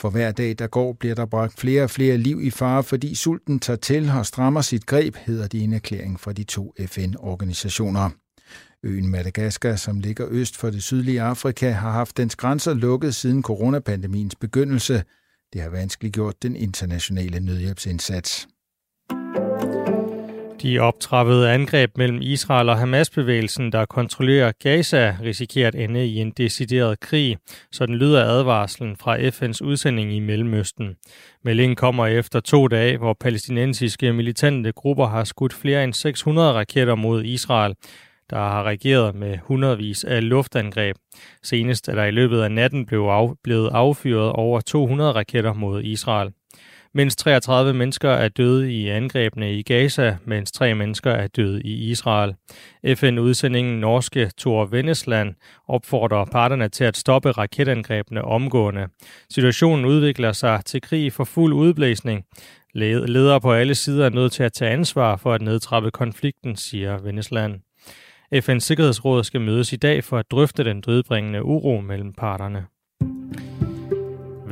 For 0.00 0.10
hver 0.10 0.32
dag, 0.32 0.58
der 0.58 0.66
går, 0.66 0.92
bliver 0.92 1.14
der 1.14 1.26
bragt 1.26 1.60
flere 1.60 1.82
og 1.82 1.90
flere 1.90 2.16
liv 2.16 2.40
i 2.42 2.50
fare, 2.50 2.84
fordi 2.84 3.14
sulten 3.14 3.58
tager 3.58 3.76
til 3.76 4.10
og 4.10 4.26
strammer 4.26 4.60
sit 4.60 4.86
greb, 4.86 5.16
hedder 5.16 5.46
det 5.46 5.62
en 5.62 5.72
erklæring 5.72 6.20
fra 6.20 6.32
de 6.32 6.44
to 6.44 6.74
FN-organisationer. 6.86 8.10
Øen 8.84 9.08
Madagaskar, 9.08 9.76
som 9.76 10.00
ligger 10.00 10.26
øst 10.30 10.56
for 10.56 10.70
det 10.70 10.82
sydlige 10.82 11.22
Afrika, 11.22 11.70
har 11.70 11.90
haft 11.90 12.16
dens 12.16 12.36
grænser 12.36 12.74
lukket 12.74 13.14
siden 13.14 13.42
coronapandemiens 13.42 14.36
begyndelse. 14.36 15.04
Det 15.52 15.60
har 15.60 15.68
vanskeliggjort 15.68 16.42
den 16.42 16.56
internationale 16.56 17.40
nødhjælpsindsats. 17.40 18.48
De 20.62 20.78
optrappede 20.78 21.50
angreb 21.50 21.90
mellem 21.96 22.18
Israel 22.22 22.68
og 22.68 22.78
Hamas-bevægelsen, 22.78 23.72
der 23.72 23.84
kontrollerer 23.84 24.52
Gaza, 24.62 25.16
risikerer 25.22 25.68
at 25.68 25.74
ende 25.74 26.06
i 26.06 26.16
en 26.16 26.30
decideret 26.30 27.00
krig, 27.00 27.36
så 27.72 27.86
den 27.86 27.94
lyder 27.94 28.24
advarslen 28.24 28.96
fra 28.96 29.18
FN's 29.18 29.64
udsending 29.64 30.12
i 30.12 30.20
Mellemøsten. 30.20 30.96
Meldingen 31.44 31.76
kommer 31.76 32.06
efter 32.06 32.40
to 32.40 32.68
dage, 32.68 32.98
hvor 32.98 33.16
palæstinensiske 33.20 34.12
militante 34.12 34.72
grupper 34.72 35.06
har 35.06 35.24
skudt 35.24 35.52
flere 35.52 35.84
end 35.84 35.94
600 35.94 36.52
raketter 36.52 36.94
mod 36.94 37.24
Israel, 37.24 37.74
der 38.30 38.36
har 38.36 38.62
reageret 38.62 39.14
med 39.14 39.38
hundredvis 39.42 40.04
af 40.04 40.28
luftangreb. 40.28 40.96
Senest 41.42 41.88
er 41.88 41.94
der 41.94 42.04
i 42.04 42.10
løbet 42.10 42.40
af 42.40 42.52
natten 42.52 42.86
blev 42.86 43.00
af, 43.00 43.34
blevet 43.44 43.70
affyret 43.72 44.32
over 44.32 44.60
200 44.60 45.12
raketter 45.12 45.52
mod 45.52 45.82
Israel. 45.82 46.30
Mindst 46.94 47.18
33 47.18 47.74
mennesker 47.74 48.10
er 48.10 48.28
døde 48.28 48.72
i 48.72 48.88
angrebene 48.88 49.54
i 49.54 49.62
Gaza, 49.62 50.16
mens 50.24 50.52
tre 50.52 50.74
mennesker 50.74 51.10
er 51.10 51.26
døde 51.26 51.62
i 51.62 51.90
Israel. 51.90 52.34
FN-udsendingen 52.96 53.80
norske 53.80 54.30
Thor 54.38 54.64
Vennesland 54.64 55.34
opfordrer 55.68 56.24
parterne 56.24 56.68
til 56.68 56.84
at 56.84 56.96
stoppe 56.96 57.30
raketangrebene 57.30 58.22
omgående. 58.24 58.88
Situationen 59.30 59.84
udvikler 59.84 60.32
sig 60.32 60.60
til 60.64 60.80
krig 60.80 61.12
for 61.12 61.24
fuld 61.24 61.52
udblæsning. 61.52 62.24
Ledere 62.74 63.40
på 63.40 63.52
alle 63.52 63.74
sider 63.74 64.06
er 64.06 64.10
nødt 64.10 64.32
til 64.32 64.42
at 64.42 64.52
tage 64.52 64.70
ansvar 64.70 65.16
for 65.16 65.32
at 65.32 65.42
nedtrappe 65.42 65.90
konflikten, 65.90 66.56
siger 66.56 66.98
Vennesland. 66.98 67.60
FN's 68.34 68.58
Sikkerhedsråd 68.58 69.24
skal 69.24 69.40
mødes 69.40 69.72
i 69.72 69.76
dag 69.76 70.04
for 70.04 70.18
at 70.18 70.30
drøfte 70.30 70.64
den 70.64 70.80
dødbringende 70.80 71.44
uro 71.44 71.80
mellem 71.80 72.12
parterne. 72.12 72.66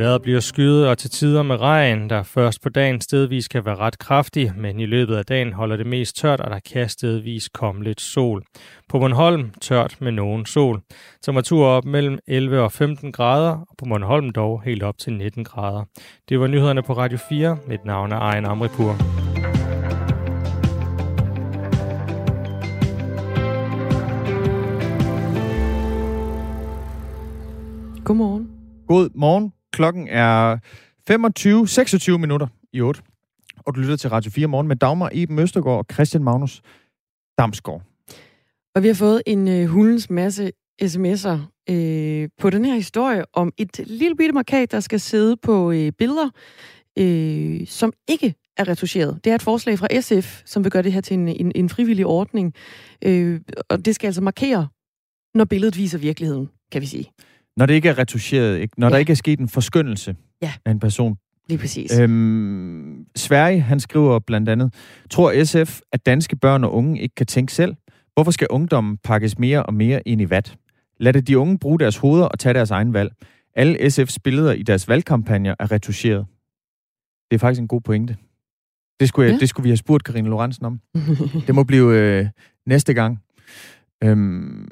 Vejret 0.00 0.22
bliver 0.22 0.40
skyet 0.40 0.88
og 0.88 0.98
til 0.98 1.10
tider 1.10 1.42
med 1.42 1.60
regn, 1.60 2.10
der 2.10 2.22
først 2.22 2.62
på 2.62 2.68
dagen 2.68 3.00
stedvis 3.00 3.48
kan 3.48 3.64
være 3.64 3.76
ret 3.76 3.98
kraftig, 3.98 4.52
men 4.56 4.80
i 4.80 4.86
løbet 4.86 5.16
af 5.16 5.24
dagen 5.24 5.52
holder 5.52 5.76
det 5.76 5.86
mest 5.86 6.16
tørt, 6.16 6.40
og 6.40 6.50
der 6.50 6.58
kan 6.72 6.88
stedvis 6.88 7.48
komme 7.48 7.84
lidt 7.84 8.00
sol. 8.00 8.42
På 8.88 8.98
Bornholm 8.98 9.50
tørt 9.60 9.96
med 10.00 10.12
nogen 10.12 10.46
sol. 10.46 10.80
Temperatur 11.22 11.66
op 11.66 11.84
mellem 11.84 12.18
11 12.26 12.60
og 12.60 12.72
15 12.72 13.12
grader, 13.12 13.50
og 13.50 13.76
på 13.78 13.84
Bornholm 13.84 14.30
dog 14.30 14.62
helt 14.62 14.82
op 14.82 14.98
til 14.98 15.12
19 15.12 15.44
grader. 15.44 15.84
Det 16.28 16.40
var 16.40 16.46
nyhederne 16.46 16.82
på 16.82 16.92
Radio 16.92 17.18
4. 17.28 17.58
Mit 17.66 17.84
navn 17.84 18.12
er 18.12 18.18
Ejn 18.18 18.44
Amripur. 18.44 18.96
Godmorgen. 28.04 28.48
God 28.88 29.08
morgen. 29.14 29.59
Klokken 29.80 30.08
er 30.08 30.58
25, 31.08 31.68
26 31.68 32.18
minutter 32.18 32.46
i 32.72 32.80
8. 32.80 33.02
Og 33.56 33.74
du 33.74 33.80
lytter 33.80 33.96
til 33.96 34.10
Radio 34.10 34.30
4 34.30 34.46
morgen 34.46 34.68
med 34.68 34.76
Dagmar 34.76 35.10
Eben 35.12 35.38
Østergaard 35.38 35.78
og 35.78 35.86
Christian 35.92 36.24
Magnus 36.24 36.62
Damsgaard. 37.38 37.82
Og 38.74 38.82
vi 38.82 38.88
har 38.88 38.94
fået 38.94 39.22
en 39.26 39.48
øh, 39.48 39.66
hulens 39.66 40.10
masse 40.10 40.52
sms'er 40.82 41.38
øh, 41.70 42.28
på 42.40 42.50
den 42.50 42.64
her 42.64 42.74
historie 42.74 43.24
om 43.32 43.52
et 43.58 43.80
lille 43.86 44.16
bitte 44.16 44.32
markat, 44.32 44.72
der 44.72 44.80
skal 44.80 45.00
sidde 45.00 45.36
på 45.36 45.72
øh, 45.72 45.92
billeder, 45.98 46.30
øh, 46.98 47.66
som 47.66 47.92
ikke 48.08 48.34
er 48.56 48.68
retuscheret. 48.68 49.20
Det 49.24 49.30
er 49.30 49.34
et 49.34 49.42
forslag 49.42 49.78
fra 49.78 50.00
SF, 50.00 50.42
som 50.44 50.64
vil 50.64 50.72
gøre 50.72 50.82
det 50.82 50.92
her 50.92 51.00
til 51.00 51.14
en, 51.14 51.28
en, 51.28 51.52
en 51.54 51.68
frivillig 51.68 52.06
ordning. 52.06 52.54
Øh, 53.04 53.40
og 53.68 53.84
det 53.84 53.94
skal 53.94 54.06
altså 54.06 54.20
markere, 54.20 54.68
når 55.34 55.44
billedet 55.44 55.76
viser 55.76 55.98
virkeligheden, 55.98 56.48
kan 56.72 56.80
vi 56.80 56.86
sige. 56.86 57.10
Når 57.60 57.66
det 57.66 57.74
ikke 57.74 57.88
er 57.88 57.98
retuscheret, 57.98 58.58
ikke? 58.58 58.80
når 58.80 58.86
ja. 58.86 58.92
der 58.92 58.98
ikke 58.98 59.10
er 59.10 59.16
sket 59.16 59.38
en 59.38 59.48
forskyndelse 59.48 60.16
ja. 60.42 60.52
af 60.64 60.70
en 60.70 60.80
person. 60.80 61.16
Lige 61.48 61.58
præcis. 61.58 61.98
Øhm, 61.98 63.06
Sverige, 63.16 63.60
han 63.60 63.80
skriver 63.80 64.18
blandt 64.18 64.48
andet, 64.48 64.74
tror 65.10 65.44
SF, 65.44 65.80
at 65.92 66.06
danske 66.06 66.36
børn 66.36 66.64
og 66.64 66.74
unge 66.74 67.00
ikke 67.00 67.14
kan 67.14 67.26
tænke 67.26 67.52
selv? 67.52 67.74
Hvorfor 68.14 68.30
skal 68.30 68.46
ungdommen 68.50 68.96
pakkes 69.04 69.38
mere 69.38 69.62
og 69.62 69.74
mere 69.74 70.02
ind 70.06 70.20
i 70.20 70.30
vat? 70.30 70.56
Lad 71.00 71.12
det 71.12 71.28
de 71.28 71.38
unge 71.38 71.58
bruge 71.58 71.78
deres 71.78 71.96
hoveder 71.96 72.26
og 72.26 72.38
tage 72.38 72.54
deres 72.54 72.70
egen 72.70 72.92
valg. 72.92 73.12
Alle 73.56 73.78
SF's 73.78 74.16
billeder 74.24 74.52
i 74.52 74.62
deres 74.62 74.88
valgkampagner 74.88 75.54
er 75.58 75.72
retuscheret. 75.72 76.26
Det 77.30 77.34
er 77.34 77.38
faktisk 77.38 77.60
en 77.60 77.68
god 77.68 77.80
pointe. 77.80 78.16
Det 79.00 79.08
skulle, 79.08 79.26
jeg, 79.26 79.34
ja. 79.34 79.38
det 79.40 79.48
skulle 79.48 79.64
vi 79.64 79.70
have 79.70 79.76
spurgt 79.76 80.04
Karine 80.04 80.28
Lorentzen 80.28 80.66
om. 80.66 80.80
det 81.46 81.54
må 81.54 81.64
blive 81.64 81.98
øh, 81.98 82.26
næste 82.66 82.94
gang. 82.94 83.18
Øhm... 84.04 84.68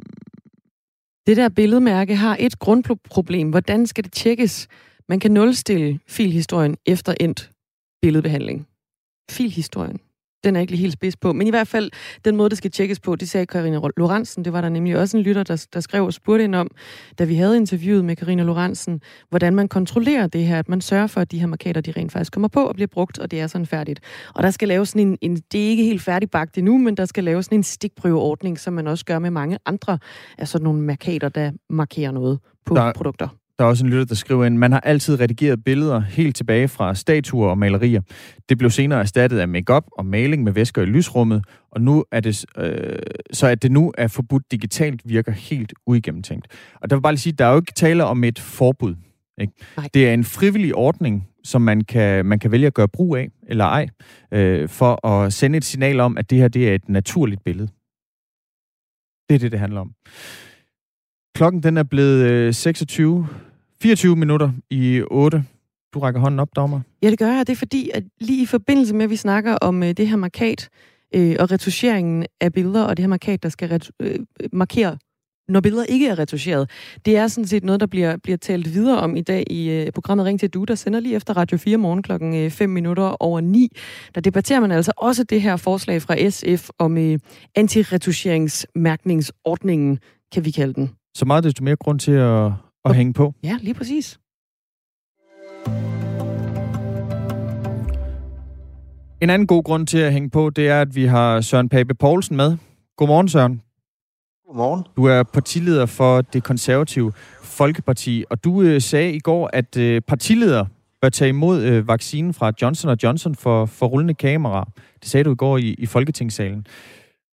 Det 1.29 1.37
der 1.37 1.49
billedmærke 1.49 2.17
har 2.17 2.37
et 2.41 2.59
grundproblem. 2.59 3.51
Hvordan 3.51 3.87
skal 3.87 4.05
det 4.05 4.13
tjekkes? 4.13 4.69
Man 5.09 5.21
kan 5.21 5.31
nulstille 5.31 6.01
filhistorien 6.07 6.77
efter 6.87 7.15
endt 7.21 7.51
billedbehandling. 8.03 8.69
Filhistorien 9.31 10.01
den 10.45 10.57
er 10.57 10.61
ikke 10.61 10.73
lige 10.73 10.81
helt 10.81 10.93
spids 10.93 11.17
på. 11.17 11.33
Men 11.33 11.47
i 11.47 11.51
hvert 11.51 11.69
fald, 11.69 11.91
den 12.25 12.37
måde, 12.37 12.51
det 12.51 12.59
skal 12.59 12.71
tjekkes 12.71 13.01
på, 13.01 13.17
det 13.17 13.29
sagde 13.29 13.47
Karina 13.47 13.81
Lorentzen. 13.97 14.45
Det 14.45 14.53
var 14.53 14.61
der 14.61 14.69
nemlig 14.69 14.97
også 14.97 15.17
en 15.17 15.23
lytter, 15.23 15.43
der, 15.43 15.67
der 15.73 15.81
skrev 15.81 16.05
og 16.05 16.13
spurgte 16.13 16.45
ind 16.45 16.55
om, 16.55 16.71
da 17.19 17.25
vi 17.25 17.35
havde 17.35 17.57
interviewet 17.57 18.05
med 18.05 18.17
Karina 18.17 18.43
Lorentzen, 18.43 19.01
hvordan 19.29 19.55
man 19.55 19.69
kontrollerer 19.69 20.27
det 20.27 20.45
her, 20.45 20.59
at 20.59 20.69
man 20.69 20.81
sørger 20.81 21.07
for, 21.07 21.21
at 21.21 21.31
de 21.31 21.39
her 21.39 21.47
markader, 21.47 21.81
de 21.81 21.93
rent 21.93 22.13
faktisk 22.13 22.33
kommer 22.33 22.49
på 22.49 22.65
og 22.65 22.75
bliver 22.75 22.89
brugt, 22.89 23.19
og 23.19 23.31
det 23.31 23.41
er 23.41 23.47
sådan 23.47 23.67
færdigt. 23.67 24.01
Og 24.35 24.43
der 24.43 24.51
skal 24.51 24.69
laves 24.69 24.89
sådan 24.89 25.09
en, 25.09 25.19
en 25.21 25.37
det 25.53 25.65
er 25.65 25.69
ikke 25.69 25.85
helt 25.85 26.03
færdigbagt 26.03 26.59
endnu, 26.59 26.79
men 26.79 26.97
der 26.97 27.05
skal 27.05 27.25
laves 27.25 27.47
sådan 27.47 27.59
en 27.59 27.63
stikprøveordning, 27.63 28.59
som 28.59 28.73
man 28.75 28.87
også 28.87 29.05
gør 29.05 29.19
med 29.19 29.31
mange 29.31 29.59
andre 29.67 29.99
af 30.39 30.49
sådan 30.49 30.65
nogle 30.65 30.83
markader, 30.83 31.29
der 31.29 31.51
markerer 31.71 32.11
noget 32.11 32.39
på 32.67 32.75
der, 32.75 32.93
produkter. 32.93 33.29
Der 33.59 33.65
er 33.65 33.69
også 33.69 33.85
en 33.85 33.91
lytter, 33.91 34.05
der 34.05 34.15
skriver 34.15 34.45
ind, 34.45 34.59
man 34.59 34.73
har 34.73 34.81
altid 34.81 35.21
redigeret 35.21 35.65
billeder 35.65 36.01
helt 36.01 36.37
tilbage 36.37 36.69
fra 36.69 36.95
statuer 36.95 37.51
og 37.51 37.59
malerier. 37.59 38.01
Det 38.49 38.59
blev 38.59 38.71
senere 38.71 39.01
erstattet 39.01 39.39
af 39.39 39.49
makeup 39.49 39.85
og 39.93 40.07
maling 40.07 40.43
med 40.43 40.53
væsker 40.53 40.83
i 40.83 40.85
lysrummet, 40.85 41.45
og 41.71 41.81
nu 41.81 42.05
er 42.13 42.21
det, 42.21 42.45
øh, 42.59 42.99
så 43.33 43.47
at 43.47 43.63
det 43.63 43.73
nu 43.73 43.93
er 43.99 44.09
forbudt 44.09 44.51
digitalt, 44.51 45.01
virker 45.05 45.33
helt 45.33 45.75
uigennemtænkt. 45.87 46.47
Og 46.75 46.91
der 46.91 46.97
vil 46.97 47.03
bare 47.03 47.13
lige 47.13 47.21
sige, 47.21 47.33
der 47.33 47.45
er 47.45 47.51
jo 47.51 47.57
ikke 47.57 47.73
tale 47.73 48.05
om 48.05 48.25
et 48.25 48.39
forbud. 48.39 48.95
Ikke? 49.41 49.53
Det 49.95 50.09
er 50.09 50.15
en 50.15 50.25
frivillig 50.25 50.75
ordning, 50.75 51.29
som 51.45 51.63
man 51.63 51.85
kan, 51.85 52.27
man 52.27 52.39
kan 52.39 52.51
vælge 52.51 52.67
at 52.67 52.75
gøre 52.75 52.89
brug 52.89 53.17
af, 53.17 53.29
eller 53.49 53.65
ej, 53.65 53.89
øh, 54.33 54.69
for 54.69 55.07
at 55.07 55.33
sende 55.33 55.59
et 55.59 55.65
signal 55.65 56.01
om, 56.01 56.19
at 56.19 56.31
det 56.31 56.39
her 56.39 56.49
det 56.49 56.69
er 56.69 56.75
et 56.75 56.89
naturligt 56.89 57.45
billede. 57.45 57.69
Det 59.29 59.35
er 59.35 59.39
det, 59.39 59.53
det 59.53 59.61
handler 59.61 59.81
om. 59.81 59.93
Klokken 61.35 61.63
den 61.63 61.77
er 61.77 61.83
blevet 61.83 62.57
26 62.57 63.29
24 63.83 64.17
minutter 64.17 64.53
i 64.71 65.03
8. 65.11 65.45
Du 65.95 65.99
rækker 65.99 66.21
hånden 66.21 66.41
op, 66.41 66.49
Dagmar. 66.57 66.83
Ja, 67.03 67.11
det 67.11 67.19
gør 67.19 67.33
jeg. 67.33 67.47
Det 67.47 67.53
er 67.53 67.57
fordi, 67.57 67.91
at 67.95 68.05
lige 68.21 68.43
i 68.43 68.47
forbindelse 68.47 68.95
med, 68.95 69.05
at 69.05 69.11
vi 69.11 69.17
snakker 69.17 69.55
om 69.55 69.83
uh, 69.83 69.89
det 69.89 70.09
her 70.09 70.17
markat 70.17 70.69
øh, 71.15 71.37
og 71.41 71.51
retuscheringen 71.51 72.27
af 72.41 72.53
billeder, 72.53 72.85
og 72.85 72.97
det 72.97 73.03
her 73.03 73.09
markat, 73.09 73.43
der 73.43 73.49
skal 73.49 73.69
ret, 73.69 73.91
øh, 74.01 74.19
markere, 74.53 74.99
når 75.49 75.61
billeder 75.61 75.85
ikke 75.85 76.09
er 76.09 76.19
retuscheret, 76.19 76.71
det 77.05 77.17
er 77.17 77.29
sådan 77.29 77.47
set 77.47 77.65
noget, 77.65 77.81
der 77.81 77.87
bliver, 77.87 78.17
bliver 78.17 78.37
talt 78.37 78.75
videre 78.75 79.01
om 79.01 79.17
i 79.17 79.21
dag 79.21 79.45
i 79.51 79.71
øh, 79.71 79.93
programmet 79.93 80.27
Ring 80.27 80.41
til 80.41 80.51
Du, 80.51 80.65
der 80.65 80.75
sender 80.75 81.01
lige 81.01 81.17
efter 81.17 81.37
Radio 81.37 81.59
4 81.59 81.77
morgen 81.77 82.03
klokken 82.03 82.51
5 82.51 82.71
øh, 82.71 82.75
minutter 82.75 83.23
over 83.23 83.41
9. 83.41 83.77
Der 84.15 84.21
debatterer 84.21 84.61
man 84.61 84.71
altså 84.71 84.93
også 84.97 85.25
det 85.25 85.43
her 85.43 85.57
forslag 85.57 86.03
fra 86.03 86.31
SF 86.31 86.69
om 86.79 86.99
øh, 86.99 87.19
antiretuscheringsmærkningsordningen, 87.57 89.99
kan 90.33 90.45
vi 90.45 90.51
kalde 90.51 90.75
den. 90.75 90.91
Så 91.15 91.25
meget 91.25 91.45
desto 91.45 91.65
mere 91.65 91.77
grund 91.77 91.99
til 91.99 92.13
at 92.13 92.53
at 92.89 92.97
hænge 92.97 93.13
på. 93.13 93.35
Ja, 93.43 93.59
lige 93.61 93.75
præcis. 93.75 94.19
En 99.21 99.31
anden 99.31 99.47
god 99.47 99.63
grund 99.63 99.87
til 99.87 99.99
at 99.99 100.13
hænge 100.13 100.31
på, 100.31 100.51
det 100.51 100.69
er, 100.69 100.81
at 100.81 100.95
vi 100.95 101.05
har 101.05 101.41
Søren 101.41 101.69
Pape 101.69 101.95
Poulsen 101.95 102.37
med. 102.37 102.57
Godmorgen, 102.97 103.29
Søren. 103.29 103.63
Godmorgen. 104.47 104.85
Du 104.97 105.05
er 105.05 105.23
partileder 105.23 105.87
for 105.87 106.21
det 106.21 106.45
konservative 106.45 107.13
Folkeparti, 107.43 108.25
og 108.31 108.45
du 108.45 108.63
øh, 108.63 108.81
sagde 108.81 109.13
i 109.13 109.19
går, 109.19 109.51
at 109.53 109.77
øh, 109.77 110.01
partileder 110.01 110.65
bør 111.03 111.09
tage 111.09 111.29
imod 111.29 111.63
øh, 111.63 111.89
vaccinen 111.89 112.35
fra 112.35 112.53
Johnson 112.63 112.97
Johnson 113.03 113.35
for, 113.35 113.67
for 113.67 113.87
rullende 113.87 114.15
kamera. 114.15 114.69
Det 115.01 115.09
sagde 115.11 115.25
du 115.25 115.33
i 115.33 115.37
går 115.37 115.59
i, 115.59 115.75
i 115.79 115.87
Folketingssalen. 115.87 116.67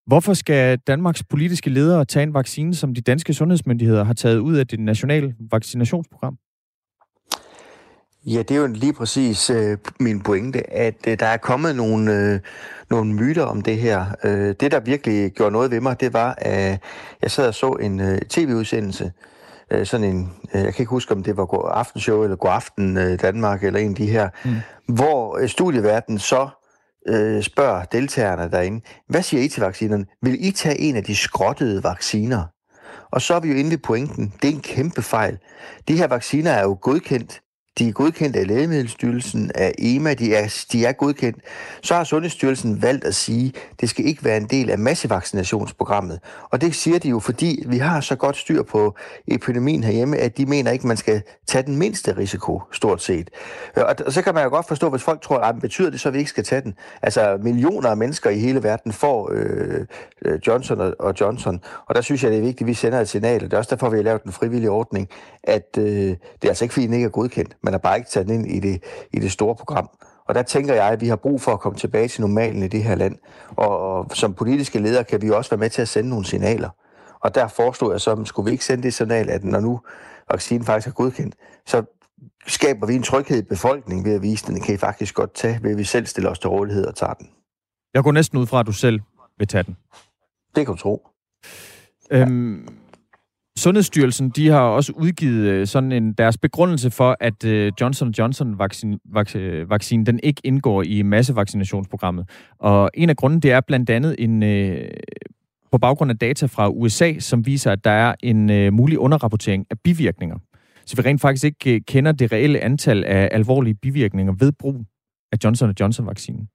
Hvorfor 0.07 0.35
skal 0.35 0.79
Danmarks 0.79 1.23
politiske 1.23 1.71
ledere 1.71 2.05
tage 2.05 2.23
en 2.23 2.35
vaccine, 2.35 2.75
som 2.75 2.95
de 2.95 3.01
danske 3.01 3.35
sundhedsmyndigheder 3.35 4.05
har 4.05 4.14
taget 4.14 4.38
ud 4.38 4.57
af 4.57 4.67
det 4.67 4.81
nationale 4.81 5.35
vaccinationsprogram? 5.51 6.38
Ja, 8.27 8.38
det 8.38 8.51
er 8.51 8.61
jo 8.61 8.67
lige 8.67 8.93
præcis 8.93 9.51
øh, 9.51 9.79
min 10.01 10.21
pointe, 10.21 10.71
at 10.71 10.95
øh, 11.09 11.19
der 11.19 11.27
er 11.27 11.37
kommet 11.37 11.77
nogle, 11.77 12.12
øh, 12.12 12.40
nogle 12.90 13.14
myter 13.14 13.43
om 13.43 13.61
det 13.61 13.77
her. 13.77 14.05
Øh, 14.25 14.55
det, 14.61 14.73
der 14.73 14.81
virkelig 14.81 15.33
gjorde 15.33 15.53
noget 15.53 15.71
ved 15.71 15.81
mig, 15.81 16.01
det 16.01 16.12
var, 16.12 16.35
at 16.38 16.81
jeg 17.23 17.31
sad 17.31 17.49
og 17.49 17.55
så 17.55 17.73
en 17.73 18.01
øh, 18.01 18.19
tv-udsendelse, 18.19 19.12
øh, 19.71 19.87
sådan 19.87 20.07
en, 20.07 20.33
øh, 20.55 20.62
jeg 20.62 20.75
kan 20.75 20.83
ikke 20.83 20.90
huske, 20.90 21.14
om 21.14 21.23
det 21.23 21.37
var 21.37 21.69
Aftenshow 21.69 22.23
eller 22.23 22.37
God 22.37 22.51
Aften 22.51 22.97
øh, 22.97 23.19
Danmark, 23.23 23.64
eller 23.64 23.81
en 23.81 23.90
af 23.90 23.97
de 23.97 24.07
her, 24.07 24.29
mm. 24.45 24.55
hvor 24.95 25.38
øh, 25.38 25.49
studieverden 25.49 26.19
så 26.19 26.49
øh, 27.09 27.43
spørger 27.43 27.85
deltagerne 27.85 28.51
derinde, 28.51 28.81
hvad 29.09 29.23
siger 29.23 29.43
I 29.43 29.49
til 29.49 29.62
vaccinerne? 29.62 30.07
Vil 30.23 30.47
I 30.47 30.51
tage 30.51 30.81
en 30.81 30.97
af 30.97 31.05
de 31.05 31.17
skrottede 31.17 31.83
vacciner? 31.83 32.45
Og 33.11 33.23
så 33.23 33.35
er 33.35 33.40
vi 33.40 33.49
jo 33.49 33.55
inde 33.55 33.71
ved 33.71 33.79
pointen. 33.79 34.33
Det 34.43 34.49
er 34.51 34.55
en 34.55 34.61
kæmpe 34.61 35.03
fejl. 35.03 35.38
De 35.88 35.97
her 35.97 36.07
vacciner 36.07 36.51
er 36.51 36.62
jo 36.62 36.79
godkendt 36.81 37.40
de 37.78 37.88
er 37.88 37.92
godkendt 37.92 38.37
af 38.37 38.46
Lægemiddelstyrelsen, 38.46 39.50
af 39.54 39.74
EMA, 39.78 40.14
de 40.14 40.34
er, 40.34 40.64
de 40.72 40.84
er 40.84 40.92
godkendt. 40.92 41.38
Så 41.82 41.94
har 41.94 42.04
Sundhedsstyrelsen 42.04 42.82
valgt 42.82 43.04
at 43.04 43.14
sige, 43.14 43.52
at 43.72 43.80
det 43.80 43.90
skal 43.90 44.06
ikke 44.06 44.24
være 44.24 44.37
en 44.37 44.46
del 44.46 44.70
af 44.70 44.78
massevaccinationsprogrammet. 44.78 46.20
Og 46.50 46.60
det 46.60 46.74
siger 46.74 46.98
de 46.98 47.08
jo, 47.08 47.18
fordi 47.18 47.64
vi 47.66 47.78
har 47.78 48.00
så 48.00 48.16
godt 48.16 48.37
styr 48.37 48.62
på 48.62 48.94
epidemien 49.28 49.84
herhjemme, 49.84 50.16
at 50.16 50.38
de 50.38 50.46
mener 50.46 50.70
ikke, 50.70 50.82
at 50.82 50.88
man 50.88 50.96
skal 50.96 51.22
tage 51.46 51.66
den 51.66 51.76
mindste 51.76 52.16
risiko, 52.16 52.62
stort 52.72 53.02
set. 53.02 53.30
Øh, 53.76 53.84
og 54.06 54.12
så 54.12 54.22
kan 54.22 54.34
man 54.34 54.44
jo 54.44 54.50
godt 54.50 54.68
forstå, 54.68 54.90
hvis 54.90 55.02
folk 55.02 55.22
tror, 55.22 55.38
at 55.38 55.54
det 55.54 55.62
betyder 55.62 55.90
det 55.90 56.00
så, 56.00 56.08
at 56.08 56.14
vi 56.14 56.18
ikke 56.18 56.30
skal 56.30 56.44
tage 56.44 56.60
den. 56.60 56.74
Altså 57.02 57.38
millioner 57.42 57.88
af 57.88 57.96
mennesker 57.96 58.30
i 58.30 58.38
hele 58.38 58.62
verden 58.62 58.92
får 58.92 59.30
øh, 59.32 59.87
øh 60.24 60.40
Johnson 60.46 60.92
og 60.98 61.14
Johnson, 61.20 61.60
og 61.87 61.94
der 61.94 62.00
synes 62.00 62.22
jeg, 62.22 62.30
det 62.30 62.38
er 62.38 62.42
vigtigt, 62.42 62.60
at 62.60 62.66
vi 62.66 62.74
sender 62.74 63.00
et 63.00 63.08
signal, 63.08 63.44
og 63.44 63.50
det 63.50 63.52
er 63.52 63.58
også 63.58 63.70
derfor, 63.70 63.90
vi 63.90 63.96
har 63.96 64.04
lavet 64.04 64.22
en 64.22 64.32
frivillig 64.32 64.70
ordning, 64.70 65.08
at 65.42 65.78
øh, 65.78 65.84
det 65.84 66.18
er 66.42 66.48
altså 66.48 66.64
ikke, 66.64 66.72
fordi 66.72 66.87
den 66.87 66.94
ikke 66.94 67.06
er 67.06 67.10
godkendt 67.10 67.56
man 67.64 67.72
har 67.72 67.79
bare 67.79 67.96
ikke 67.96 68.11
taget 68.11 68.29
den 68.29 68.35
ind 68.35 68.46
i 68.46 68.61
det, 68.61 68.83
i 69.12 69.18
det 69.18 69.33
store 69.33 69.55
program. 69.55 69.90
Og 70.29 70.35
der 70.35 70.42
tænker 70.42 70.74
jeg, 70.74 70.88
at 70.88 71.00
vi 71.00 71.09
har 71.09 71.16
brug 71.16 71.40
for 71.40 71.53
at 71.53 71.61
komme 71.61 71.79
tilbage 71.79 72.09
til 72.09 72.20
normalen 72.20 72.62
i 72.62 72.68
det 72.68 72.85
her 72.85 72.94
land. 72.94 73.18
Og, 73.50 73.79
og 73.79 74.11
som 74.14 74.35
politiske 74.35 74.79
ledere 74.79 75.05
kan 75.05 75.22
vi 75.22 75.31
også 75.31 75.50
være 75.50 75.59
med 75.59 75.70
til 75.70 75.83
at 75.83 75.88
sende 75.88 76.11
nogle 76.11 76.24
signaler. 76.24 76.68
Og 77.20 77.35
der 77.35 77.48
forestod 77.48 77.92
jeg 77.92 78.00
så, 78.00 78.24
skulle 78.24 78.46
vi 78.46 78.53
ikke 78.53 78.64
sende 78.64 78.83
det 78.83 78.94
signal, 78.94 79.31
at 79.31 79.44
når 79.44 79.61
nu 79.61 79.81
vaccinen 80.31 80.64
faktisk 80.64 80.88
er 80.88 80.92
godkendt, 80.92 81.35
så 81.66 81.85
skaber 82.46 82.87
vi 82.87 82.94
en 82.94 83.03
tryghed 83.03 83.38
i 83.38 83.42
befolkningen 83.42 84.05
ved 84.05 84.14
at 84.14 84.22
vise, 84.22 84.44
at 84.44 84.55
den 84.55 84.61
kan 84.61 84.74
I 84.74 84.79
faktisk 84.79 85.14
godt 85.14 85.35
tage, 85.35 85.59
ved 85.62 85.70
at 85.70 85.79
vi 85.79 85.85
selv 85.85 86.07
stiller 86.07 86.31
os 86.31 86.38
til 86.38 86.50
rådighed 86.50 86.87
og 86.87 86.94
tager 86.94 87.12
den. 87.12 87.29
Jeg 87.94 88.03
går 88.03 88.12
næsten 88.12 88.38
ud 88.38 88.46
fra, 88.46 88.61
at 88.61 88.66
du 88.66 88.72
selv 88.72 89.00
vil 89.38 89.48
tage 89.48 89.62
den. 89.62 89.77
Det 90.57 90.66
kan 90.66 90.74
du 90.74 90.81
tro. 90.81 91.07
Øhm, 92.11 92.68
Sundhedsstyrelsen 93.59 94.31
de 94.31 94.49
har 94.49 94.61
også 94.61 94.93
udgivet 94.93 95.49
øh, 95.49 95.67
sådan 95.67 95.93
en 95.93 96.12
deres 96.12 96.38
begrundelse 96.38 96.90
for, 96.90 97.17
at 97.21 97.45
øh, 97.45 97.73
Johnson 97.81 98.11
Johnson 98.11 98.59
vaccine, 98.59 98.99
vaccin, 99.12 99.40
øh, 99.40 99.71
vaccin 99.71 100.07
den 100.07 100.21
ikke 100.23 100.40
indgår 100.45 100.83
i 100.83 101.03
massevaccinationsprogrammet. 101.03 102.29
Og 102.59 102.90
en 102.95 103.11
af 103.11 103.17
grunden 103.17 103.40
det 103.40 103.53
er 103.53 103.61
blandt 103.61 103.90
andet 103.90 104.17
en 104.19 104.43
øh, 104.43 104.90
på 105.73 105.79
baggrund 105.79 106.11
af 106.11 106.19
data 106.19 106.47
fra 106.47 106.69
USA, 106.71 107.19
som 107.19 107.47
viser, 107.47 107.73
at 107.73 107.85
der 107.85 107.90
er 107.90 108.14
en 108.23 108.51
øh, 108.51 108.73
mulig 108.73 108.99
underrapportering 108.99 109.67
af 109.71 109.77
bivirkninger. 109.85 110.37
Så 110.87 110.97
vi 110.97 111.03
rent 111.03 111.21
faktisk 111.21 111.45
ikke 111.45 111.75
øh, 111.75 111.81
kender 111.88 112.12
det 112.12 112.33
reelle 112.33 112.61
antal 112.61 113.05
af 113.05 113.29
alvorlige 113.33 113.75
bivirkninger 113.75 114.33
ved 114.38 114.53
brug 114.53 114.85
af 115.33 115.37
Johnson 115.45 115.75
Johnson 115.81 116.07
vaccinen. 116.07 116.49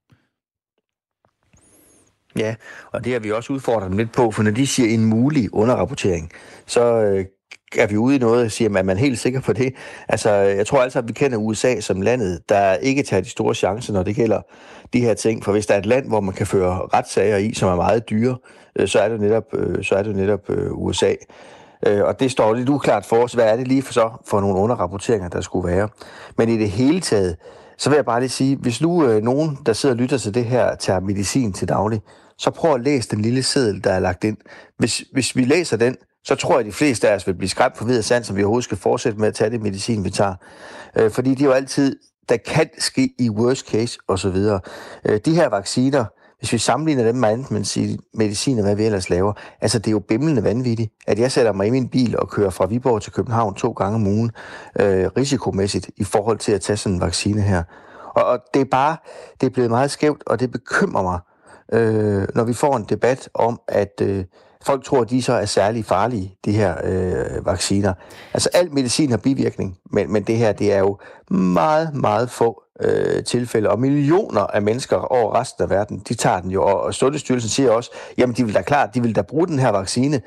Ja, 2.38 2.54
og 2.92 3.04
det 3.04 3.12
har 3.12 3.20
vi 3.20 3.32
også 3.32 3.52
udfordret 3.52 3.90
dem 3.90 3.98
lidt 3.98 4.12
på, 4.12 4.30
for 4.30 4.42
når 4.42 4.50
de 4.50 4.66
siger 4.66 4.94
en 4.94 5.04
mulig 5.04 5.54
underrapportering, 5.54 6.30
så 6.66 6.82
øh, 6.82 7.24
er 7.78 7.86
vi 7.86 7.96
ude 7.96 8.16
i 8.16 8.18
noget 8.18 8.52
siger, 8.52 8.68
man 8.70 8.88
er 8.88 8.94
helt 8.94 9.18
sikker 9.18 9.40
på 9.40 9.52
det. 9.52 9.74
Altså, 10.08 10.30
øh, 10.30 10.56
jeg 10.56 10.66
tror 10.66 10.82
altså, 10.82 10.98
at 10.98 11.08
vi 11.08 11.12
kender 11.12 11.38
USA 11.38 11.80
som 11.80 12.00
landet, 12.00 12.40
der 12.48 12.74
ikke 12.74 13.02
tager 13.02 13.20
de 13.20 13.28
store 13.28 13.54
chancer, 13.54 13.92
når 13.92 14.02
det 14.02 14.16
gælder 14.16 14.40
de 14.92 15.00
her 15.00 15.14
ting. 15.14 15.44
For 15.44 15.52
hvis 15.52 15.66
der 15.66 15.74
er 15.74 15.78
et 15.78 15.86
land, 15.86 16.08
hvor 16.08 16.20
man 16.20 16.34
kan 16.34 16.46
føre 16.46 16.88
retssager 16.94 17.36
i, 17.36 17.54
som 17.54 17.68
er 17.68 17.76
meget 17.76 18.10
dyre, 18.10 18.36
øh, 18.76 18.88
så 18.88 18.98
er 18.98 19.08
det 19.08 19.20
netop, 19.20 19.44
øh, 19.54 19.84
så 19.84 19.94
er 19.94 20.02
det 20.02 20.16
netop 20.16 20.50
øh, 20.50 20.72
USA. 20.72 21.14
Øh, 21.86 22.04
og 22.04 22.20
det 22.20 22.30
står 22.30 22.54
lidt 22.54 22.68
uklart 22.68 23.06
for 23.06 23.16
os, 23.16 23.32
hvad 23.32 23.44
er 23.44 23.56
det 23.56 23.68
lige 23.68 23.82
for 23.82 23.92
så 23.92 24.10
for 24.26 24.40
nogle 24.40 24.56
underrapporteringer, 24.56 25.28
der 25.28 25.40
skulle 25.40 25.68
være. 25.68 25.88
Men 26.38 26.48
i 26.48 26.58
det 26.58 26.70
hele 26.70 27.00
taget, 27.00 27.36
så 27.80 27.90
vil 27.90 27.96
jeg 27.96 28.04
bare 28.04 28.20
lige 28.20 28.30
sige, 28.30 28.56
hvis 28.56 28.80
nu 28.80 29.04
øh, 29.06 29.22
nogen, 29.22 29.58
der 29.66 29.72
sidder 29.72 29.94
og 29.94 29.98
lytter 29.98 30.18
til 30.18 30.34
det 30.34 30.44
her, 30.44 30.74
tager 30.74 31.00
medicin 31.00 31.52
til 31.52 31.68
daglig, 31.68 32.00
så 32.38 32.50
prøv 32.50 32.74
at 32.74 32.80
læse 32.80 33.08
den 33.08 33.20
lille 33.20 33.42
seddel, 33.42 33.84
der 33.84 33.92
er 33.92 34.00
lagt 34.00 34.24
ind. 34.24 34.36
Hvis, 34.78 35.04
hvis 35.12 35.36
vi 35.36 35.44
læser 35.44 35.76
den, 35.76 35.96
så 36.24 36.34
tror 36.34 36.52
jeg, 36.52 36.60
at 36.60 36.66
de 36.66 36.72
fleste 36.72 37.08
af 37.08 37.14
os 37.14 37.26
vil 37.26 37.34
blive 37.34 37.48
skræmt 37.48 37.76
for 37.76 37.84
videre 37.84 38.02
sand, 38.02 38.24
som 38.24 38.36
vi 38.36 38.42
overhovedet 38.42 38.64
skal 38.64 38.78
fortsætte 38.78 39.18
med 39.18 39.28
at 39.28 39.34
tage 39.34 39.50
det 39.50 39.62
medicin, 39.62 40.04
vi 40.04 40.10
tager. 40.10 40.34
Øh, 40.96 41.10
fordi 41.10 41.30
det 41.30 41.40
er 41.40 41.44
jo 41.44 41.52
altid, 41.52 41.96
der 42.28 42.36
kan 42.36 42.68
ske 42.78 43.14
i 43.18 43.30
worst 43.30 43.68
case 43.68 43.98
osv. 44.08 44.36
Øh, 45.04 45.20
de 45.24 45.34
her 45.34 45.48
vacciner, 45.48 46.04
hvis 46.40 46.52
vi 46.52 46.58
sammenligner 46.58 47.04
dem 47.04 47.14
med 47.14 47.28
andet 47.28 47.50
medicin 48.14 48.58
og 48.58 48.64
hvad 48.64 48.76
vi 48.76 48.84
ellers 48.84 49.10
laver, 49.10 49.32
altså 49.60 49.78
det 49.78 49.86
er 49.86 49.92
jo 49.92 49.98
bimlende 49.98 50.44
vanvittigt, 50.44 50.92
at 51.06 51.18
jeg 51.18 51.32
sætter 51.32 51.52
mig 51.52 51.66
i 51.66 51.70
min 51.70 51.88
bil 51.88 52.18
og 52.18 52.28
kører 52.28 52.50
fra 52.50 52.66
Viborg 52.66 53.02
til 53.02 53.12
København 53.12 53.54
to 53.54 53.70
gange 53.72 53.94
om 53.94 54.06
ugen, 54.06 54.30
øh, 54.80 55.06
risikomæssigt 55.16 55.90
i 55.96 56.04
forhold 56.04 56.38
til 56.38 56.52
at 56.52 56.60
tage 56.60 56.76
sådan 56.76 56.94
en 56.94 57.00
vaccine 57.00 57.40
her. 57.40 57.62
Og, 58.14 58.24
og 58.24 58.38
det 58.54 58.60
er 58.60 58.66
bare, 58.70 58.96
det 59.40 59.46
er 59.46 59.50
blevet 59.50 59.70
meget 59.70 59.90
skævt, 59.90 60.22
og 60.26 60.40
det 60.40 60.50
bekymrer 60.52 61.02
mig, 61.02 61.18
øh, 61.72 62.28
når 62.34 62.44
vi 62.44 62.52
får 62.52 62.76
en 62.76 62.84
debat 62.84 63.28
om, 63.34 63.60
at 63.68 64.00
øh, 64.02 64.24
folk 64.66 64.84
tror, 64.84 65.00
at 65.00 65.10
de 65.10 65.22
så 65.22 65.32
er 65.32 65.44
særlig 65.44 65.84
farlige, 65.84 66.34
de 66.44 66.52
her 66.52 66.74
øh, 66.84 67.46
vacciner. 67.46 67.92
Altså 68.34 68.48
al 68.54 68.72
medicin 68.72 69.10
har 69.10 69.16
bivirkning, 69.16 69.76
men, 69.92 70.12
men 70.12 70.22
det 70.22 70.36
her, 70.36 70.52
det 70.52 70.72
er 70.72 70.78
jo 70.78 70.98
meget, 71.30 71.94
meget 71.94 72.30
få 72.30 72.62
øh, 72.82 73.24
tilfælde, 73.24 73.70
og 73.70 73.80
millioner 73.80 74.40
af 74.40 74.62
mennesker 74.62 74.96
over 74.96 75.40
resten 75.40 75.62
af 75.62 75.70
verden, 75.70 76.02
de 76.08 76.14
tager 76.14 76.40
den 76.40 76.50
jo, 76.50 76.62
og, 76.62 76.82
og 76.82 76.94
Sundhedsstyrelsen 76.94 77.50
siger 77.50 77.70
også, 77.70 77.90
jamen 78.18 78.36
de 78.36 78.44
vil 78.44 78.54
da 78.54 78.62
klart, 78.62 78.94
de 78.94 79.02
vil 79.02 79.16
da 79.16 79.22
bruge 79.22 79.46
den 79.46 79.58
her 79.58 79.70
vaccine, 79.70 80.20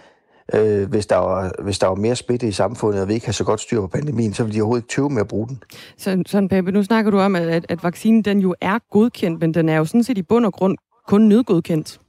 øh, 0.53 0.89
hvis, 0.89 1.05
der 1.05 1.17
var, 1.17 1.51
hvis 1.63 1.79
der 1.79 1.87
var 1.87 1.95
mere 1.95 2.15
smitte 2.15 2.47
i 2.47 2.51
samfundet, 2.51 3.01
og 3.01 3.07
vi 3.07 3.13
ikke 3.13 3.25
har 3.25 3.33
så 3.33 3.43
godt 3.43 3.59
styr 3.59 3.81
på 3.81 3.87
pandemien, 3.87 4.33
så 4.33 4.43
vil 4.43 4.53
de 4.53 4.61
overhovedet 4.61 4.83
ikke 4.83 4.93
tøve 4.93 5.09
med 5.09 5.21
at 5.21 5.27
bruge 5.27 5.47
den. 5.47 5.63
Så, 5.97 6.23
sådan, 6.25 6.49
Pape, 6.49 6.71
nu 6.71 6.83
snakker 6.83 7.11
du 7.11 7.19
om, 7.19 7.35
at, 7.35 7.65
at 7.69 7.83
vaccinen 7.83 8.21
den 8.21 8.39
jo 8.39 8.55
er 8.61 8.79
godkendt, 8.91 9.41
men 9.41 9.53
den 9.53 9.69
er 9.69 9.77
jo 9.77 9.85
sådan 9.85 10.03
set 10.03 10.17
i 10.17 10.21
bund 10.21 10.45
og 10.45 10.53
grund 10.53 10.77
kun 11.07 11.21
nødgodkendt. 11.21 11.99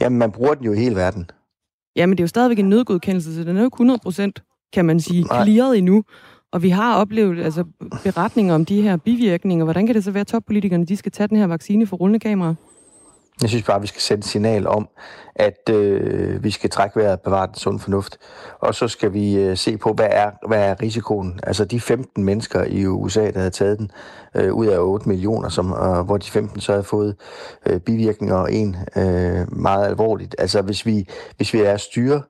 Jamen, 0.00 0.18
man 0.18 0.32
bruger 0.32 0.54
den 0.54 0.64
jo 0.64 0.72
i 0.72 0.76
hele 0.76 0.96
verden. 0.96 1.30
Jamen, 1.96 2.16
det 2.16 2.20
er 2.20 2.24
jo 2.24 2.28
stadigvæk 2.28 2.58
en 2.58 2.68
nødgodkendelse, 2.68 3.34
så 3.34 3.44
den 3.44 3.56
er 3.56 3.60
jo 3.60 3.66
ikke 3.66 3.74
100 3.74 4.00
procent, 4.02 4.42
kan 4.72 4.84
man 4.84 5.00
sige, 5.00 5.24
clearet 5.24 5.78
endnu. 5.78 6.04
Og 6.52 6.62
vi 6.62 6.68
har 6.68 6.96
oplevet 6.96 7.44
altså, 7.44 7.64
beretninger 8.04 8.54
om 8.54 8.64
de 8.64 8.82
her 8.82 8.96
bivirkninger. 8.96 9.64
Hvordan 9.64 9.86
kan 9.86 9.94
det 9.94 10.04
så 10.04 10.10
være, 10.10 10.20
at 10.20 10.26
toppolitikerne 10.26 10.86
de 10.86 10.96
skal 10.96 11.12
tage 11.12 11.28
den 11.28 11.36
her 11.36 11.46
vaccine 11.46 11.86
for 11.86 11.96
rullende 11.96 12.20
kamera? 12.20 12.54
Jeg 13.42 13.50
synes 13.50 13.64
bare, 13.64 13.80
vi 13.80 13.86
skal 13.86 14.00
sende 14.00 14.18
et 14.18 14.24
signal 14.24 14.66
om, 14.66 14.88
at 15.36 15.68
øh, 15.70 16.44
vi 16.44 16.50
skal 16.50 16.70
trække 16.70 16.96
vejret 16.96 17.12
og 17.12 17.20
bevare 17.20 17.46
den 17.46 17.54
sunde 17.54 17.78
fornuft. 17.78 18.18
Og 18.60 18.74
så 18.74 18.88
skal 18.88 19.12
vi 19.12 19.34
øh, 19.34 19.56
se 19.56 19.76
på, 19.76 19.92
hvad 19.92 20.08
er, 20.10 20.30
hvad 20.48 20.68
er 20.68 20.82
risikoen. 20.82 21.40
Altså 21.42 21.64
de 21.64 21.80
15 21.80 22.24
mennesker 22.24 22.64
i 22.64 22.86
USA, 22.86 23.30
der 23.30 23.38
havde 23.38 23.50
taget 23.50 23.78
den 23.78 23.90
øh, 24.36 24.52
ud 24.52 24.66
af 24.66 24.78
8 24.78 25.08
millioner, 25.08 25.48
som, 25.48 25.72
øh, 25.72 26.00
hvor 26.00 26.16
de 26.16 26.30
15 26.30 26.60
så 26.60 26.72
havde 26.72 26.84
fået 26.84 27.16
øh, 27.66 27.80
bivirkninger 27.80 28.36
og 28.36 28.52
en 28.52 28.76
øh, 28.96 29.56
meget 29.56 29.86
alvorligt. 29.86 30.34
Altså 30.38 30.62
hvis 30.62 30.86
vi, 30.86 31.08
hvis 31.36 31.54
vi 31.54 31.60
er 31.60 31.76
styre 31.76 32.22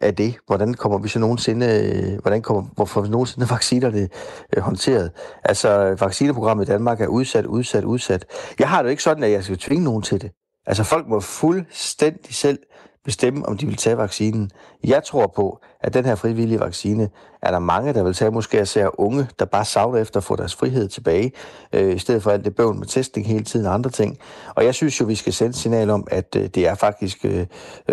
af 0.00 0.14
det, 0.14 0.36
hvordan 0.46 0.74
kommer 0.74 0.98
vi 0.98 1.08
så 1.08 1.18
nogensinde, 1.18 1.66
øh, 1.66 2.20
hvordan 2.22 2.42
kommer, 2.42 2.62
hvorfor 2.74 3.06
nogensinde 3.06 3.50
vaccinerne 3.50 4.08
øh, 4.56 4.62
håndteret? 4.62 5.10
Altså, 5.44 5.96
vaccineprogrammet 6.00 6.68
i 6.68 6.70
Danmark 6.72 7.00
er 7.00 7.06
udsat, 7.06 7.46
udsat, 7.46 7.84
udsat. 7.84 8.24
Jeg 8.58 8.68
har 8.68 8.78
det 8.78 8.84
jo 8.84 8.90
ikke 8.90 9.02
sådan, 9.02 9.24
at 9.24 9.30
jeg 9.30 9.44
skal 9.44 9.58
tvinge 9.58 9.84
nogen 9.84 10.02
til 10.02 10.22
det. 10.22 10.30
Altså 10.66 10.84
folk 10.84 11.08
må 11.08 11.20
fuldstændig 11.20 12.34
selv 12.34 12.58
bestemme, 13.04 13.46
om 13.46 13.58
de 13.58 13.66
vil 13.66 13.76
tage 13.76 13.98
vaccinen. 13.98 14.50
Jeg 14.84 15.04
tror 15.04 15.26
på, 15.36 15.60
at 15.84 15.94
den 15.94 16.04
her 16.04 16.14
frivillige 16.14 16.60
vaccine 16.60 17.08
er 17.42 17.50
der 17.50 17.58
mange, 17.58 17.94
der 17.94 18.04
vil 18.04 18.14
tage. 18.14 18.30
Måske 18.30 18.62
især 18.62 19.00
unge, 19.00 19.26
der 19.38 19.44
bare 19.44 19.64
savner 19.64 19.98
efter 19.98 20.20
at 20.20 20.24
få 20.24 20.36
deres 20.36 20.54
frihed 20.54 20.88
tilbage, 20.88 21.32
øh, 21.72 21.94
i 21.94 21.98
stedet 21.98 22.22
for 22.22 22.30
alt 22.30 22.44
det 22.44 22.54
bøvl 22.54 22.76
med 22.76 22.86
testning 22.86 23.26
hele 23.26 23.44
tiden 23.44 23.66
og 23.66 23.74
andre 23.74 23.90
ting. 23.90 24.18
Og 24.54 24.64
jeg 24.64 24.74
synes 24.74 25.00
jo, 25.00 25.06
vi 25.06 25.14
skal 25.14 25.32
sende 25.32 25.54
signal 25.54 25.90
om, 25.90 26.06
at 26.10 26.36
øh, 26.36 26.42
det 26.42 26.68
er 26.68 26.74
faktisk 26.74 27.24
øh, 27.24 27.46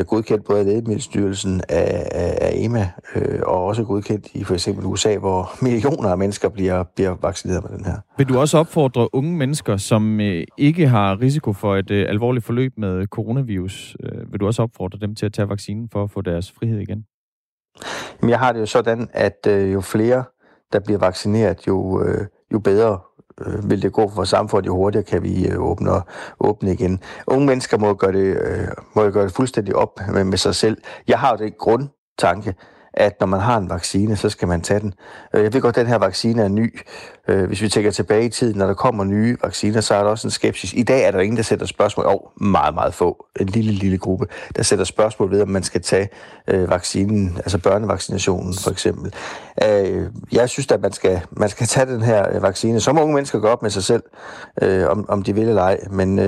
godkendt 0.04 0.46
både 0.46 0.60
af 0.60 0.66
Lægemiddelstyrelsen 0.66 1.62
af, 1.70 2.08
af, 2.12 2.38
af 2.42 2.52
EMA, 2.56 2.89
øh, 3.16 3.39
og 3.44 3.66
også 3.66 3.84
godkendt 3.84 4.28
i 4.34 4.44
for 4.44 4.54
eksempel 4.54 4.86
USA, 4.86 5.18
hvor 5.18 5.52
millioner 5.66 6.10
af 6.10 6.18
mennesker 6.18 6.50
bliver, 6.50 6.84
bliver 6.96 7.16
vaccineret 7.22 7.64
med 7.70 7.78
den 7.78 7.86
her. 7.86 7.96
Vil 8.18 8.30
du 8.30 8.39
også 8.39 8.58
opfordre 8.58 9.16
unge 9.16 9.38
mennesker, 9.38 9.78
som 9.78 10.20
øh, 10.20 10.44
ikke 10.58 10.88
har 10.88 11.22
risiko 11.22 11.54
for 11.54 11.76
et 11.76 11.92
øh, 11.92 12.10
alvorligt 12.10 12.46
forløb 12.46 12.74
med 12.78 13.08
coronavirus, 13.08 13.98
øh, 14.04 14.32
vil 14.32 14.39
du 14.39 14.46
også 14.46 14.62
opfordre 14.62 15.00
dem 15.02 15.16
til 15.16 15.26
at 15.26 15.34
tage 15.34 15.50
vaccinen 15.50 15.89
for 15.92 16.04
at 16.04 16.12
få 16.12 16.22
deres 16.22 16.52
frihed 16.52 16.80
igen? 16.80 17.06
Jamen, 18.22 18.30
jeg 18.30 18.39
har 18.39 18.51
det 18.51 18.59
jo 18.59 18.65
sådan, 18.65 19.09
at 19.13 19.47
øh, 19.47 19.74
jo 19.74 19.82
flere, 19.82 20.24
der 20.74 20.80
bliver 20.80 20.99
vaccineret, 20.99 21.67
jo, 21.67 22.03
øh, 22.03 22.28
jo 22.53 22.59
bedre 22.59 22.99
øh, 23.45 23.69
vil 23.69 23.82
det 23.82 23.93
gå 23.93 24.09
for 24.09 24.24
samfundet, 24.24 24.67
jo 24.67 24.76
hurtigere 24.76 25.03
kan 25.03 25.24
vi 25.24 25.47
øh, 25.47 25.59
åbne, 25.59 25.91
åbne 26.39 26.74
igen. 26.74 26.99
Unge 27.28 27.45
mennesker 27.45 27.78
må 27.78 27.93
gøre 27.93 28.11
det, 28.11 28.38
øh, 28.41 28.67
må 28.95 29.09
gøre 29.09 29.24
det 29.24 29.34
fuldstændig 29.34 29.76
op 29.76 29.99
med, 30.13 30.24
med 30.24 30.38
sig 30.38 30.55
selv. 30.55 30.78
Jeg 31.07 31.19
har 31.19 31.32
jo 31.32 31.45
det 31.45 31.57
grundtanke, 31.57 32.55
at 32.94 33.20
når 33.20 33.28
man 33.28 33.39
har 33.39 33.58
en 33.58 33.70
vaccine, 33.70 34.16
så 34.16 34.30
skal 34.30 34.48
man 34.48 34.62
tage 34.62 34.80
den. 34.80 34.94
Øh, 35.34 35.44
jeg 35.44 35.54
ved 35.54 35.62
godt, 35.62 35.78
at 35.78 35.82
den 35.82 35.92
her 35.92 35.98
vaccine 35.98 36.42
er 36.42 36.48
ny. 36.48 36.80
Øh, 37.28 37.48
hvis 37.48 37.62
vi 37.62 37.70
tænker 37.70 37.92
tilbage 37.92 38.26
i 38.26 38.30
tiden, 38.30 38.58
når 38.58 38.68
der 38.68 38.74
kommer 38.74 39.04
nye 39.04 39.38
vacciner, 39.44 39.82
så 39.82 39.96
er 39.96 40.04
der 40.04 40.10
også 40.10 40.28
en 40.28 40.32
skepsis. 40.32 40.74
I 40.74 40.84
dag 40.84 41.04
er 41.04 41.12
der 41.12 41.20
ingen, 41.20 41.38
der 41.38 41.44
sætter 41.44 41.66
spørgsmål. 41.66 42.06
Og 42.06 42.26
oh, 42.26 42.48
meget, 42.48 42.74
meget 42.74 42.94
få. 42.94 43.26
En 43.39 43.48
lille, 43.48 43.72
lille 43.72 43.98
gruppe, 43.98 44.26
der 44.56 44.64
sætter 44.64 44.86
spørgsmål 44.86 45.32
ved, 45.32 45.42
om 45.42 45.50
man 45.50 45.64
skal 45.64 45.82
tage 45.82 46.10
øh, 46.48 46.70
vaccinen, 46.70 47.38
altså 47.38 47.58
børnevaccinationen 47.58 48.54
for 48.64 48.72
eksempel. 48.72 49.14
jeg 50.32 50.50
synes 50.50 50.72
at 50.72 50.82
man 50.82 50.92
skal, 50.92 51.22
man 51.32 51.50
skal 51.50 51.68
tage 51.68 51.86
den 51.86 52.02
her 52.02 52.39
vaccine. 52.39 52.80
Som 52.80 53.00
unge 53.00 53.14
mennesker 53.14 53.39
går 53.39 53.50
op 53.50 53.62
med 53.62 53.70
sig 53.70 53.84
selv, 53.84 54.04
om, 54.89 55.06
om 55.10 55.24
de 55.24 55.36
vil 55.36 55.50
eller 55.50 55.62
ej. 55.62 55.80
Men 55.92 56.20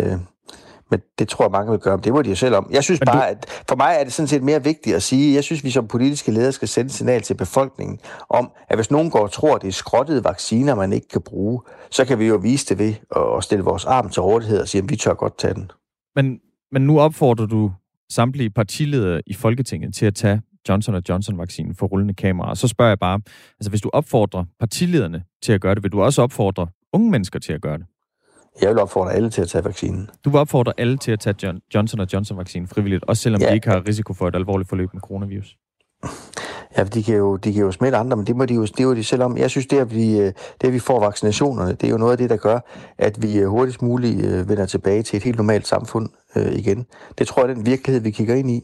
men 0.93 1.01
det 1.19 1.27
tror 1.27 1.45
jeg, 1.45 1.51
mange 1.51 1.71
vil 1.71 1.79
gøre. 1.79 1.99
Det 2.03 2.13
må 2.13 2.21
de 2.21 2.29
jo 2.29 2.35
selv 2.35 2.55
om. 2.55 2.69
Jeg 2.71 2.83
synes 2.83 2.99
bare, 3.05 3.29
at 3.29 3.63
for 3.69 3.75
mig 3.75 3.95
er 3.99 4.03
det 4.03 4.13
sådan 4.13 4.27
set 4.27 4.43
mere 4.43 4.63
vigtigt 4.63 4.95
at 4.95 5.03
sige, 5.03 5.35
jeg 5.35 5.43
synes, 5.43 5.63
vi 5.63 5.71
som 5.71 5.87
politiske 5.87 6.31
ledere 6.31 6.51
skal 6.51 6.67
sende 6.67 6.85
et 6.85 6.93
signal 6.93 7.21
til 7.21 7.33
befolkningen 7.33 7.99
om, 8.29 8.51
at 8.69 8.77
hvis 8.77 8.91
nogen 8.91 9.09
går 9.09 9.19
og 9.19 9.31
tror, 9.31 9.55
at 9.55 9.61
det 9.61 9.67
er 9.67 9.71
skrottede 9.71 10.23
vacciner, 10.23 10.75
man 10.75 10.93
ikke 10.93 11.07
kan 11.07 11.21
bruge, 11.21 11.61
så 11.91 12.05
kan 12.05 12.19
vi 12.19 12.27
jo 12.27 12.35
vise 12.35 12.65
det 12.65 12.79
ved 12.79 12.93
at 13.37 13.43
stille 13.43 13.63
vores 13.63 13.85
arm 13.85 14.09
til 14.09 14.21
rådighed 14.21 14.61
og 14.61 14.67
sige, 14.67 14.81
at 14.83 14.89
vi 14.89 14.95
tør 14.95 15.13
godt 15.13 15.37
tage 15.37 15.53
den. 15.53 15.71
Men, 16.15 16.39
men 16.71 16.81
nu 16.81 16.99
opfordrer 16.99 17.45
du 17.45 17.71
samtlige 18.09 18.49
partiledere 18.49 19.21
i 19.27 19.33
Folketinget 19.33 19.95
til 19.95 20.05
at 20.05 20.15
tage 20.15 20.41
Johnson 20.69 21.01
Johnson-vaccinen 21.09 21.75
for 21.75 21.87
rullende 21.87 22.13
kameraer. 22.13 22.53
Så 22.53 22.67
spørger 22.67 22.89
jeg 22.89 22.99
bare, 22.99 23.21
altså 23.59 23.69
hvis 23.69 23.81
du 23.81 23.89
opfordrer 23.93 24.45
partilederne 24.59 25.23
til 25.43 25.53
at 25.53 25.61
gøre 25.61 25.75
det, 25.75 25.83
vil 25.83 25.91
du 25.91 26.01
også 26.01 26.21
opfordre 26.21 26.67
unge 26.93 27.11
mennesker 27.11 27.39
til 27.39 27.53
at 27.53 27.61
gøre 27.61 27.77
det? 27.77 27.85
Jeg 28.61 28.69
vil 28.69 28.79
opfordre 28.79 29.13
alle 29.13 29.29
til 29.29 29.41
at 29.41 29.47
tage 29.47 29.65
vaccinen. 29.65 30.09
Du 30.25 30.29
vil 30.29 30.39
opfordre 30.39 30.73
alle 30.77 30.97
til 30.97 31.11
at 31.11 31.19
tage 31.19 31.35
John, 31.43 31.59
Johnson 31.75 32.07
Johnson-vaccinen 32.13 32.67
frivilligt, 32.67 33.03
også 33.07 33.21
selvom 33.23 33.41
ja. 33.41 33.49
de 33.49 33.55
ikke 33.55 33.69
har 33.69 33.87
risiko 33.87 34.13
for 34.13 34.27
et 34.27 34.35
alvorligt 34.35 34.69
forløb 34.69 34.93
med 34.93 35.01
coronavirus? 35.01 35.57
Ja, 36.77 36.83
de 36.83 37.03
kan, 37.03 37.15
jo, 37.15 37.35
de 37.35 37.53
kan 37.53 37.61
jo 37.61 37.71
smitte 37.71 37.97
andre, 37.97 38.17
men 38.17 38.27
det 38.27 38.35
må 38.35 38.45
de 38.45 38.53
jo, 38.53 38.61
det 38.61 38.79
er 38.79 38.83
jo 38.83 38.95
de 38.95 39.03
selv 39.03 39.23
om. 39.23 39.37
Jeg 39.37 39.49
synes, 39.49 39.67
det 39.67 39.79
at, 39.79 39.95
vi, 39.95 40.17
det 40.17 40.63
at 40.63 40.73
vi 40.73 40.79
får 40.79 40.99
vaccinationerne, 40.99 41.71
det 41.71 41.83
er 41.83 41.91
jo 41.91 41.97
noget 41.97 42.11
af 42.11 42.17
det, 42.17 42.29
der 42.29 42.37
gør, 42.37 42.59
at 42.97 43.21
vi 43.21 43.39
øh, 43.39 43.47
hurtigst 43.47 43.81
muligt 43.81 44.25
øh, 44.25 44.49
vender 44.49 44.65
tilbage 44.65 45.03
til 45.03 45.17
et 45.17 45.23
helt 45.23 45.37
normalt 45.37 45.67
samfund 45.67 46.09
øh, 46.35 46.53
igen. 46.53 46.85
Det 47.17 47.27
tror 47.27 47.41
jeg 47.43 47.49
er 47.49 47.53
den 47.53 47.65
virkelighed, 47.65 48.01
vi 48.01 48.11
kigger 48.11 48.35
ind 48.35 48.51
i. 48.51 48.61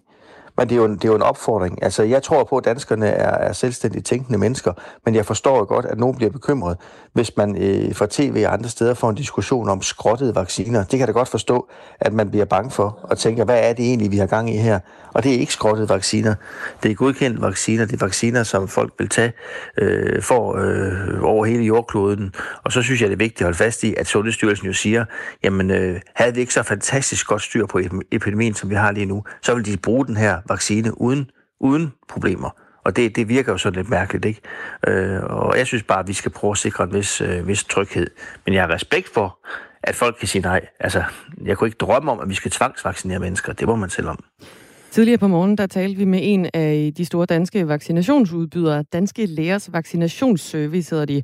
Men 0.58 0.70
det 0.70 0.76
er, 0.76 0.80
jo 0.80 0.86
en, 0.86 0.96
det 0.96 1.06
er 1.06 1.10
jo 1.10 1.16
en 1.16 1.22
opfordring. 1.22 1.84
Altså, 1.84 2.04
jeg 2.04 2.24
tror 2.24 2.44
på, 2.44 2.58
at 2.58 2.66
danskerne 2.66 3.08
er, 3.08 3.48
er 3.50 3.54
selvstændigt 3.54 4.06
tænkende 4.06 4.40
mennesker, 4.40 4.74
men 5.06 5.16
jeg 5.16 5.26
forstår 5.26 5.58
jo 5.58 5.66
godt, 5.66 5.86
at 5.86 6.00
nogen 6.00 6.16
bliver 6.16 6.32
bekymret, 6.32 6.78
hvis 7.14 7.38
man 7.38 7.56
øh, 7.58 7.96
fra 7.96 8.08
tv 8.10 8.44
og 8.48 8.54
andre 8.54 8.70
steder 8.70 8.94
får 8.94 9.10
en 9.10 9.16
diskussion 9.16 9.70
om 9.70 9.82
skrottede 9.82 10.36
vacciner. 10.36 10.80
Det 10.80 10.90
kan 10.90 11.00
jeg 11.00 11.08
da 11.08 11.14
godt 11.14 11.30
forstå, 11.30 11.68
at 12.00 12.14
man 12.14 12.30
bliver 12.30 12.46
bange 12.46 12.72
for 12.72 13.00
og 13.04 13.18
tænker, 13.18 13.46
hvad 13.46 13.70
er 13.70 13.74
det 13.74 13.86
egentlig, 13.86 14.12
vi 14.12 14.18
har 14.18 14.26
gang 14.26 14.50
i 14.56 14.58
her? 14.58 14.80
Og 15.14 15.24
det 15.24 15.36
er 15.36 15.40
ikke 15.40 15.54
skrottede 15.54 15.90
vacciner. 15.90 16.36
Det 16.84 16.92
er 16.92 16.96
godkendte 16.96 17.42
vacciner. 17.42 17.86
Det 17.86 18.02
er 18.02 18.06
vacciner, 18.06 18.44
som 18.44 18.68
folk 18.68 18.94
vil 19.00 19.10
tage 19.10 19.34
øh, 19.78 20.22
for 20.22 20.58
øh, 20.58 21.24
over 21.24 21.46
hele 21.46 21.64
jordkloden. 21.64 22.34
Og 22.64 22.72
så 22.72 22.82
synes 22.82 23.02
jeg, 23.02 23.10
det 23.10 23.16
er 23.16 23.18
vigtigt 23.18 23.42
at 23.42 23.46
holde 23.46 23.58
fast 23.58 23.84
i, 23.84 23.96
at 23.98 24.08
Sundhedsstyrelsen 24.08 24.68
jo 24.68 24.74
siger, 24.74 25.06
jamen 25.44 25.72
øh, 25.72 26.02
havde 26.16 26.34
vi 26.34 26.40
ikke 26.40 26.54
så 26.54 26.64
fantastisk 26.64 27.28
godt 27.28 27.42
styr 27.42 27.66
på 27.66 27.80
epidemien, 28.12 28.54
som 28.54 28.70
vi 28.70 28.76
har 28.76 28.92
lige 28.92 29.06
nu, 29.06 29.24
så 29.42 29.56
vil 29.56 29.66
de 29.66 29.78
bruge 29.78 30.06
den 30.06 30.18
her 30.18 30.38
vaccine 30.50 31.02
uden, 31.02 31.32
uden 31.60 31.94
problemer. 32.10 32.50
Og 32.84 32.96
det, 32.96 33.16
det 33.16 33.30
virker 33.30 33.52
jo 33.52 33.58
sådan 33.58 33.78
lidt 33.78 33.90
mærkeligt, 33.90 34.26
ikke? 34.26 34.42
Øh, 34.88 35.24
og 35.24 35.58
jeg 35.58 35.68
synes 35.68 35.84
bare, 35.84 36.00
at 36.00 36.08
vi 36.08 36.14
skal 36.14 36.32
prøve 36.32 36.52
at 36.52 36.58
sikre 36.58 36.84
en 36.84 36.94
vis, 36.94 37.22
øh, 37.22 37.48
vis 37.48 37.64
tryghed. 37.64 38.08
Men 38.46 38.54
jeg 38.54 38.64
har 38.64 38.70
respekt 38.70 39.10
for, 39.14 39.40
at 39.84 39.96
folk 39.96 40.16
kan 40.20 40.28
sige 40.28 40.42
nej. 40.42 40.66
Altså, 40.80 41.04
jeg 41.42 41.58
kunne 41.58 41.68
ikke 41.68 41.78
drømme 41.78 42.12
om, 42.12 42.20
at 42.20 42.30
vi 42.30 42.36
skal 42.36 42.52
tvangsvaccinere 42.52 43.20
mennesker. 43.20 43.54
Det 43.54 43.68
må 43.68 43.76
man 43.76 43.90
selv 43.90 44.08
om. 44.08 44.24
Tidligere 44.92 45.18
på 45.18 45.28
morgen, 45.28 45.58
der 45.58 45.68
talte 45.68 45.98
vi 45.98 46.06
med 46.06 46.20
en 46.24 46.48
af 46.54 46.92
de 46.98 47.06
store 47.06 47.26
danske 47.26 47.68
vaccinationsudbydere, 47.68 48.84
Danske 48.84 49.26
Lægers 49.26 49.74
Vaccinationsservice 49.74 50.92
hedder 50.92 51.06
de. 51.06 51.22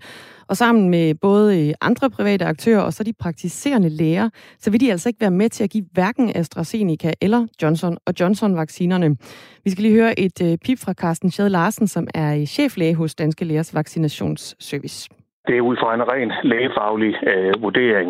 Og 0.47 0.57
sammen 0.57 0.89
med 0.89 1.15
både 1.15 1.67
øh, 1.67 1.73
andre 1.81 2.09
private 2.09 2.45
aktører 2.45 2.79
og 2.81 2.93
så 2.93 3.03
de 3.03 3.13
praktiserende 3.13 3.89
læger, 3.89 4.29
så 4.59 4.69
vil 4.71 4.79
de 4.79 4.91
altså 4.91 5.09
ikke 5.09 5.21
være 5.21 5.31
med 5.31 5.49
til 5.49 5.63
at 5.63 5.69
give 5.69 5.85
hverken 5.91 6.31
AstraZeneca 6.35 7.13
eller 7.21 7.47
Johnson 7.61 7.97
og 8.05 8.13
Johnson-vaccinerne. 8.19 9.15
Vi 9.63 9.69
skal 9.69 9.81
lige 9.81 9.95
høre 9.95 10.19
et 10.19 10.41
øh, 10.41 10.57
pip 10.57 10.79
fra 10.79 10.93
Carsten 10.93 11.31
Schad 11.31 11.49
Larsen, 11.49 11.87
som 11.87 12.07
er 12.13 12.35
øh, 12.35 12.45
cheflæge 12.45 12.95
hos 12.95 13.15
Danske 13.15 13.45
Lægers 13.45 13.73
Vaccinationsservice. 13.73 15.09
Det 15.47 15.55
er 15.57 15.67
ud 15.69 15.77
fra 15.81 15.93
en 15.93 16.07
ren 16.13 16.31
lægefaglig 16.53 17.13
øh, 17.31 17.53
vurdering. 17.65 18.09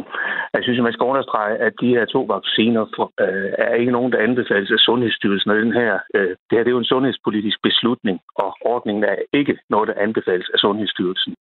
Jeg 0.53 0.63
synes, 0.63 0.79
at 0.79 0.87
man 0.87 0.93
skal 0.93 1.09
understrege, 1.11 1.55
at 1.67 1.73
de 1.81 1.89
her 1.95 2.05
to 2.05 2.21
vacciner 2.35 2.83
øh, 3.25 3.49
er 3.67 3.73
ikke 3.81 3.91
nogen, 3.97 4.11
der 4.11 4.19
anbefales 4.27 4.71
af 4.71 4.79
Sundhedsstyrelsen. 4.87 5.51
Og 5.51 5.57
den 5.57 5.73
her, 5.73 5.91
øh, 6.15 6.29
det 6.47 6.53
her 6.55 6.63
det 6.63 6.71
er 6.71 6.77
jo 6.77 6.83
en 6.85 6.93
sundhedspolitisk 6.93 7.57
beslutning, 7.63 8.17
og 8.35 8.49
ordningen 8.73 9.03
er 9.03 9.17
ikke 9.39 9.57
noget, 9.69 9.87
der 9.87 10.03
anbefales 10.07 10.49
af 10.53 10.59
Sundhedsstyrelsen. 10.59 11.33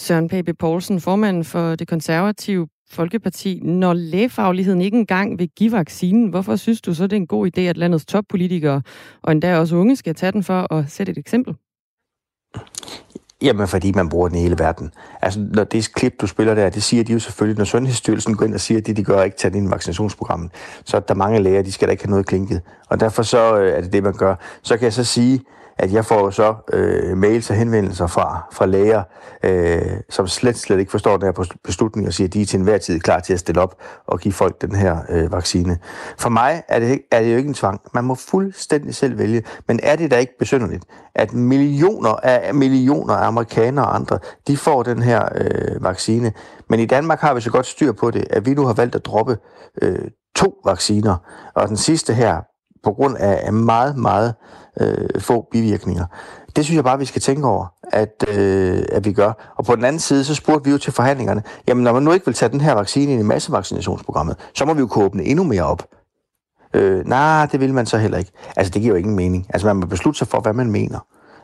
Søren 0.00 0.28
Pape 0.28 0.54
Poulsen, 0.54 1.00
formand 1.00 1.44
for 1.44 1.66
det 1.80 1.88
konservative 1.88 2.66
Folkeparti. 2.90 3.60
Når 3.62 3.92
lægefagligheden 3.92 4.80
ikke 4.80 4.98
engang 4.98 5.38
vil 5.38 5.48
give 5.56 5.72
vaccinen, 5.72 6.28
hvorfor 6.30 6.56
synes 6.56 6.80
du 6.80 6.94
så, 6.94 7.04
det 7.04 7.12
er 7.12 7.16
en 7.16 7.26
god 7.26 7.46
idé, 7.46 7.60
at 7.60 7.76
landets 7.76 8.06
toppolitikere 8.06 8.82
og 9.22 9.32
endda 9.32 9.58
også 9.58 9.76
unge 9.76 9.96
skal 9.96 10.14
tage 10.14 10.32
den 10.32 10.42
for 10.42 10.74
at 10.74 10.90
sætte 10.90 11.12
et 11.12 11.18
eksempel? 11.18 11.54
Jamen, 13.42 13.68
fordi 13.68 13.92
man 13.92 14.08
bruger 14.08 14.28
den 14.28 14.38
i 14.38 14.40
hele 14.40 14.58
verden. 14.58 14.92
Altså, 15.22 15.40
når 15.54 15.64
det 15.64 15.92
klip, 15.94 16.20
du 16.20 16.26
spiller 16.26 16.54
der, 16.54 16.70
det 16.70 16.82
siger 16.82 17.04
de 17.04 17.12
jo 17.12 17.18
selvfølgelig, 17.18 17.58
når 17.58 17.64
Sundhedsstyrelsen 17.64 18.36
går 18.36 18.46
ind 18.46 18.54
og 18.54 18.60
siger, 18.60 18.78
at 18.78 18.86
det, 18.86 18.96
de 18.96 19.04
gør, 19.04 19.22
ikke 19.22 19.36
tager 19.36 19.56
ind 19.56 19.68
i 19.68 19.70
vaccinationsprogrammet, 19.70 20.50
så 20.84 20.96
er 20.96 21.00
der 21.00 21.14
mange 21.14 21.42
læger, 21.42 21.62
de 21.62 21.72
skal 21.72 21.88
da 21.88 21.90
ikke 21.90 22.04
have 22.04 22.10
noget 22.10 22.26
klinket. 22.26 22.60
Og 22.88 23.00
derfor 23.00 23.22
så 23.22 23.58
øh, 23.58 23.72
er 23.76 23.80
det 23.80 23.92
det, 23.92 24.02
man 24.02 24.12
gør. 24.12 24.34
Så 24.62 24.76
kan 24.76 24.84
jeg 24.84 24.92
så 24.92 25.04
sige, 25.04 25.40
at 25.78 25.92
jeg 25.92 26.04
får 26.04 26.30
så 26.30 26.54
øh, 26.72 27.16
mails 27.16 27.50
og 27.50 27.56
henvendelser 27.56 28.06
fra, 28.06 28.48
fra 28.52 28.66
læger, 28.66 29.02
øh, 29.44 29.82
som 30.10 30.26
slet, 30.26 30.58
slet 30.58 30.78
ikke 30.78 30.90
forstår 30.90 31.16
den 31.16 31.26
her 31.26 31.46
beslutning 31.64 32.06
og 32.06 32.12
siger, 32.12 32.28
at 32.28 32.34
de 32.34 32.42
er 32.42 32.46
til 32.46 32.58
enhver 32.58 32.78
tid 32.78 33.00
klar 33.00 33.20
til 33.20 33.32
at 33.32 33.38
stille 33.40 33.60
op 33.60 33.74
og 34.06 34.20
give 34.20 34.34
folk 34.34 34.62
den 34.62 34.74
her 34.74 34.98
øh, 35.08 35.32
vaccine. 35.32 35.78
For 36.18 36.28
mig 36.28 36.62
er 36.68 36.78
det, 36.78 37.00
er 37.10 37.22
det 37.22 37.32
jo 37.32 37.36
ikke 37.36 37.48
en 37.48 37.54
tvang. 37.54 37.80
Man 37.94 38.04
må 38.04 38.14
fuldstændig 38.14 38.94
selv 38.94 39.18
vælge. 39.18 39.42
Men 39.68 39.80
er 39.82 39.96
det 39.96 40.10
da 40.10 40.16
ikke 40.16 40.38
besynderligt, 40.38 40.84
at 41.14 41.32
millioner 41.32 42.10
af 42.10 42.54
millioner 42.54 43.14
af 43.14 43.26
amerikanere 43.26 43.86
og 43.86 43.94
andre, 43.94 44.18
de 44.46 44.56
får 44.56 44.82
den 44.82 45.02
her 45.02 45.28
øh, 45.34 45.84
vaccine. 45.84 46.32
Men 46.68 46.80
i 46.80 46.86
Danmark 46.86 47.20
har 47.20 47.34
vi 47.34 47.40
så 47.40 47.50
godt 47.50 47.66
styr 47.66 47.92
på 47.92 48.10
det, 48.10 48.24
at 48.30 48.46
vi 48.46 48.54
nu 48.54 48.66
har 48.66 48.72
valgt 48.72 48.94
at 48.94 49.06
droppe 49.06 49.38
øh, 49.82 50.08
to 50.36 50.54
vacciner. 50.64 51.16
Og 51.54 51.68
den 51.68 51.76
sidste 51.76 52.14
her, 52.14 52.40
på 52.82 52.92
grund 52.92 53.16
af 53.16 53.52
meget, 53.52 53.96
meget 53.96 54.34
øh, 54.80 55.20
få 55.20 55.48
bivirkninger. 55.50 56.06
Det 56.56 56.64
synes 56.64 56.76
jeg 56.76 56.84
bare, 56.84 56.98
vi 56.98 57.04
skal 57.04 57.22
tænke 57.22 57.46
over, 57.46 57.66
at, 57.92 58.24
øh, 58.28 58.82
at 58.92 59.04
vi 59.04 59.12
gør. 59.12 59.52
Og 59.56 59.64
på 59.64 59.76
den 59.76 59.84
anden 59.84 60.00
side, 60.00 60.24
så 60.24 60.34
spurgte 60.34 60.64
vi 60.64 60.70
jo 60.70 60.78
til 60.78 60.92
forhandlingerne, 60.92 61.42
jamen 61.68 61.84
når 61.84 61.92
man 61.92 62.02
nu 62.02 62.12
ikke 62.12 62.26
vil 62.26 62.34
tage 62.34 62.52
den 62.52 62.60
her 62.60 62.74
vaccine 62.74 63.12
ind 63.12 63.20
i 63.20 63.24
massevaccinationsprogrammet, 63.24 64.36
så 64.54 64.64
må 64.64 64.74
vi 64.74 64.80
jo 64.80 64.86
kunne 64.86 65.04
åbne 65.04 65.24
endnu 65.24 65.44
mere 65.44 65.62
op. 65.62 65.82
Øh, 66.74 67.06
nej, 67.06 67.46
det 67.46 67.60
vil 67.60 67.74
man 67.74 67.86
så 67.86 67.98
heller 67.98 68.18
ikke. 68.18 68.32
Altså, 68.56 68.70
det 68.70 68.82
giver 68.82 68.94
jo 68.94 68.98
ingen 68.98 69.16
mening. 69.16 69.46
Altså, 69.48 69.66
man 69.66 69.76
må 69.76 69.86
beslutte 69.86 70.18
sig 70.18 70.28
for, 70.28 70.40
hvad 70.40 70.52
man 70.52 70.70
mener. 70.70 70.98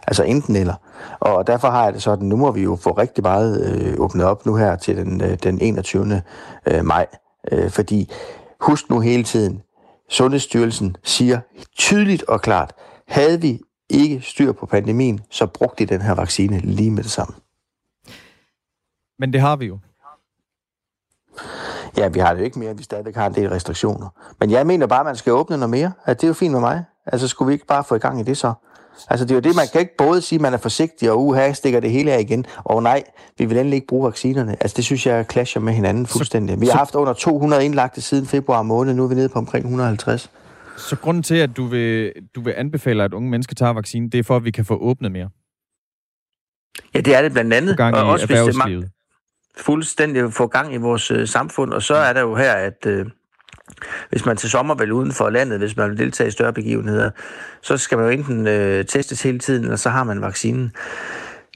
Altså 0.07 0.23
enten 0.23 0.57
eller. 0.57 0.75
Og 1.21 1.47
derfor 1.47 1.69
har 1.69 1.85
jeg 1.85 1.95
det 1.95 2.03
sådan, 2.03 2.29
nu 2.29 2.37
må 2.37 2.53
vi 2.53 2.63
jo 2.63 2.77
få 2.77 2.91
rigtig 2.91 3.23
meget 3.25 3.67
øh, 3.67 3.95
åbnet 3.99 4.27
op 4.27 4.47
nu 4.47 4.55
her 4.55 4.77
til 4.77 4.97
den, 4.97 5.21
øh, 5.21 5.39
den 5.43 5.59
21. 5.61 6.23
Øh, 6.67 6.85
maj. 6.85 7.07
Øh, 7.53 7.71
fordi 7.71 8.13
husk 8.61 8.91
nu 8.91 9.01
hele 9.01 9.25
tiden, 9.25 9.63
Sundhedsstyrelsen 10.09 10.97
siger 11.05 11.41
tydeligt 11.77 12.23
og 12.23 12.41
klart, 12.41 12.73
havde 13.09 13.41
vi 13.41 13.61
ikke 13.91 14.21
styr 14.21 14.53
på 14.53 14.67
pandemien, 14.67 15.21
så 15.31 15.47
brugte 15.47 15.87
de 15.87 15.95
den 15.95 16.03
her 16.03 16.15
vaccine 16.15 16.61
lige 16.61 16.91
med 16.91 17.03
det 17.03 17.11
samme. 17.11 17.35
Men 19.19 19.33
det 19.33 19.41
har 19.41 19.57
vi 19.57 19.67
jo. 19.67 19.79
Ja, 21.97 22.09
vi 22.09 22.19
har 22.19 22.33
det 22.33 22.41
jo 22.41 22.45
ikke 22.45 22.59
mere, 22.59 22.77
vi 22.77 22.83
stadigvæk 22.83 23.15
har 23.15 23.27
en 23.27 23.35
del 23.35 23.49
restriktioner. 23.49 24.09
Men 24.41 24.51
jeg 24.51 24.67
mener 24.67 24.87
bare, 24.87 25.01
at 25.01 25.07
man 25.07 25.17
skal 25.17 25.33
åbne 25.33 25.57
noget 25.57 25.71
mere. 25.71 25.93
At 26.05 26.21
det 26.21 26.27
er 26.27 26.29
jo 26.29 26.35
fint 26.35 26.53
med 26.53 26.61
mig. 26.61 26.85
Altså, 27.07 27.29
skulle 27.29 27.47
vi 27.47 27.53
ikke 27.53 27.67
bare 27.67 27.85
få 27.85 27.95
i 27.95 27.99
gang 27.99 28.21
i 28.21 28.23
det 28.23 28.37
så? 28.37 28.53
Altså, 29.11 29.25
det 29.25 29.31
er 29.31 29.35
jo 29.35 29.41
det, 29.41 29.57
man 29.57 29.67
kan 29.73 29.81
ikke 29.81 29.97
både 29.99 30.23
sige, 30.23 30.37
at 30.37 30.41
man 30.41 30.55
er 30.55 30.59
forsigtig, 30.59 31.11
og 31.11 31.27
uha, 31.27 31.53
stikker 31.53 31.81
det 31.81 31.91
hele 31.91 32.13
af 32.13 32.21
igen, 32.21 32.47
og 32.65 32.83
nej, 32.83 33.03
vi 33.39 33.45
vil 33.45 33.57
endelig 33.57 33.77
ikke 33.77 33.87
bruge 33.87 34.07
vaccinerne. 34.07 34.57
Altså, 34.61 34.75
det 34.77 34.85
synes 34.85 35.07
jeg 35.07 35.27
clasher 35.33 35.61
med 35.61 35.73
hinanden 35.73 36.07
fuldstændig. 36.07 36.61
Vi 36.61 36.67
har 36.67 36.79
haft 36.79 36.95
under 36.95 37.13
200 37.13 37.65
indlagte 37.65 38.01
siden 38.01 38.27
februar 38.27 38.63
måned, 38.63 38.95
nu 38.95 39.05
er 39.05 39.09
vi 39.09 39.15
nede 39.15 39.29
på 39.29 39.39
omkring 39.39 39.65
150. 39.65 40.31
Så 40.77 40.97
grunden 40.97 41.23
til, 41.23 41.35
at 41.35 41.57
du 41.57 41.67
vil, 41.67 42.13
du 42.35 42.41
vil 42.41 42.55
anbefale, 42.57 43.05
at 43.05 43.13
unge 43.13 43.31
mennesker 43.31 43.55
tager 43.55 43.73
vaccinen, 43.73 44.09
det 44.09 44.19
er 44.19 44.23
for, 44.23 44.37
at 44.37 44.45
vi 44.45 44.51
kan 44.51 44.65
få 44.65 44.77
åbnet 44.77 45.13
mere? 45.13 45.29
Ja, 46.95 47.01
det 47.01 47.15
er 47.15 47.23
det 47.23 47.33
blandt 47.33 47.55
andet. 47.55 47.77
Gang 47.77 47.97
i 47.97 47.99
og 47.99 48.07
også 48.07 48.27
hvis 48.27 48.39
det 48.39 48.91
fuldstændig 49.59 50.33
få 50.33 50.47
gang 50.47 50.75
i 50.75 50.77
vores 50.77 51.11
øh, 51.11 51.29
samfund, 51.29 51.73
og 51.73 51.83
så 51.83 51.95
er 51.95 52.13
der 52.13 52.21
jo 52.21 52.35
her, 52.37 52.53
at 52.53 52.87
øh, 52.87 53.07
hvis 54.11 54.27
man 54.27 54.37
til 54.37 54.51
sommer 54.51 54.75
vil 54.75 54.93
uden 54.93 55.13
for 55.13 55.31
landet, 55.31 55.59
hvis 55.59 55.77
man 55.77 55.91
vil 55.91 55.99
deltage 55.99 56.29
i 56.29 56.31
større 56.31 56.53
begivenheder, 56.53 57.11
så 57.63 57.77
skal 57.77 57.99
man 57.99 58.07
jo 58.07 58.13
enten 58.13 58.47
øh, 58.47 58.85
testes 58.85 59.23
hele 59.23 59.39
tiden, 59.39 59.65
eller 59.65 59.77
så 59.77 59.91
har 59.91 60.05
man 60.05 60.23
vaccinen. 60.23 60.73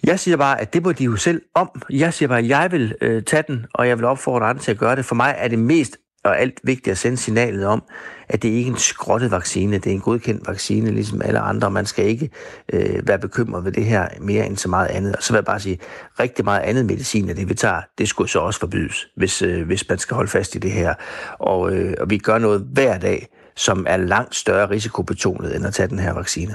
Jeg 0.04 0.20
siger 0.20 0.36
bare, 0.36 0.60
at 0.60 0.74
det 0.74 0.82
må 0.82 0.92
de 0.92 1.04
jo 1.04 1.16
selv 1.16 1.42
om. 1.54 1.82
Jeg 1.90 2.14
siger 2.14 2.28
bare, 2.28 2.38
at 2.38 2.48
jeg 2.48 2.72
vil 2.72 2.94
øh, 3.00 3.22
tage 3.22 3.44
den, 3.48 3.66
og 3.74 3.88
jeg 3.88 3.98
vil 3.98 4.04
opfordre 4.04 4.46
andre 4.46 4.62
til 4.62 4.70
at 4.70 4.78
gøre 4.78 4.96
det. 4.96 5.04
For 5.04 5.14
mig 5.14 5.34
er 5.38 5.48
det 5.48 5.58
mest 5.58 5.96
og 6.24 6.40
alt 6.40 6.60
vigtigt 6.64 6.92
at 6.92 6.98
sende 6.98 7.16
signalet 7.16 7.66
om, 7.66 7.82
at 8.28 8.42
det 8.42 8.48
ikke 8.48 8.68
er 8.68 8.72
en 8.72 8.78
skrottet 8.78 9.30
vaccine, 9.30 9.78
det 9.78 9.86
er 9.86 9.94
en 9.94 10.00
godkendt 10.00 10.48
vaccine, 10.48 10.90
ligesom 10.90 11.22
alle 11.22 11.38
andre. 11.38 11.70
Man 11.70 11.86
skal 11.86 12.06
ikke 12.06 12.30
øh, 12.72 13.08
være 13.08 13.18
bekymret 13.18 13.64
ved 13.64 13.72
det 13.72 13.84
her 13.84 14.08
mere 14.20 14.46
end 14.46 14.56
så 14.56 14.68
meget 14.68 14.88
andet. 14.88 15.16
Og 15.16 15.22
så 15.22 15.32
vil 15.32 15.36
jeg 15.36 15.44
bare 15.44 15.60
sige, 15.60 15.78
rigtig 16.20 16.44
meget 16.44 16.60
andet 16.60 16.86
medicin 16.86 17.28
af 17.28 17.36
det, 17.36 17.48
vi 17.48 17.54
tager, 17.54 17.80
det 17.98 18.08
skulle 18.08 18.30
så 18.30 18.38
også 18.38 18.60
forbydes, 18.60 19.06
hvis, 19.16 19.42
øh, 19.42 19.66
hvis 19.66 19.88
man 19.88 19.98
skal 19.98 20.14
holde 20.14 20.30
fast 20.30 20.54
i 20.54 20.58
det 20.58 20.72
her. 20.72 20.94
Og, 21.38 21.74
øh, 21.74 21.94
og 22.00 22.10
vi 22.10 22.18
gør 22.18 22.38
noget 22.38 22.66
hver 22.72 22.98
dag, 22.98 23.26
som 23.56 23.86
er 23.88 23.96
langt 23.96 24.34
større 24.34 24.70
risikobetonet, 24.70 25.56
end 25.56 25.66
at 25.66 25.74
tage 25.74 25.88
den 25.88 25.98
her 25.98 26.12
vaccine. 26.12 26.54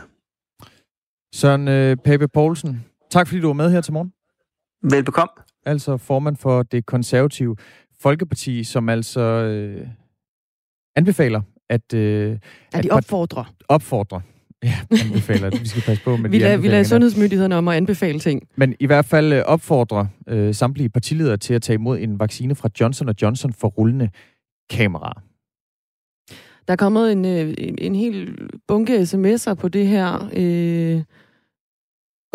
Søren 1.36 1.68
øh, 1.68 1.98
Pape 2.06 2.28
Poulsen, 2.28 2.86
tak 3.12 3.28
fordi 3.28 3.42
du 3.42 3.48
var 3.48 3.54
med 3.54 3.72
her 3.72 3.82
til 3.82 3.94
morgen. 3.94 4.12
Velbekomme. 4.92 5.32
Altså 5.66 5.98
formand 5.98 6.38
for 6.38 6.64
det 6.64 6.86
konservative 6.86 7.56
Folkeparti, 8.02 8.64
som 8.64 8.90
altså 8.90 9.22
øh, 9.22 9.88
anbefaler, 10.96 11.42
at... 11.70 11.94
Øh, 11.94 12.38
at 12.74 12.84
de 12.84 12.90
opfordrer. 12.92 13.54
Opfordrer. 13.68 14.20
Ja, 14.64 14.76
anbefaler. 15.04 15.50
vi 15.50 15.68
skal 15.68 15.82
passe 15.82 16.04
på 16.04 16.18
med 16.18 16.30
vi 16.30 16.38
de 16.38 16.44
lader, 16.44 16.58
Vi 16.58 16.68
lader 16.68 16.84
sundhedsmyndighederne 16.84 17.56
om 17.56 17.68
at 17.68 17.78
anbefale 17.78 18.20
ting. 18.20 18.48
Men 18.56 18.76
i 18.80 18.86
hvert 18.86 19.06
fald 19.06 19.34
øh, 19.34 19.44
opfordrer 19.46 20.06
øh, 20.28 20.56
samtlige 20.56 20.90
partiledere 20.90 21.38
til 21.38 21.54
at 21.54 21.62
tage 21.62 21.76
imod 21.76 22.00
en 22.00 22.20
vaccine 22.20 22.56
fra 22.56 22.70
Johnson 22.82 23.10
Johnson 23.22 23.54
for 23.54 23.68
rullende 23.68 24.10
kameraer. 24.70 25.24
Der 26.68 26.74
er 26.74 26.78
kommet 26.78 27.12
en, 27.12 27.26
øh, 27.26 27.54
en, 27.58 27.76
en 27.78 27.96
hel 27.96 28.38
bunke 28.68 29.02
sms'er 29.02 29.54
på 29.54 29.68
det 29.68 29.88
her. 29.88 30.30
Øh, 30.34 31.04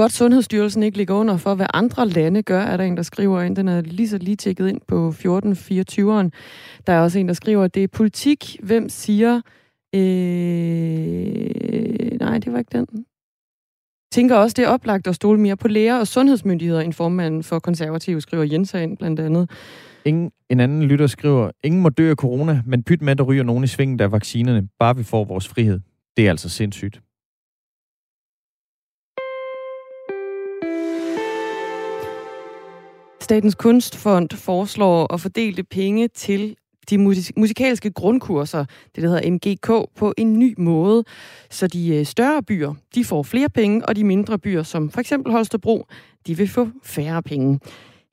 Godt 0.03 0.12
Sundhedsstyrelsen 0.12 0.82
ikke 0.82 0.96
ligger 0.96 1.14
under 1.14 1.36
for, 1.36 1.55
hvad 1.55 1.66
andre 1.74 2.09
lande 2.09 2.42
gør, 2.42 2.61
er 2.61 2.76
der 2.76 2.84
en, 2.84 2.96
der 2.96 3.03
skriver 3.03 3.42
ind. 3.42 3.57
Den 3.57 3.68
er 3.68 3.80
lige 3.80 4.09
så 4.09 4.18
lige 4.18 4.36
tjekket 4.36 4.68
ind 4.68 4.80
på 4.88 5.09
1424'eren. 5.09 6.30
Der 6.86 6.92
er 6.92 7.00
også 7.00 7.18
en, 7.18 7.28
der 7.28 7.34
skriver, 7.34 7.64
at 7.64 7.74
det 7.74 7.84
er 7.84 7.88
politik. 7.88 8.57
Hvem 8.62 8.88
siger... 8.88 9.40
Øh... 9.94 10.00
Nej, 12.20 12.38
det 12.38 12.53
var 12.53 12.59
ikke 12.59 12.78
den. 12.78 12.86
Tænker 14.12 14.36
også, 14.36 14.55
det 14.55 14.64
er 14.64 14.68
oplagt 14.68 15.07
at 15.07 15.14
stole 15.14 15.40
mere 15.40 15.57
på 15.57 15.68
læger 15.68 15.98
og 15.98 16.07
sundhedsmyndigheder, 16.07 16.80
end 16.80 16.92
formanden 16.92 17.42
for 17.42 17.59
konservative 17.59 18.20
skriver 18.20 18.44
Jensen 18.44 18.96
blandt 18.96 19.20
andet. 19.20 19.50
Ingen, 20.05 20.30
en 20.50 20.61
anden 20.61 20.82
lytter 20.82 21.07
skriver, 21.07 21.50
ingen 21.64 21.80
må 21.80 21.88
dø 21.88 22.11
af 22.11 22.16
corona, 22.16 22.62
men 22.66 22.82
pyt 22.82 23.03
med, 23.03 23.16
der 23.16 23.24
ryger 23.24 23.42
nogen 23.42 23.64
i 23.64 23.66
svingen, 23.66 23.98
der 23.98 24.09
vaccinerne, 24.09 24.68
bare 24.78 24.96
vi 24.96 25.03
får 25.03 25.24
vores 25.24 25.48
frihed. 25.48 25.80
Det 26.16 26.26
er 26.26 26.30
altså 26.30 26.48
sindssygt. 26.48 27.00
Statens 33.23 33.55
Kunstfond 33.55 34.29
foreslår 34.37 35.14
at 35.14 35.20
fordele 35.20 35.62
penge 35.62 36.09
til 36.09 36.57
de 36.91 36.99
musikalske 37.37 37.91
grundkurser, 37.91 38.64
det 38.95 39.03
der 39.03 39.09
hedder 39.09 39.31
MGK, 39.31 39.91
på 39.97 40.14
en 40.16 40.39
ny 40.39 40.55
måde, 40.59 41.05
så 41.51 41.66
de 41.66 41.97
øh, 41.97 42.07
større 42.07 42.43
byer, 42.43 42.75
de 42.95 43.05
får 43.05 43.23
flere 43.23 43.49
penge, 43.49 43.87
og 43.89 43.97
de 43.97 44.05
mindre 44.05 44.39
byer, 44.39 44.62
som 44.62 44.91
for 44.91 45.01
eksempel 45.01 45.33
Holstebro, 45.33 45.87
de 46.27 46.37
vil 46.37 46.49
få 46.49 46.68
færre 46.83 47.23
penge. 47.23 47.61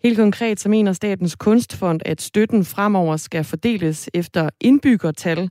Helt 0.03 0.17
konkret 0.17 0.59
så 0.59 0.69
mener 0.69 0.93
Statens 0.93 1.35
Kunstfond, 1.35 2.01
at 2.05 2.21
støtten 2.21 2.65
fremover 2.65 3.17
skal 3.17 3.43
fordeles 3.43 4.09
efter 4.13 4.49
indbyggertal, 4.61 5.49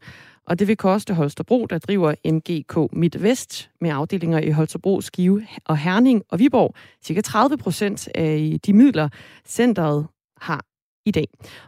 og 0.49 0.59
det 0.59 0.69
vil 0.69 0.77
koste 0.77 1.15
Holstebro, 1.15 1.67
der 1.67 1.79
driver 1.79 2.15
MGK 2.25 2.93
MidtVest 2.93 3.71
med 3.81 3.91
afdelinger 3.91 4.39
i 4.39 4.51
Holstebro, 4.51 5.01
Skive 5.01 5.47
og 5.65 5.79
Herning 5.79 6.23
og 6.31 6.39
Viborg, 6.39 6.75
cirka 7.03 7.21
30 7.21 7.59
procent 7.59 8.09
af 8.15 8.57
de 8.67 8.73
midler, 8.73 9.09
centret 9.47 10.07
har 10.41 10.65
i 11.07 11.11
dag. 11.11 11.27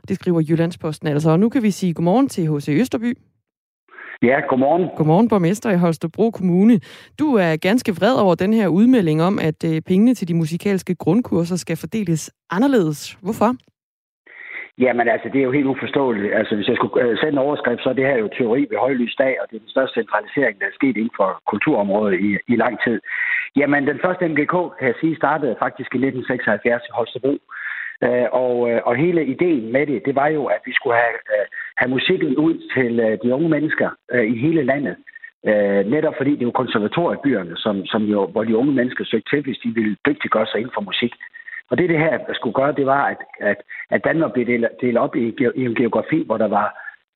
Det 0.08 0.16
skriver 0.16 0.40
Jyllandsposten 0.48 1.08
altså. 1.08 1.30
Og 1.30 1.40
nu 1.40 1.48
kan 1.48 1.62
vi 1.62 1.70
sige 1.70 1.94
godmorgen 1.94 2.28
til 2.28 2.56
H.C. 2.56 2.68
Østerby. 2.68 3.18
Ja, 4.22 4.40
godmorgen. 4.48 4.88
Godmorgen, 4.96 5.28
borgmester 5.28 5.70
i 5.70 5.76
Holstebro 5.76 6.30
Kommune. 6.30 6.80
Du 7.18 7.34
er 7.34 7.56
ganske 7.56 7.92
vred 7.96 8.14
over 8.14 8.34
den 8.34 8.52
her 8.52 8.68
udmelding 8.68 9.22
om, 9.22 9.38
at 9.38 9.64
øh, 9.64 9.82
pengene 9.82 10.14
til 10.14 10.28
de 10.28 10.34
musikalske 10.34 10.94
grundkurser 10.94 11.56
skal 11.56 11.76
fordeles 11.76 12.30
anderledes. 12.50 13.18
Hvorfor? 13.22 13.56
Jamen 14.84 15.08
altså, 15.08 15.28
det 15.32 15.38
er 15.38 15.48
jo 15.48 15.56
helt 15.58 15.72
uforståeligt. 15.74 16.34
Altså, 16.34 16.54
hvis 16.56 16.68
jeg 16.68 16.76
skulle 16.76 17.04
øh, 17.04 17.18
sende 17.18 17.32
en 17.32 17.46
overskrift, 17.46 17.82
så 17.82 17.88
er 17.88 17.92
det 17.92 18.06
her 18.06 18.18
jo 18.18 18.28
teori 18.38 18.66
ved 18.70 18.78
højlys 18.78 19.14
dag, 19.18 19.34
og 19.40 19.46
det 19.50 19.56
er 19.56 19.64
den 19.66 19.74
største 19.76 20.00
centralisering, 20.00 20.60
der 20.60 20.66
er 20.66 20.78
sket 20.78 20.96
inden 20.96 21.16
for 21.16 21.42
kulturområdet 21.46 22.20
i, 22.20 22.30
i 22.52 22.56
lang 22.56 22.74
tid. 22.84 23.00
Jamen, 23.56 23.86
den 23.86 23.98
første 24.04 24.28
MGK, 24.28 24.54
kan 24.78 24.86
jeg 24.90 24.94
sige, 25.00 25.16
startede 25.16 25.56
faktisk 25.64 25.90
i 25.94 25.98
1976 25.98 26.82
i 26.88 26.96
Holstebro. 26.98 27.34
Uh, 28.06 28.28
og, 28.44 28.54
øh, 28.70 28.80
og 28.88 28.96
hele 28.96 29.26
ideen 29.26 29.72
med 29.72 29.86
det, 29.86 30.02
det 30.06 30.14
var 30.14 30.28
jo, 30.28 30.44
at 30.44 30.60
vi 30.66 30.72
skulle 30.74 30.96
have, 30.96 31.16
øh, 31.34 31.46
have 31.76 31.90
musikken 31.96 32.36
ud 32.36 32.54
til 32.74 33.18
de 33.22 33.34
unge 33.34 33.48
mennesker 33.48 33.88
i 34.32 34.36
hele 34.44 34.62
landet. 34.62 34.96
Uh, 35.48 35.80
netop 35.94 36.14
fordi 36.16 36.30
det 36.30 36.42
er 36.42 36.50
jo 36.50 36.60
konservatoriebyerne, 36.62 37.56
som, 37.56 37.86
som 37.86 38.02
jo, 38.02 38.26
hvor 38.26 38.44
de 38.44 38.56
unge 38.56 38.72
mennesker 38.72 39.04
søgte 39.04 39.30
til, 39.30 39.42
hvis 39.42 39.58
de 39.64 39.68
ville 39.68 39.96
dygtiggøre 40.06 40.46
sig 40.46 40.58
inden 40.58 40.74
for 40.74 40.80
musik. 40.90 41.12
Og 41.70 41.78
det, 41.78 41.88
det 41.88 41.98
her 41.98 42.18
skulle 42.34 42.54
gøre, 42.60 42.72
det 42.72 42.86
var, 42.86 43.04
at, 43.12 43.20
at, 43.40 43.58
at 43.90 44.04
Danmark 44.04 44.32
blev 44.32 44.46
delt, 44.46 44.66
delt 44.80 44.98
op 44.98 45.16
i, 45.16 45.24
i 45.60 45.64
en 45.64 45.74
geografi, 45.74 46.22
hvor 46.26 46.38
der 46.38 46.48
var 46.48 46.68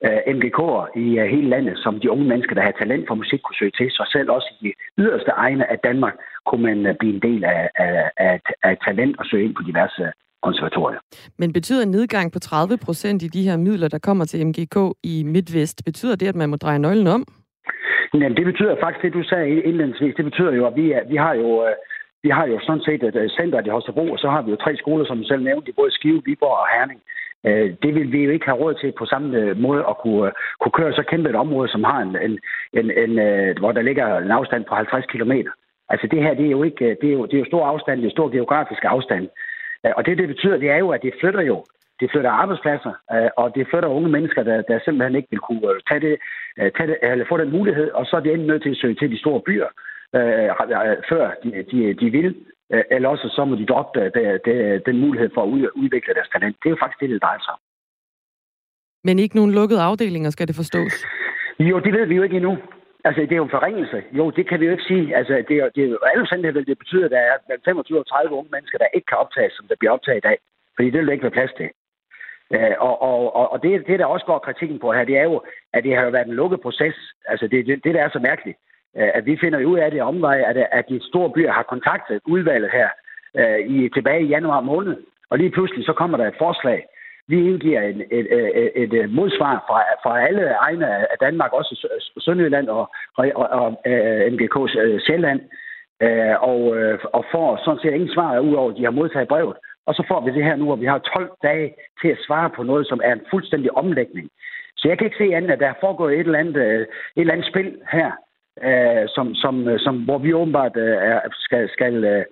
øh, 0.04 0.20
MGK'er 0.36 0.98
i 1.04 1.06
uh, 1.20 1.26
hele 1.34 1.48
landet, 1.48 1.78
som 1.78 2.00
de 2.00 2.10
unge 2.10 2.24
mennesker, 2.24 2.54
der 2.54 2.62
har 2.62 2.72
talent 2.72 3.04
for 3.08 3.14
musik, 3.14 3.40
kunne 3.42 3.60
søge 3.60 3.76
til. 3.78 3.88
Så 3.90 4.02
selv 4.12 4.30
også 4.30 4.48
i 4.54 4.64
de 4.64 4.72
yderste 4.98 5.30
egne 5.30 5.70
af 5.72 5.78
Danmark 5.78 6.14
kunne 6.46 6.62
man 6.62 6.78
uh, 6.90 6.96
blive 7.00 7.14
en 7.14 7.22
del 7.28 7.44
af, 7.44 7.68
af, 7.76 8.10
af, 8.16 8.40
af 8.62 8.76
talent 8.86 9.18
og 9.18 9.24
søge 9.26 9.44
ind 9.44 9.54
på 9.54 9.62
diverse 9.62 10.04
konservatorier. 10.42 11.00
Men 11.38 11.52
betyder 11.52 11.82
en 11.82 11.90
nedgang 11.90 12.32
på 12.32 12.38
30 12.38 12.78
procent 12.86 13.22
i 13.22 13.28
de 13.28 13.42
her 13.48 13.56
midler, 13.56 13.88
der 13.88 13.98
kommer 13.98 14.24
til 14.24 14.46
MGK 14.46 14.76
i 15.02 15.14
MidtVest, 15.26 15.84
betyder 15.84 16.16
det, 16.16 16.28
at 16.28 16.36
man 16.36 16.48
må 16.48 16.56
dreje 16.56 16.78
nøglen 16.78 17.06
om? 17.06 17.24
Jamen, 18.14 18.36
det 18.36 18.44
betyder 18.44 18.74
faktisk, 18.82 19.02
det 19.02 19.12
du 19.12 19.22
sagde 19.22 19.62
indledningsvis, 19.68 20.14
det 20.14 20.24
betyder 20.24 20.52
jo, 20.52 20.66
at 20.66 20.76
vi, 20.76 20.92
er, 20.92 21.02
vi 21.08 21.16
har 21.16 21.34
jo 21.34 21.48
vi 22.24 22.30
har 22.36 22.46
jo 22.46 22.58
sådan 22.66 22.86
set 22.88 23.02
et 23.02 23.16
øh, 23.16 23.30
center 23.38 23.60
i 23.66 23.68
Holstebro, 23.74 24.04
og 24.14 24.18
så 24.18 24.28
har 24.34 24.42
vi 24.42 24.50
jo 24.50 24.56
tre 24.56 24.76
skoler, 24.76 25.04
som 25.06 25.18
du 25.18 25.24
selv 25.28 25.42
nævnte, 25.42 25.78
både 25.80 25.90
Skive, 25.90 26.22
Viborg 26.26 26.58
og 26.64 26.68
Herning. 26.74 27.00
Øh, 27.46 27.68
det 27.82 27.94
vil 27.94 28.12
vi 28.12 28.20
jo 28.24 28.30
ikke 28.30 28.46
have 28.46 28.60
råd 28.62 28.74
til 28.74 28.92
på 28.98 29.06
samme 29.06 29.38
øh, 29.38 29.56
måde 29.66 29.82
at 29.90 29.96
kunne, 30.02 30.30
kunne 30.60 30.76
køre 30.78 30.92
så 30.92 31.04
kæmpe 31.10 31.28
et 31.28 31.42
område, 31.44 31.68
som 31.68 31.84
har 31.84 32.00
en, 32.06 32.16
en, 32.26 32.34
en, 32.78 32.86
en 33.02 33.12
hvor 33.58 33.72
der 33.72 33.82
ligger 33.82 34.06
en 34.18 34.30
afstand 34.30 34.64
på 34.64 34.74
50 34.74 35.06
km. 35.12 35.32
Altså 35.88 36.06
det 36.10 36.22
her, 36.22 36.34
det 36.34 36.46
er 36.46 36.50
jo 36.50 36.62
ikke, 36.62 36.96
det 37.00 37.08
er 37.08 37.12
jo, 37.18 37.26
det 37.26 37.34
er 37.34 37.38
jo 37.38 37.52
stor 37.52 37.66
afstand, 37.66 38.00
det 38.00 38.06
er 38.06 38.16
stor 38.18 38.28
geografisk 38.36 38.82
afstand. 38.84 39.28
Og 39.96 40.06
det, 40.06 40.18
det 40.18 40.28
betyder, 40.28 40.56
det 40.56 40.70
er 40.70 40.78
jo, 40.78 40.88
at 40.90 41.02
det 41.02 41.14
flytter 41.20 41.40
jo. 41.40 41.64
Det 42.00 42.10
flytter 42.10 42.30
arbejdspladser, 42.30 42.92
og 43.36 43.54
det 43.54 43.66
flytter 43.70 43.88
unge 43.88 44.08
mennesker, 44.08 44.42
der, 44.42 44.62
der 44.62 44.78
simpelthen 44.84 45.16
ikke 45.16 45.28
vil 45.30 45.38
kunne 45.38 45.80
tage 45.88 46.00
det, 46.00 46.16
tage 46.76 46.88
det, 46.90 46.96
eller 47.02 47.24
få 47.28 47.36
den 47.36 47.50
mulighed, 47.50 47.90
og 47.90 48.06
så 48.06 48.16
er 48.16 48.20
de 48.20 48.36
nødt 48.36 48.62
til 48.62 48.70
at 48.70 48.76
søge 48.76 48.94
til 48.94 49.10
de 49.10 49.18
store 49.18 49.40
byer, 49.40 49.68
øh, 50.18 50.48
før 51.10 51.24
de, 51.42 51.50
de, 51.70 51.94
de 51.94 52.10
vil. 52.10 52.36
Øh, 52.72 52.84
eller 52.90 53.08
også 53.08 53.28
så 53.36 53.44
må 53.44 53.56
de 53.56 53.66
droppe 53.66 54.00
det, 54.00 54.40
det, 54.44 54.86
den 54.86 55.00
mulighed 55.00 55.30
for 55.34 55.42
at 55.42 55.48
udvikle 55.82 56.14
deres 56.14 56.28
talent. 56.28 56.56
Det 56.62 56.68
er 56.68 56.74
jo 56.74 56.82
faktisk 56.82 57.00
det, 57.00 57.10
det 57.10 57.22
drejer 57.22 57.38
sig 57.38 57.52
om. 57.52 57.60
Men 59.04 59.18
ikke 59.18 59.36
nogen 59.36 59.52
lukkede 59.52 59.82
afdelinger, 59.82 60.30
skal 60.30 60.48
det 60.48 60.56
forstås? 60.56 60.94
Jo, 61.58 61.78
det 61.78 61.92
ved 61.92 62.06
vi 62.06 62.14
jo 62.14 62.22
ikke 62.22 62.36
endnu. 62.36 62.58
Altså, 63.04 63.20
det 63.20 63.32
er 63.32 63.36
jo 63.42 63.48
en 63.48 63.56
forringelse. 63.58 63.98
Jo, 64.12 64.30
det 64.30 64.48
kan 64.48 64.60
vi 64.60 64.64
jo 64.66 64.72
ikke 64.72 64.90
sige. 64.92 65.16
Altså, 65.16 65.44
det 65.48 65.56
er, 65.56 65.68
det 65.74 65.84
er 65.84 65.88
jo 65.88 65.98
alle 66.12 66.26
sandsynlighed, 66.28 66.64
det 66.64 66.78
betyder, 66.78 67.04
at 67.04 67.10
der 67.10 67.18
er 67.18 67.56
25 67.64 67.98
og 67.98 68.06
30 68.06 68.34
unge 68.38 68.50
mennesker, 68.52 68.78
der 68.78 68.94
ikke 68.94 69.06
kan 69.06 69.18
optages, 69.18 69.52
som 69.52 69.66
der 69.68 69.76
bliver 69.78 69.92
optaget 69.92 70.18
i 70.18 70.26
dag. 70.28 70.38
Fordi 70.76 70.90
det 70.90 70.98
vil 70.98 71.06
der 71.06 71.12
ikke 71.12 71.28
være 71.28 71.38
plads 71.38 71.54
til. 71.56 71.68
Øh, 72.54 72.76
og, 72.78 73.02
og, 73.02 73.52
og 73.52 73.62
det, 73.62 73.86
det, 73.86 73.98
der 73.98 74.06
også 74.06 74.26
går 74.26 74.38
kritikken 74.38 74.78
på 74.78 74.92
her, 74.92 75.04
det 75.04 75.16
er 75.18 75.22
jo, 75.22 75.42
at 75.72 75.84
det 75.84 75.96
har 75.96 76.10
været 76.10 76.26
en 76.26 76.40
lukket 76.40 76.60
proces. 76.60 76.96
Altså, 77.26 77.46
det, 77.46 77.66
det, 77.66 77.84
det 77.84 77.94
der 77.94 78.02
er 78.02 78.10
så 78.12 78.18
mærkeligt, 78.18 78.58
Øh, 78.98 79.10
at 79.14 79.26
vi 79.26 79.38
finder 79.40 79.64
ud 79.64 79.78
af 79.78 79.90
det 79.90 80.02
omvej, 80.02 80.38
at, 80.46 80.56
at 80.72 80.84
de 80.88 81.00
store 81.08 81.30
byer 81.30 81.52
har 81.52 81.62
kontaktet 81.62 82.20
udvalget 82.26 82.70
her 82.72 82.88
øh, 83.38 83.58
i, 83.58 83.88
tilbage 83.88 84.22
i 84.22 84.32
januar 84.34 84.60
måned. 84.60 84.96
Og 85.30 85.38
lige 85.38 85.50
pludselig 85.50 85.84
så 85.86 85.92
kommer 85.92 86.16
der 86.16 86.26
et 86.26 86.38
forslag. 86.38 86.86
Vi 87.28 87.36
indgiver 87.48 87.82
et, 87.82 88.06
et, 88.10 88.26
et, 88.82 88.92
et 88.92 89.10
modsvar 89.10 89.64
fra, 89.68 89.78
fra 90.02 90.26
alle 90.26 90.44
egne 90.60 90.86
af 91.12 91.18
Danmark, 91.20 91.52
også 91.52 91.88
Sønderjylland 92.18 92.68
og, 92.68 92.90
og, 93.16 93.32
og, 93.34 93.48
og 93.48 93.80
øh, 93.86 94.32
MGK 94.32 94.56
øh, 94.78 95.00
Sjælland, 95.00 95.40
uh, 96.04 96.34
og, 96.50 96.60
og 97.16 97.24
får 97.32 97.60
sådan 97.64 97.80
set 97.80 97.94
ingen 97.94 98.14
svar, 98.14 98.38
udover 98.38 98.70
at 98.70 98.76
de 98.76 98.84
har 98.84 98.90
modtaget 98.90 99.28
brevet. 99.28 99.56
Og 99.86 99.94
så 99.94 100.04
får 100.08 100.20
vi 100.20 100.30
det 100.30 100.44
her 100.44 100.56
nu, 100.56 100.64
hvor 100.64 100.76
vi 100.76 100.86
har 100.86 100.98
12 100.98 101.30
dage 101.42 101.74
til 102.00 102.08
at 102.08 102.22
svare 102.26 102.50
på 102.56 102.62
noget, 102.62 102.86
som 102.86 103.00
er 103.04 103.12
en 103.12 103.26
fuldstændig 103.30 103.76
omlægning. 103.76 104.28
Så 104.76 104.88
jeg 104.88 104.98
kan 104.98 105.06
ikke 105.06 105.16
se 105.18 105.36
andet, 105.36 105.50
at 105.50 105.60
der 105.60 105.68
er 105.68 105.80
foregået 105.80 106.14
et 106.14 106.26
eller 106.26 106.38
andet, 106.38 106.56
et 106.56 106.86
eller 107.16 107.32
andet 107.32 107.48
spil 107.48 107.78
her, 107.92 108.10
øh, 108.62 109.08
som, 109.08 109.34
som, 109.34 109.68
øh, 109.68 109.78
som, 109.80 109.96
hvor 110.04 110.18
vi 110.18 110.34
åbenbart 110.34 110.76
øh, 110.76 111.00
skal, 111.32 111.70
skal, 111.70 112.04
øh, 112.04 112.24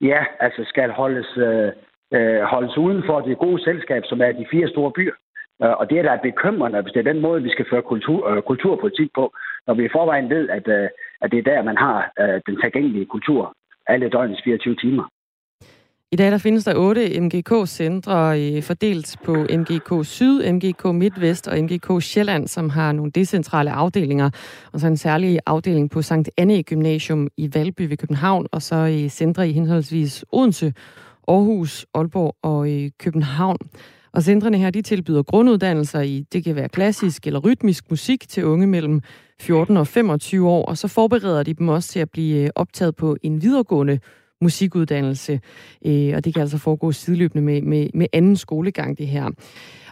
ja, 0.00 0.24
altså 0.40 0.64
skal 0.64 0.90
holdes, 0.90 1.36
øh, 1.36 1.72
øh, 2.14 2.40
holdes 2.40 2.78
uden 2.78 3.02
for 3.06 3.20
det 3.20 3.38
gode 3.38 3.64
selskab, 3.64 4.02
som 4.04 4.20
er 4.20 4.32
de 4.32 4.46
fire 4.50 4.68
store 4.68 4.92
byer. 4.92 5.16
Øh, 5.62 5.74
og 5.80 5.90
det 5.90 5.98
er 5.98 6.02
da 6.02 6.18
bekymrende, 6.22 6.82
hvis 6.82 6.92
det 6.92 7.00
er 7.00 7.12
den 7.12 7.20
måde, 7.20 7.42
vi 7.42 7.50
skal 7.50 7.66
føre 7.70 7.82
kultur, 7.82 8.30
øh, 8.30 8.42
kulturpolitik 8.42 9.10
på, 9.14 9.34
når 9.66 9.74
vi 9.74 9.84
i 9.84 9.94
forvejen 9.96 10.30
ved, 10.30 10.48
at, 10.48 10.68
øh, 10.68 10.88
at 11.20 11.30
det 11.30 11.38
er 11.38 11.50
der, 11.52 11.62
man 11.62 11.76
har 11.76 12.12
øh, 12.20 12.40
den 12.46 12.60
tilgængelige 12.62 13.06
kultur 13.06 13.54
alle 13.86 14.08
døgnets 14.08 14.42
24 14.44 14.74
timer. 14.74 15.04
I 16.12 16.16
dag 16.16 16.30
der 16.30 16.38
findes 16.38 16.64
der 16.64 16.74
otte 16.76 17.20
MGK-centre 17.20 18.40
øh, 18.40 18.62
fordelt 18.62 19.16
på 19.24 19.34
MGK 19.34 20.06
Syd, 20.06 20.52
MGK 20.52 20.84
MidtVest 20.84 21.48
og 21.48 21.58
MGK 21.58 22.02
Sjælland, 22.02 22.48
som 22.48 22.70
har 22.70 22.92
nogle 22.92 23.10
decentrale 23.10 23.70
afdelinger, 23.70 24.30
og 24.72 24.80
så 24.80 24.86
en 24.86 24.96
særlig 24.96 25.38
afdeling 25.46 25.90
på 25.90 26.02
Sankt 26.02 26.30
Anne 26.36 26.62
Gymnasium 26.62 27.28
i 27.36 27.50
Valby 27.54 27.88
ved 27.88 27.96
København, 27.96 28.46
og 28.52 28.62
så 28.62 28.84
i 28.84 29.08
centre 29.08 29.48
i 29.48 29.52
henholdsvis 29.52 30.24
Odense, 30.32 30.74
Aarhus, 31.28 31.86
Aalborg 31.94 32.36
og 32.42 32.70
i 32.70 32.90
København. 32.98 33.58
Og 34.12 34.22
centrene 34.22 34.58
her, 34.58 34.70
de 34.70 34.82
tilbyder 34.82 35.22
grunduddannelser 35.22 36.00
i, 36.00 36.24
det 36.32 36.44
kan 36.44 36.56
være 36.56 36.68
klassisk 36.68 37.26
eller 37.26 37.40
rytmisk 37.40 37.90
musik 37.90 38.28
til 38.28 38.44
unge 38.44 38.66
mellem 38.66 39.00
14 39.40 39.76
og 39.76 39.86
25 39.86 40.48
år, 40.48 40.64
og 40.64 40.78
så 40.78 40.88
forbereder 40.88 41.42
de 41.42 41.54
dem 41.54 41.68
også 41.68 41.88
til 41.88 42.00
at 42.00 42.10
blive 42.10 42.50
optaget 42.54 42.96
på 42.96 43.16
en 43.22 43.42
videregående 43.42 43.98
musikuddannelse. 44.40 45.40
Øh, 45.86 46.12
og 46.16 46.24
det 46.24 46.34
kan 46.34 46.40
altså 46.40 46.58
foregå 46.58 46.92
sideløbende 46.92 47.44
med, 47.44 47.62
med, 47.62 47.88
med 47.94 48.06
anden 48.12 48.36
skolegang, 48.36 48.98
det 48.98 49.06
her. 49.06 49.30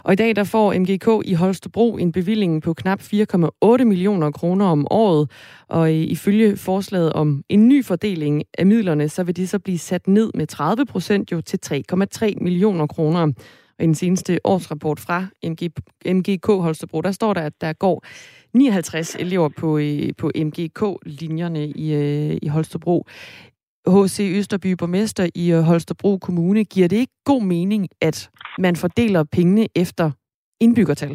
Og 0.04 0.12
i 0.12 0.16
dag 0.16 0.36
der 0.36 0.44
får 0.44 0.78
MGK 0.78 1.28
i 1.28 1.34
Holstebro 1.34 1.96
en 1.96 2.12
bevilling 2.12 2.62
på 2.62 2.74
knap 2.74 3.00
4,8 3.00 3.84
millioner 3.84 4.30
kroner 4.30 4.66
om 4.66 4.86
året. 4.90 5.30
Og 5.68 5.88
øh, 5.88 5.94
ifølge 5.94 6.56
forslaget 6.56 7.12
om 7.12 7.42
en 7.48 7.68
ny 7.68 7.84
fordeling 7.84 8.42
af 8.58 8.66
midlerne, 8.66 9.08
så 9.08 9.22
vil 9.22 9.36
de 9.36 9.46
så 9.46 9.58
blive 9.58 9.78
sat 9.78 10.08
ned 10.08 10.30
med 10.34 10.46
30 10.46 10.86
procent 10.86 11.32
jo 11.32 11.40
til 11.40 11.58
3,3 11.66 12.34
millioner 12.40 12.86
kroner. 12.86 13.32
Og 13.78 13.84
i 13.84 13.86
den 13.86 13.94
seneste 13.94 14.40
årsrapport 14.44 15.00
fra 15.00 15.26
MG, 15.44 15.70
MGK 16.06 16.46
Holstebro, 16.46 17.00
der 17.00 17.12
står 17.12 17.34
der, 17.34 17.40
at 17.40 17.60
der 17.60 17.72
går 17.72 18.04
59 18.54 19.16
elever 19.18 19.48
på, 19.48 19.78
øh, 19.78 20.10
på 20.18 20.30
MGK-linjerne 20.36 21.68
i, 21.68 21.94
øh, 21.94 22.38
i 22.42 22.48
Holstebro. 22.48 23.06
H.C. 23.92 24.18
Østerby, 24.38 24.70
borgmester 24.80 25.24
i 25.42 25.44
øh, 25.56 25.62
Holstebro 25.68 26.18
Kommune, 26.26 26.64
giver 26.64 26.88
det 26.88 26.96
ikke 26.96 27.16
god 27.24 27.42
mening, 27.54 27.82
at 28.08 28.30
man 28.58 28.74
fordeler 28.76 29.24
pengene 29.36 29.66
efter 29.82 30.06
indbyggertal? 30.60 31.14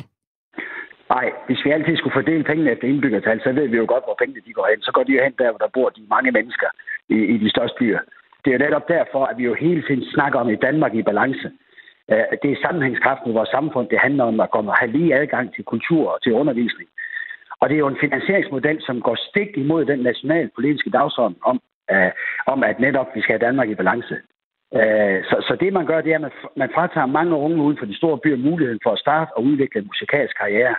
Nej, 1.16 1.28
hvis 1.48 1.66
vi 1.66 1.70
altid 1.72 1.98
skulle 1.98 2.18
fordele 2.20 2.44
pengene 2.44 2.72
efter 2.72 2.88
indbyggertal, 2.88 3.40
så 3.44 3.50
ved 3.52 3.68
vi 3.68 3.78
jo 3.78 3.86
godt, 3.94 4.04
hvor 4.08 4.16
pengene 4.22 4.42
de 4.48 4.54
går 4.54 4.68
hen. 4.72 4.82
Så 4.82 4.92
går 4.92 5.04
de 5.04 5.12
jo 5.16 5.24
hen 5.24 5.36
der, 5.42 5.50
hvor 5.52 5.62
der 5.66 5.76
bor 5.78 5.90
de 5.90 6.04
mange 6.16 6.32
mennesker 6.32 6.70
i, 7.16 7.18
i 7.34 7.36
de 7.44 7.50
største 7.50 7.78
byer. 7.80 8.00
Det 8.42 8.48
er 8.50 8.58
jo 8.58 8.66
netop 8.66 8.88
derfor, 8.88 9.22
at 9.26 9.38
vi 9.38 9.44
jo 9.44 9.54
hele 9.66 9.82
tiden 9.88 10.04
snakker 10.14 10.40
om 10.40 10.50
i 10.50 10.62
Danmark 10.68 10.94
i 10.96 11.10
balance. 11.12 11.48
Øh, 12.12 12.26
det 12.42 12.50
er 12.52 12.64
sammenhængskraften 12.66 13.32
i 13.32 13.38
vores 13.38 13.50
samfund. 13.58 13.86
Det 13.90 14.00
handler 14.06 14.24
om 14.24 14.40
at 14.40 14.52
komme 14.52 14.80
have 14.82 14.92
lige 14.98 15.16
adgang 15.22 15.46
til 15.56 15.64
kultur 15.64 16.04
og 16.14 16.22
til 16.24 16.34
undervisning. 16.42 16.90
Og 17.60 17.70
det 17.70 17.76
er 17.76 17.84
jo 17.86 17.94
en 17.94 18.04
finansieringsmodel, 18.06 18.78
som 18.88 19.02
går 19.02 19.18
stik 19.30 19.52
imod 19.64 19.86
den 19.86 20.00
nationale 20.00 20.50
politiske 20.56 20.90
dagsorden 20.90 21.38
om, 21.42 21.60
øh, 21.92 22.12
om, 22.46 22.64
at 22.64 22.80
netop 22.80 23.08
vi 23.16 23.22
skal 23.22 23.34
have 23.34 23.46
Danmark 23.48 23.70
i 23.70 23.76
balance. 23.76 24.16
Øh, 24.78 25.24
så, 25.30 25.36
så 25.48 25.58
det, 25.60 25.74
man 25.74 25.86
gør, 25.86 26.02
det 26.02 26.12
er, 26.12 26.16
at 26.16 26.22
man, 26.22 26.32
man 26.56 26.72
fratager 26.76 27.06
mange 27.06 27.36
unge 27.36 27.64
uden 27.64 27.78
for 27.78 27.86
de 27.86 27.98
store 27.98 28.18
byer 28.18 28.38
muligheden 28.38 28.80
for 28.84 28.92
at 28.92 29.00
starte 29.00 29.32
og 29.38 29.44
udvikle 29.44 29.82
en 29.82 29.88
musikalsk 29.88 30.38
karriere. 30.38 30.76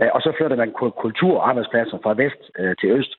Øh, 0.00 0.08
og 0.14 0.20
så 0.22 0.32
flytter 0.36 0.56
man 0.56 0.72
kultur 1.04 1.34
og 1.38 1.48
arbejdspladser 1.48 1.98
fra 2.02 2.14
vest 2.14 2.42
øh, 2.58 2.74
til 2.80 2.90
øst. 2.90 3.12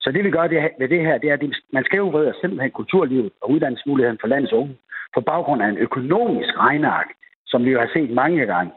Så 0.00 0.12
det, 0.12 0.24
vi 0.24 0.30
gør 0.30 0.46
det, 0.46 0.70
ved 0.78 0.88
det 0.88 1.00
her, 1.00 1.18
det 1.18 1.30
er, 1.30 1.34
at 1.34 1.42
man 1.72 1.84
skævreder 1.84 2.32
simpelthen 2.40 2.70
kulturlivet 2.70 3.30
og 3.42 3.50
uddannelsesmuligheden 3.50 4.18
for 4.20 4.28
landets 4.28 4.52
unge 4.52 4.76
på 5.14 5.20
baggrund 5.20 5.62
af 5.62 5.68
en 5.68 5.78
økonomisk 5.78 6.58
regneark, 6.58 7.08
som 7.46 7.64
vi 7.64 7.70
jo 7.70 7.80
har 7.80 7.90
set 7.92 8.10
mange 8.10 8.46
gange, 8.46 8.72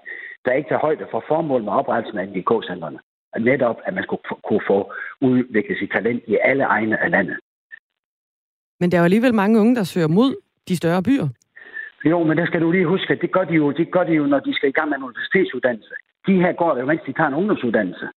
der 0.46 0.52
ikke 0.52 0.70
tager 0.70 0.86
højde 0.88 1.08
for 1.12 1.24
formålet 1.28 1.66
med 1.66 1.74
oprettelsen 1.74 2.20
af 2.20 2.28
NGK-centrene. 2.28 3.00
Netop, 3.40 3.78
at 3.86 3.94
man 3.94 4.04
skulle 4.04 4.22
kunne 4.48 4.62
få 4.68 4.94
udviklet 5.22 5.78
sit 5.78 5.92
talent 5.92 6.24
i 6.28 6.38
alle 6.44 6.64
egne 6.64 7.04
af 7.04 7.12
landet. 7.12 7.38
Men 8.80 8.92
der 8.92 8.98
er 8.98 9.02
jo 9.02 9.10
alligevel 9.12 9.34
mange 9.34 9.60
unge, 9.60 9.76
der 9.76 9.84
søger 9.84 10.08
mod 10.08 10.36
de 10.68 10.76
større 10.78 11.04
byer. 11.04 11.28
Jo, 12.12 12.24
men 12.24 12.38
der 12.38 12.46
skal 12.46 12.62
du 12.62 12.72
lige 12.72 12.86
huske, 12.86 13.14
at 13.14 13.22
det 13.22 13.32
gør 13.32 13.44
de 13.44 13.54
jo, 13.54 13.72
det 13.72 13.92
gør 13.92 14.04
de 14.04 14.14
jo 14.14 14.26
når 14.26 14.40
de 14.40 14.56
skal 14.56 14.70
i 14.70 14.78
gang 14.78 14.90
med 14.90 14.98
en 14.98 15.04
universitetsuddannelse. 15.04 15.94
De 16.28 16.34
her 16.44 16.52
går 16.54 16.72
der 16.74 16.80
jo, 16.80 16.86
mens 16.86 17.02
de 17.08 17.14
tager 17.14 17.28
en 17.28 17.40
ungdomsuddannelse. 17.42 18.08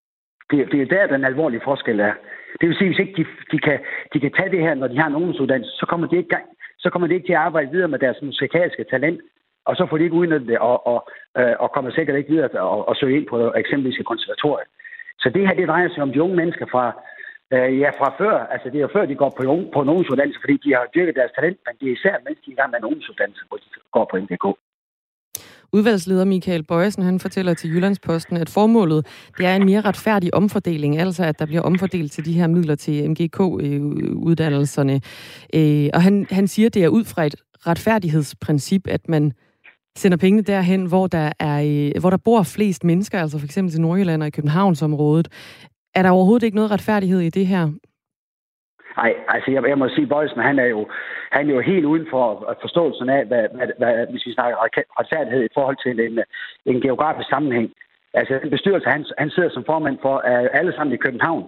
Det, 0.51 0.73
det 0.73 0.81
er 0.83 0.87
der, 0.87 1.07
den 1.07 1.25
alvorlige 1.25 1.61
forskel 1.65 2.01
er. 2.01 2.13
Det 2.61 2.69
vil 2.69 2.77
sige, 2.77 2.89
hvis 2.89 2.99
ikke 2.99 3.15
de, 3.17 3.25
de, 3.53 3.59
kan, 3.59 3.79
de 4.13 4.21
kan 4.21 4.33
tage 4.33 4.51
det 4.51 4.61
her, 4.61 4.75
når 4.75 4.89
de 4.89 4.99
har 4.99 5.07
en 5.07 5.15
ungdomsuddannelse, 5.15 5.73
så 5.81 5.87
kommer 5.87 6.07
de 6.07 6.17
ikke, 6.17 6.29
gang, 6.29 6.45
så 6.79 6.91
kommer 6.91 7.09
de 7.09 7.15
ikke 7.15 7.27
til 7.27 7.33
at 7.33 7.47
arbejde 7.49 7.71
videre 7.71 7.89
med 7.89 7.99
deres 7.99 8.23
musikalske 8.23 8.85
talent, 8.91 9.21
og 9.67 9.77
så 9.77 9.87
får 9.87 9.97
de 9.99 10.05
ikke 10.05 10.21
udnyttet 10.21 10.49
det, 10.49 10.59
og, 10.59 10.87
og, 10.87 11.09
øh, 11.39 11.55
og 11.59 11.73
kommer 11.73 11.91
sikkert 11.91 12.17
ikke 12.17 12.31
videre 12.31 12.49
og, 12.49 12.89
og 12.89 12.97
søge 12.97 13.17
ind 13.17 13.27
på 13.27 13.53
eksempelvis 13.63 14.07
konservatorium. 14.07 14.69
Så 15.23 15.31
det 15.35 15.47
her, 15.47 15.55
det 15.55 15.69
drejer 15.69 15.89
sig 15.89 16.03
om 16.03 16.13
de 16.13 16.23
unge 16.23 16.37
mennesker 16.37 16.67
fra, 16.71 16.85
Øh, 17.55 17.71
ja, 17.83 17.91
fra 17.99 18.09
før. 18.21 18.37
Altså, 18.53 18.67
det 18.71 18.79
er 18.79 18.87
jo 18.87 18.95
før, 18.97 19.07
de 19.07 19.15
går 19.23 19.33
på, 19.37 19.43
på 19.75 19.81
en 19.83 19.89
ungdomsuddannelse, 19.89 20.41
fordi 20.45 20.57
de 20.65 20.71
har 20.77 20.85
dyrket 20.95 21.15
deres 21.21 21.33
talent, 21.37 21.59
men 21.67 21.75
det 21.81 21.87
er 21.89 21.95
især, 21.99 22.15
mens 22.27 22.39
de 22.45 22.49
er 22.51 22.55
i 22.57 22.59
gang 22.61 22.71
med 22.71 22.79
en 22.79 22.89
ungdomsuddannelse, 22.89 23.43
hvor 23.49 23.57
de 23.63 23.69
går 23.97 24.05
på 24.11 24.17
MGK. 24.25 24.47
Udvalgsleder 25.73 26.25
Michael 26.25 26.65
Bøjesen 26.65 27.03
han 27.03 27.21
fortæller 27.21 27.55
til 27.55 27.71
Jyllandsposten, 27.71 28.37
at 28.37 28.49
formålet 28.49 29.07
det 29.39 29.47
er 29.47 29.57
en 29.57 29.65
mere 29.65 29.81
retfærdig 29.81 30.35
omfordeling, 30.35 30.99
altså 30.99 31.25
at 31.25 31.39
der 31.39 31.47
bliver 31.47 31.63
omfordelt 31.63 32.13
til 32.13 32.25
de 32.25 32.33
her 32.33 32.47
midler 32.47 32.75
til 32.75 33.11
MGK-uddannelserne. 33.11 35.01
Øh, 35.55 35.85
øh, 35.85 35.91
og 35.95 36.03
han, 36.03 36.27
han 36.31 36.49
siger, 36.49 36.67
at 36.67 36.75
det 36.75 36.85
er 36.85 36.89
ud 36.89 37.05
fra 37.05 37.25
et 37.25 37.37
retfærdighedsprincip, 37.67 38.87
at 38.87 39.09
man 39.09 39.33
sender 39.97 40.19
pengene 40.19 40.43
derhen, 40.43 40.87
hvor 40.87 41.07
der, 41.07 41.33
er, 41.39 41.91
øh, 41.95 42.01
hvor 42.01 42.11
der 42.11 42.17
bor 42.17 42.43
flest 42.43 42.85
mennesker, 42.85 43.21
altså 43.21 43.39
for 43.39 43.45
eksempel 43.45 43.73
til 43.73 43.81
Nordjylland 43.81 44.23
og 44.23 44.29
i 44.29 44.31
Københavnsområdet. 44.31 45.29
Er 45.99 46.03
der 46.03 46.11
overhovedet 46.11 46.47
ikke 46.47 46.61
noget 46.61 46.71
retfærdighed 46.71 47.21
i 47.21 47.31
det 47.31 47.47
her? 47.47 47.65
Nej, 48.97 49.13
altså 49.29 49.51
jeg, 49.51 49.63
jeg 49.69 49.79
må 49.79 49.89
sige, 49.89 50.07
Bøjsen, 50.07 50.41
han 50.51 50.59
er 50.59 50.69
jo, 50.77 50.81
han 51.33 51.51
er 51.51 51.55
jo 51.55 51.61
helt 51.61 51.85
uden 51.85 52.07
for 52.11 52.51
øh, 52.51 52.57
forståelsen 52.61 53.09
af, 53.09 53.27
hvad, 53.27 53.45
hvad, 53.55 53.69
hvad, 53.79 54.07
hvis 54.11 54.27
vi 54.27 54.33
snakker 54.33 54.57
retfærdighed 55.01 55.45
i 55.45 55.55
forhold 55.55 55.77
til 55.85 55.93
en, 56.07 56.19
øh, 56.19 56.25
en 56.67 56.81
geografisk 56.81 57.29
sammenhæng. 57.29 57.69
Altså 58.15 58.39
den 58.43 58.51
bestyrelse, 58.51 58.89
han, 58.89 59.05
han 59.19 59.31
sidder 59.31 59.51
som 59.53 59.65
formand 59.67 59.99
for, 60.03 60.17
er 60.19 60.49
alle 60.59 60.73
sammen 60.73 60.95
i 60.95 61.03
København. 61.05 61.45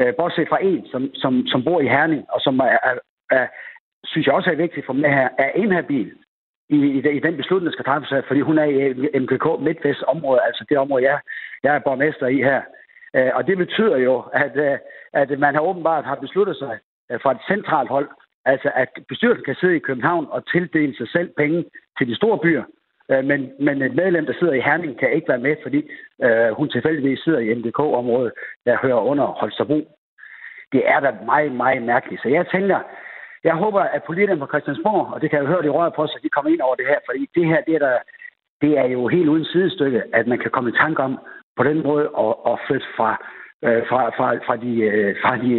Øh, 0.00 0.14
bortset 0.18 0.48
fra 0.48 0.58
en, 0.62 0.86
som, 0.92 1.02
som, 1.14 1.46
som 1.46 1.64
bor 1.64 1.80
i 1.80 1.92
Herning, 1.94 2.22
og 2.34 2.40
som 2.40 2.58
er, 2.58 2.78
er, 2.88 2.94
er, 3.30 3.46
synes 4.04 4.26
jeg 4.26 4.34
også 4.34 4.50
er 4.50 4.62
vigtigt 4.64 4.86
for 4.86 4.92
mig 4.92 5.10
her, 5.10 5.28
er 5.38 5.50
inhabil 5.62 6.12
i, 6.68 6.76
i, 6.76 6.98
i 7.18 7.20
den 7.26 7.36
beslutning, 7.36 7.66
der 7.66 7.76
skal 7.76 7.84
træffes, 7.84 8.26
fordi 8.28 8.40
hun 8.40 8.58
er 8.58 8.64
i 8.64 9.18
MKK 9.24 9.46
Midtvest 9.66 10.02
område, 10.02 10.40
altså 10.48 10.64
det 10.68 10.78
område, 10.78 11.04
jeg, 11.10 11.18
jeg 11.62 11.74
er 11.74 11.78
borgmester 11.86 12.26
i 12.26 12.36
her. 12.36 12.62
Øh, 13.16 13.30
og 13.34 13.46
det 13.46 13.58
betyder 13.58 13.96
jo, 13.96 14.24
at, 14.32 14.56
øh, 14.56 14.78
at 15.12 15.38
man 15.38 15.54
har 15.54 15.60
åbenbart 15.60 16.04
har 16.04 16.14
besluttet 16.14 16.56
sig 16.56 16.78
øh, 17.10 17.20
fra 17.22 17.32
et 17.32 17.42
centralt 17.48 17.88
hold, 17.88 18.08
altså 18.44 18.70
at 18.74 18.88
bestyrelsen 19.08 19.44
kan 19.44 19.54
sidde 19.54 19.76
i 19.76 19.86
København 19.88 20.26
og 20.30 20.46
tildele 20.46 20.96
sig 20.96 21.08
selv 21.08 21.30
penge 21.36 21.64
til 21.98 22.08
de 22.08 22.16
store 22.16 22.38
byer, 22.38 22.64
øh, 23.10 23.24
men, 23.24 23.52
men 23.60 23.82
et 23.82 23.94
medlem, 23.94 24.26
der 24.26 24.34
sidder 24.38 24.52
i 24.52 24.60
Herning, 24.60 24.98
kan 24.98 25.12
ikke 25.12 25.28
være 25.28 25.46
med, 25.46 25.56
fordi 25.62 25.80
øh, 26.22 26.50
hun 26.58 26.68
tilfældigvis 26.68 27.20
sidder 27.20 27.38
i 27.38 27.54
MDK-området, 27.54 28.32
der 28.66 28.76
hører 28.82 29.00
under 29.00 29.24
Holstebro. 29.24 29.80
Det 30.72 30.82
er 30.88 31.00
da 31.00 31.10
meget, 31.24 31.52
meget 31.52 31.82
mærkeligt. 31.82 32.22
Så 32.22 32.28
jeg 32.28 32.46
tænker, 32.52 32.78
jeg 33.44 33.54
håber, 33.54 33.80
at 33.80 34.02
politikerne 34.02 34.40
på 34.40 34.46
Christiansborg, 34.46 35.12
og 35.14 35.20
det 35.20 35.30
kan 35.30 35.38
jeg 35.38 35.46
høre, 35.46 35.62
de 35.62 35.68
rører 35.68 35.90
på 35.90 36.06
sig, 36.06 36.22
de 36.22 36.28
kommer 36.28 36.50
ind 36.50 36.60
over 36.60 36.74
det 36.74 36.86
her, 36.86 36.98
fordi 37.08 37.28
det 37.34 37.46
her, 37.46 37.60
det 37.66 37.74
er, 37.74 37.78
der, 37.78 37.98
det 38.62 38.78
er 38.78 38.86
jo 38.86 39.08
helt 39.08 39.28
uden 39.28 39.44
sidestykke, 39.44 40.02
at 40.12 40.26
man 40.26 40.38
kan 40.38 40.50
komme 40.50 40.70
i 40.70 40.78
tanke 40.82 41.02
om 41.02 41.18
på 41.56 41.62
den 41.62 41.78
måde 41.88 42.06
at, 42.24 42.34
at 42.50 42.54
flytte 42.66 42.86
fra, 42.96 43.10
øh, 43.66 43.82
fra, 43.88 44.00
fra, 44.16 44.26
fra 44.46 44.56
de, 44.64 44.72
øh, 44.90 45.16
fra 45.22 45.32
de 45.44 45.52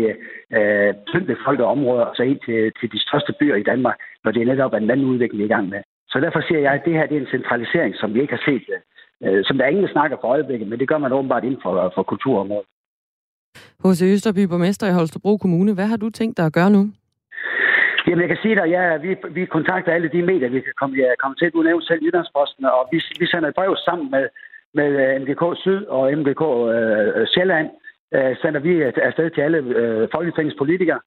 øh, 0.58 0.94
tyndbefolkede 1.12 1.68
områder 1.76 2.06
og 2.06 2.16
så 2.16 2.24
ind 2.24 2.40
til, 2.48 2.72
til 2.80 2.92
de 2.94 3.00
største 3.08 3.34
byer 3.40 3.56
i 3.56 3.70
Danmark, 3.72 3.98
når 4.24 4.32
det 4.32 4.42
er 4.42 4.52
netop 4.52 4.74
en 4.74 4.92
anden 4.92 5.12
udvikling 5.14 5.44
i 5.44 5.54
gang 5.54 5.70
med. 5.70 5.82
Så 6.12 6.20
derfor 6.20 6.42
siger 6.48 6.60
jeg, 6.60 6.74
at 6.74 6.86
det 6.86 6.94
her 6.94 7.06
det 7.06 7.18
er 7.18 7.22
en 7.22 7.36
centralisering, 7.36 7.96
som 7.96 8.14
vi 8.14 8.22
ikke 8.22 8.36
har 8.38 8.44
set, 8.50 8.66
øh, 9.24 9.44
som 9.46 9.58
der 9.58 9.66
er 9.66 9.70
ingen, 9.70 9.86
der 9.86 9.92
snakker 9.92 10.18
for 10.22 10.28
øjeblikket, 10.28 10.68
men 10.68 10.80
det 10.80 10.88
gør 10.88 10.98
man 10.98 11.14
åbenbart 11.14 11.44
inden 11.44 11.62
for, 11.64 11.92
for 11.96 12.04
kulturområdet. 12.04 12.68
H.C. 13.84 14.02
Østerby, 14.16 14.44
borgmester 14.52 14.88
i 14.88 14.98
Holstebro 15.00 15.38
Kommune. 15.38 15.74
Hvad 15.74 15.88
har 15.88 15.98
du 15.98 16.10
tænkt 16.10 16.38
dig 16.38 16.46
at 16.46 16.54
gøre 16.54 16.72
nu? 16.78 16.84
Jamen, 18.08 18.22
jeg 18.22 18.30
kan 18.34 18.44
sige 18.44 18.56
dig, 18.56 18.68
ja, 18.76 18.98
vi, 19.06 19.12
vi 19.38 19.46
kontakter 19.46 19.92
alle 19.92 20.10
de 20.16 20.22
medier, 20.32 20.50
vi 20.50 20.62
kan 20.68 20.74
komme, 20.80 20.96
ja, 21.04 21.08
komme 21.22 21.36
til. 21.36 21.52
Du 21.52 21.62
nævnte 21.62 21.88
selv 21.88 22.04
Jyllandsposten, 22.06 22.66
og 22.66 22.84
vi, 22.92 22.98
vi 23.20 23.26
sender 23.28 23.48
et 23.50 23.56
brev 23.56 23.76
sammen 23.88 24.12
med, 24.12 24.26
med 24.74 24.90
øh, 25.04 25.22
MGK 25.22 25.44
Syd 25.62 25.86
og 25.86 26.18
MGK 26.18 26.44
øh, 26.76 27.28
Sjælland. 27.28 27.70
Øh, 28.16 28.36
sender 28.42 28.60
vi 28.60 28.82
afsted 28.82 29.30
til 29.30 29.42
alle 29.42 29.58
øh, 29.58 30.08
folketingets 30.16 30.58
politikere, 30.58 31.00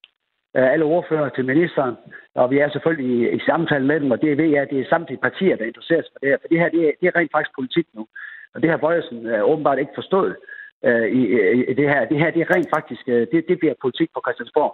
øh, 0.56 0.72
alle 0.72 0.84
ordfører 0.84 1.28
til 1.28 1.44
ministeren, 1.44 1.94
og 2.34 2.50
vi 2.50 2.58
er 2.58 2.68
selvfølgelig 2.70 3.10
i, 3.16 3.36
i 3.36 3.40
samtale 3.46 3.86
med 3.86 4.00
dem, 4.00 4.10
og 4.10 4.22
det 4.22 4.38
ved 4.38 4.48
jeg, 4.54 4.62
at 4.62 4.70
det 4.70 4.80
er 4.80 4.88
samtlige 4.88 5.24
partier, 5.26 5.56
der 5.56 5.64
interesserer 5.64 6.02
sig 6.02 6.12
for 6.12 6.18
det 6.18 6.28
her. 6.28 6.38
For 6.40 6.48
det 6.48 6.58
her, 6.58 6.68
det 6.68 6.82
er, 6.88 6.92
det 7.00 7.06
er 7.06 7.18
rent 7.18 7.32
faktisk 7.32 7.54
politik 7.54 7.86
nu. 7.94 8.06
Og 8.54 8.62
det 8.62 8.70
har 8.70 8.76
Bøjelsen 8.76 9.26
øh, 9.26 9.42
åbenbart 9.50 9.78
ikke 9.78 9.98
forstået 10.00 10.36
øh, 10.84 11.08
i, 11.20 11.22
i, 11.70 11.74
det 11.74 11.88
her. 11.92 12.04
Det 12.04 12.18
her, 12.18 12.30
det 12.30 12.40
er 12.42 12.54
rent 12.54 12.70
faktisk, 12.76 13.02
øh, 13.08 13.26
det, 13.32 13.44
det 13.48 13.58
bliver 13.58 13.74
politik 13.82 14.08
på 14.14 14.20
Christiansborg 14.24 14.72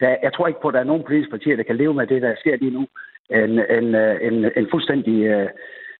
der, 0.00 0.16
jeg 0.22 0.32
tror 0.32 0.46
ikke 0.48 0.60
på, 0.60 0.68
at 0.68 0.74
der 0.74 0.80
er 0.80 0.92
nogen 0.92 1.04
politiske 1.06 1.30
partier, 1.30 1.56
der 1.56 1.62
kan 1.62 1.76
leve 1.76 1.94
med 1.94 2.06
det, 2.06 2.22
der 2.22 2.34
sker 2.40 2.56
lige 2.56 2.76
nu. 2.78 2.86
En, 3.30 3.52
en, 3.78 3.94
øh, 3.94 4.16
en, 4.28 4.36
en 4.56 4.66
fuldstændig, 4.70 5.16
øh, 5.24 5.48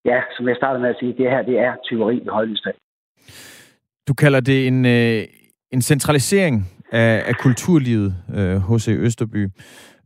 ja, 0.04 0.20
som 0.36 0.48
jeg 0.48 0.56
startede 0.56 0.82
med 0.82 0.90
at 0.90 0.96
sige, 1.00 1.12
det 1.12 1.30
her, 1.30 1.42
det 1.42 1.58
er 1.58 1.72
tyveri 1.84 2.16
i 2.16 2.28
højlysdag. 2.28 2.72
Du 4.08 4.14
kalder 4.14 4.40
det 4.40 4.66
en, 4.66 4.86
øh, 4.86 5.24
en 5.72 5.82
centralisering 5.82 6.66
af, 6.92 7.22
af 7.26 7.34
kulturlivet 7.34 8.14
øh, 8.34 8.56
hos 8.56 8.88
Østerby. 8.88 9.48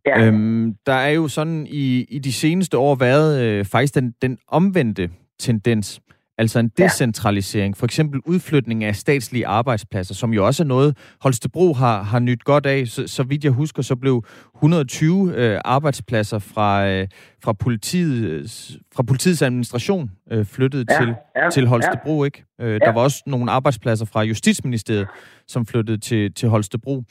Ja. 0.06 0.26
Øhm, 0.26 0.74
der 0.86 0.92
er 0.92 1.10
jo 1.10 1.28
sådan 1.28 1.66
i, 1.70 2.06
i 2.08 2.18
de 2.18 2.32
seneste 2.32 2.78
år 2.78 2.94
været 2.94 3.42
øh, 3.42 3.64
faktisk 3.64 3.94
den, 3.94 4.14
den 4.22 4.38
omvendte 4.48 5.10
tendens. 5.38 6.00
Altså 6.42 6.58
en 6.58 6.68
decentralisering, 6.68 7.76
for 7.76 7.84
eksempel 7.84 8.20
udflytning 8.26 8.84
af 8.84 8.96
statslige 8.96 9.46
arbejdspladser, 9.46 10.14
som 10.14 10.32
jo 10.32 10.46
også 10.46 10.62
er 10.62 10.66
noget, 10.66 10.96
Holstebro 11.20 11.72
har, 11.72 12.02
har 12.02 12.18
nyt 12.18 12.44
godt 12.44 12.66
af. 12.66 12.86
Så, 12.86 13.06
så 13.06 13.22
vidt 13.22 13.44
jeg 13.44 13.52
husker, 13.52 13.82
så 13.82 13.96
blev 13.96 14.24
120 14.56 15.34
øh, 15.36 15.60
arbejdspladser 15.64 16.38
fra, 16.38 16.88
øh, 16.88 17.08
fra, 17.44 17.52
politiet, 17.52 18.50
fra 18.94 19.02
politiets 19.02 19.42
administration 19.42 20.10
øh, 20.32 20.44
flyttet 20.44 20.86
ja, 20.90 20.98
til, 20.98 21.14
ja, 21.36 21.50
til 21.50 21.66
Holstebro. 21.66 22.22
Ja. 22.22 22.24
ikke? 22.24 22.44
Øh, 22.60 22.72
ja. 22.72 22.78
Der 22.78 22.92
var 22.92 23.00
også 23.00 23.22
nogle 23.26 23.50
arbejdspladser 23.50 24.06
fra 24.06 24.22
Justitsministeriet, 24.22 25.06
som 25.48 25.66
flyttede 25.66 25.98
til, 25.98 26.34
til 26.34 26.48
Holstebro. 26.48 27.02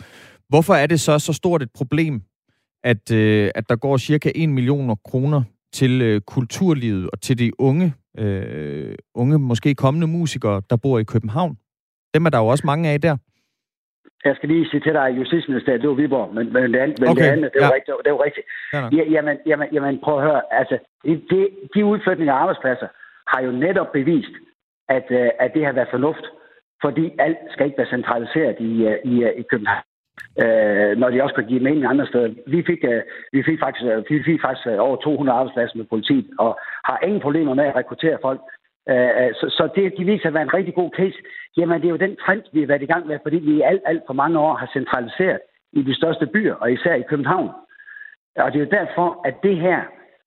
Hvorfor 0.50 0.74
er 0.74 0.88
det 0.88 1.00
så 1.00 1.20
så 1.20 1.34
stort 1.34 1.62
et 1.62 1.70
problem, 1.76 2.22
at, 2.84 3.12
øh, 3.12 3.52
at 3.56 3.70
der 3.70 3.76
går 3.76 3.98
cirka 3.98 4.32
1 4.36 4.50
million 4.50 4.98
kroner 5.06 5.44
til 5.74 6.02
øh, 6.02 6.22
kulturlivet 6.22 7.10
og 7.10 7.22
til 7.22 7.38
de 7.40 7.60
unge 7.60 7.94
øh, 8.18 8.95
unge, 9.16 9.39
måske 9.39 9.76
kommende 9.76 10.07
musikere, 10.07 10.62
der 10.70 10.78
bor 10.84 10.99
i 10.99 11.03
København. 11.03 11.57
Dem 12.14 12.26
er 12.26 12.30
der 12.30 12.39
jo 12.39 12.47
også 12.47 12.64
mange 12.68 12.89
af 12.89 13.01
der. 13.01 13.18
Jeg 14.26 14.36
skal 14.36 14.49
lige 14.49 14.70
sige 14.70 14.82
til 14.82 14.93
dig, 14.93 15.07
Justitsministeriet, 15.18 15.82
det 15.82 15.89
var 15.89 15.95
Viborg, 15.95 16.34
men, 16.36 16.53
men 16.53 16.74
det 16.74 16.80
andet, 16.80 16.99
men 16.99 17.09
okay. 17.09 17.24
det, 17.24 17.30
andet 17.30 17.51
det, 17.53 17.62
var 17.62 17.68
ja. 17.68 17.74
rigtigt, 17.74 17.97
det 18.05 18.14
var 18.14 18.24
rigtigt. 18.24 18.47
Ja, 18.74 19.03
jamen, 19.16 19.38
jamen, 19.45 19.68
jamen, 19.74 19.99
prøv 20.03 20.18
at 20.18 20.24
høre, 20.24 20.41
altså, 20.51 20.78
det, 21.03 21.49
de 21.76 21.86
udflytninger 21.86 22.34
af 22.34 22.38
arbejdspladser 22.38 22.88
har 23.28 23.41
jo 23.41 23.51
netop 23.51 23.91
bevist, 23.91 24.36
at, 24.89 25.05
øh, 25.09 25.30
at 25.39 25.51
det 25.53 25.66
har 25.66 25.72
været 25.72 25.88
fornuft, 25.91 26.26
fordi 26.82 27.05
alt 27.20 27.38
skal 27.51 27.66
ikke 27.66 27.78
være 27.78 27.93
centraliseret 27.95 28.55
i, 28.59 28.72
øh, 28.89 28.97
i, 29.12 29.24
øh, 29.24 29.32
i 29.41 29.43
København 29.51 29.84
øh, 30.43 30.91
når 30.99 31.09
de 31.09 31.24
også 31.24 31.36
kan 31.36 31.47
give 31.47 31.64
mening 31.68 31.86
andre 31.86 32.07
steder. 32.07 32.30
Vi 32.47 32.64
fik, 32.70 32.82
øh, 32.84 33.01
vi 33.32 33.43
fik 33.43 33.59
faktisk, 33.59 33.86
øh, 33.91 34.03
vi 34.09 34.24
fik 34.24 34.41
faktisk 34.41 34.68
øh, 34.68 34.80
over 34.80 34.95
200 34.95 35.38
arbejdspladser 35.38 35.78
med 35.78 35.86
politiet, 35.86 36.28
og 36.39 36.59
har 36.86 36.99
ingen 37.03 37.22
problemer 37.22 37.53
med 37.53 37.66
at 37.66 37.76
rekruttere 37.76 38.18
folk. 38.22 38.41
Øh, 38.89 39.12
øh, 39.20 39.32
så, 39.39 39.45
så 39.57 39.70
det, 39.76 39.93
de 39.97 40.05
viser 40.05 40.28
at 40.28 40.34
være 40.34 40.47
en 40.49 40.53
rigtig 40.53 40.76
god 40.76 40.91
case. 40.99 41.18
Jamen, 41.57 41.82
det 41.82 41.88
er 41.88 41.95
jo 41.95 42.05
den 42.05 42.16
trend, 42.16 42.43
vi 42.53 42.59
har 42.59 42.68
været 42.68 42.82
i 42.82 42.91
gang 42.93 43.07
med, 43.07 43.18
fordi 43.22 43.38
vi 43.38 43.62
alt, 43.62 43.82
alt 43.86 44.03
for 44.07 44.14
mange 44.14 44.39
år 44.39 44.53
har 44.55 44.70
centraliseret 44.74 45.39
i 45.74 45.82
de 45.84 45.95
største 45.95 46.26
byer, 46.28 46.55
og 46.55 46.72
især 46.72 46.95
i 46.95 47.09
København. 47.09 47.49
Og 48.36 48.51
det 48.51 48.57
er 48.62 48.66
jo 48.66 48.78
derfor, 48.80 49.22
at 49.28 49.36
det 49.43 49.57
her 49.57 49.82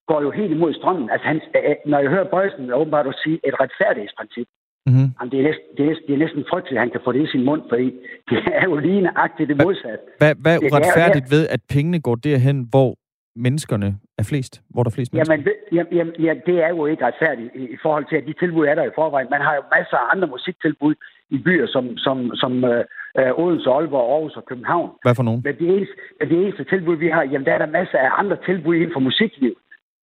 går 0.06 0.20
jo 0.22 0.30
helt 0.30 0.52
imod 0.52 0.74
strømmen. 0.74 1.10
Altså, 1.10 1.26
han, 1.26 1.40
øh, 1.56 1.70
øh, 1.70 1.76
når 1.86 1.98
jeg 1.98 2.10
hører 2.10 2.30
Bøjsen 2.30 2.72
åbenbart 2.72 3.06
at 3.06 3.20
sige 3.24 3.40
et 3.48 3.60
retfærdighedsprincip, 3.60 4.48
Mm-hmm. 4.86 5.08
Jamen, 5.16 5.30
det, 5.32 5.38
er 5.40 5.46
næsten, 5.50 5.66
det, 5.76 5.84
er, 5.90 5.94
det 6.06 6.12
er 6.14 6.20
næsten 6.24 6.44
frygteligt, 6.50 6.78
at 6.78 6.84
han 6.84 6.90
kan 6.90 7.00
få 7.04 7.12
det 7.12 7.22
i 7.26 7.30
sin 7.34 7.44
mund, 7.44 7.62
for 7.68 7.76
det 8.30 8.40
er 8.60 8.64
jo 8.70 8.76
lige 8.76 9.00
nøjagtigt 9.00 9.48
det 9.48 9.56
modsatte. 9.64 10.04
Hvad, 10.18 10.34
hvad 10.42 10.54
er 10.56 10.60
uretfærdigt 10.66 11.26
ved, 11.34 11.42
at 11.54 11.60
pengene 11.74 12.00
går 12.00 12.14
derhen, 12.14 12.58
hvor 12.70 12.90
menneskerne 13.36 13.88
er 14.18 14.24
flest? 14.30 14.52
Hvor 14.72 14.82
der 14.82 14.90
er 14.90 14.94
flest 14.94 15.12
mennesker? 15.12 15.34
Jamen, 15.34 15.46
jamen, 15.72 15.92
jamen, 15.98 16.14
jamen, 16.24 16.42
det 16.46 16.56
er 16.64 16.68
jo 16.68 16.86
ikke 16.86 17.06
retfærdigt 17.06 17.50
i, 17.54 17.62
i 17.76 17.78
forhold 17.82 18.04
til, 18.08 18.16
at 18.16 18.26
de 18.26 18.34
tilbud 18.42 18.64
er 18.66 18.74
der 18.74 18.84
i 18.84 18.94
forvejen. 18.94 19.28
Man 19.30 19.40
har 19.46 19.54
jo 19.54 19.62
masser 19.76 19.96
af 19.96 20.06
andre 20.12 20.28
musiktilbud 20.28 20.94
i 21.30 21.38
byer 21.46 21.66
som, 21.66 21.84
som, 21.96 22.16
som 22.42 22.52
øh, 22.64 22.84
øh 23.18 23.42
Odense, 23.42 23.70
Aalborg, 23.70 24.06
Aarhus 24.12 24.36
og 24.36 24.44
København. 24.50 24.90
Hvad 25.04 25.14
for 25.14 25.22
nogen? 25.28 25.40
Men 25.44 25.54
det 25.60 25.68
eneste, 25.74 25.94
det 26.20 26.38
eneste 26.42 26.64
tilbud, 26.64 26.96
vi 26.96 27.08
har, 27.08 27.22
jamen 27.22 27.46
der 27.46 27.52
er 27.52 27.58
der 27.58 27.76
masser 27.78 27.98
af 27.98 28.10
andre 28.20 28.36
tilbud 28.48 28.74
inden 28.74 28.92
for 28.96 29.00
musikliv. 29.00 29.54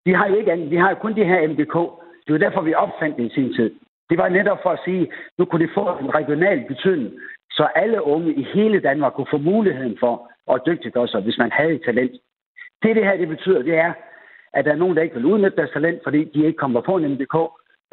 Vi 0.06 0.12
har 0.12 0.28
jo 0.28 0.36
ikke 0.36 0.52
andet. 0.52 0.72
Vi 0.72 0.76
har 0.76 0.90
jo 0.90 0.96
kun 0.96 1.16
det 1.16 1.26
her 1.32 1.48
MDK. 1.48 1.76
Det 2.24 2.30
er 2.30 2.38
jo 2.38 2.46
derfor, 2.46 2.62
vi 2.62 2.74
opfandt 2.74 3.18
det 3.18 3.26
i 3.26 3.34
sin 3.34 3.54
tid. 3.54 3.72
Det 4.12 4.20
var 4.20 4.30
netop 4.30 4.60
for 4.64 4.70
at 4.70 4.84
sige, 4.86 5.12
nu 5.38 5.46
kunne 5.46 5.66
det 5.66 5.74
få 5.74 5.86
en 6.04 6.16
regional 6.16 6.60
betydning, 6.68 7.12
så 7.52 7.64
alle 7.76 8.04
unge 8.04 8.34
i 8.34 8.44
hele 8.54 8.80
Danmark 8.80 9.14
kunne 9.14 9.34
få 9.34 9.38
muligheden 9.38 9.98
for 10.00 10.14
at 10.54 10.62
dygtiggøre 10.66 11.08
sig, 11.08 11.22
hvis 11.22 11.38
man 11.38 11.52
havde 11.52 11.74
et 11.74 11.82
talent. 11.86 12.12
Det, 12.84 12.96
det 12.96 13.06
her 13.06 13.18
det 13.18 13.28
betyder, 13.28 13.62
det 13.62 13.76
er, 13.78 13.94
at 14.54 14.66
der 14.66 14.72
er 14.72 14.82
nogen, 14.84 14.96
der 14.96 15.04
ikke 15.04 15.16
vil 15.16 15.26
udnytte 15.26 15.58
deres 15.58 15.72
talent, 15.74 16.00
fordi 16.04 16.24
de 16.24 16.46
ikke 16.46 16.58
kommer 16.58 16.82
på 16.82 16.98
en 16.98 17.12
MDK, 17.14 17.36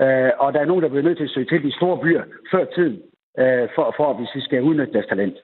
øh, 0.05 0.31
og 0.39 0.53
der 0.53 0.61
er 0.61 0.71
nogen, 0.71 0.83
der 0.83 0.89
bliver 0.89 1.03
nødt 1.03 1.19
til 1.19 1.25
at 1.25 1.31
søge 1.31 1.47
til 1.47 1.63
de 1.63 1.77
store 1.77 1.99
byer 1.99 2.23
før 2.51 2.65
tiden, 2.65 3.03
øh, 3.39 3.69
for, 3.75 3.95
for 3.97 4.13
hvis 4.13 4.29
de 4.35 4.45
skal 4.45 4.63
udnytte 4.63 4.93
deres 4.93 5.07
talent. 5.07 5.37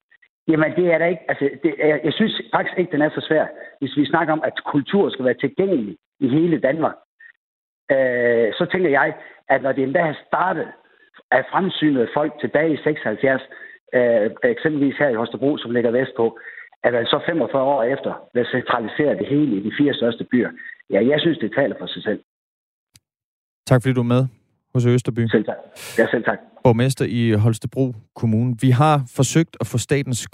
Jamen, 0.49 0.72
det 0.77 0.87
er 0.93 0.99
der 0.99 1.07
ikke. 1.07 1.25
Altså, 1.29 1.51
det, 1.62 1.75
jeg, 1.79 2.01
jeg 2.05 2.12
synes 2.12 2.43
faktisk 2.55 2.79
ikke, 2.79 2.93
den 2.93 3.03
er 3.03 3.11
så 3.11 3.27
svær, 3.29 3.47
hvis 3.79 3.97
vi 3.97 4.07
snakker 4.07 4.33
om, 4.33 4.43
at 4.45 4.64
kultur 4.64 5.11
skal 5.11 5.25
være 5.25 5.35
tilgængelig 5.35 5.97
i 6.20 6.29
hele 6.29 6.61
Danmark. 6.61 6.95
Øh, 7.93 8.49
så 8.59 8.66
tænker 8.72 8.91
jeg, 8.91 9.14
at 9.49 9.62
når 9.62 9.72
det 9.72 9.82
endda 9.85 10.03
har 10.03 10.18
startet 10.26 10.68
af 11.30 11.43
fremsynet 11.53 12.11
folk 12.14 12.32
tilbage 12.41 12.74
i 12.74 12.76
76, 12.76 13.43
øh, 13.95 14.30
eksempelvis 14.45 14.97
her 14.99 15.09
i 15.09 15.14
Holstebro, 15.14 15.59
som 15.59 15.70
ligger 15.70 15.91
vestpå, 15.91 16.39
at 16.85 16.93
man 16.93 17.07
så 17.07 17.20
45 17.26 17.62
år 17.62 17.82
efter 17.82 18.12
vil 18.35 18.47
centralisere 18.47 19.18
det 19.18 19.26
hele 19.26 19.57
i 19.57 19.62
de 19.66 19.72
fire 19.78 19.95
største 19.95 20.24
byer. 20.24 20.51
Ja, 20.91 21.07
jeg 21.07 21.20
synes, 21.20 21.39
det 21.39 21.53
taler 21.59 21.76
for 21.78 21.87
sig 21.87 22.03
selv. 22.03 22.20
Tak 23.66 23.82
fordi 23.82 23.95
du 23.95 24.01
er 24.01 24.12
med 24.14 24.26
hos 24.74 24.87
Østerby. 24.87 25.26
Selv 25.26 25.45
tak. 25.45 25.57
Ja, 25.99 26.07
selv 26.11 26.24
tak. 26.24 26.39
Borgmester 26.64 27.05
i 27.09 27.32
Holstebro 27.32 27.95
Kommune. 28.14 28.57
Vi 28.61 28.70
har 28.70 29.03
forsøgt 29.16 29.57
at 29.61 29.66
få 29.66 29.78
Statens 29.78 30.26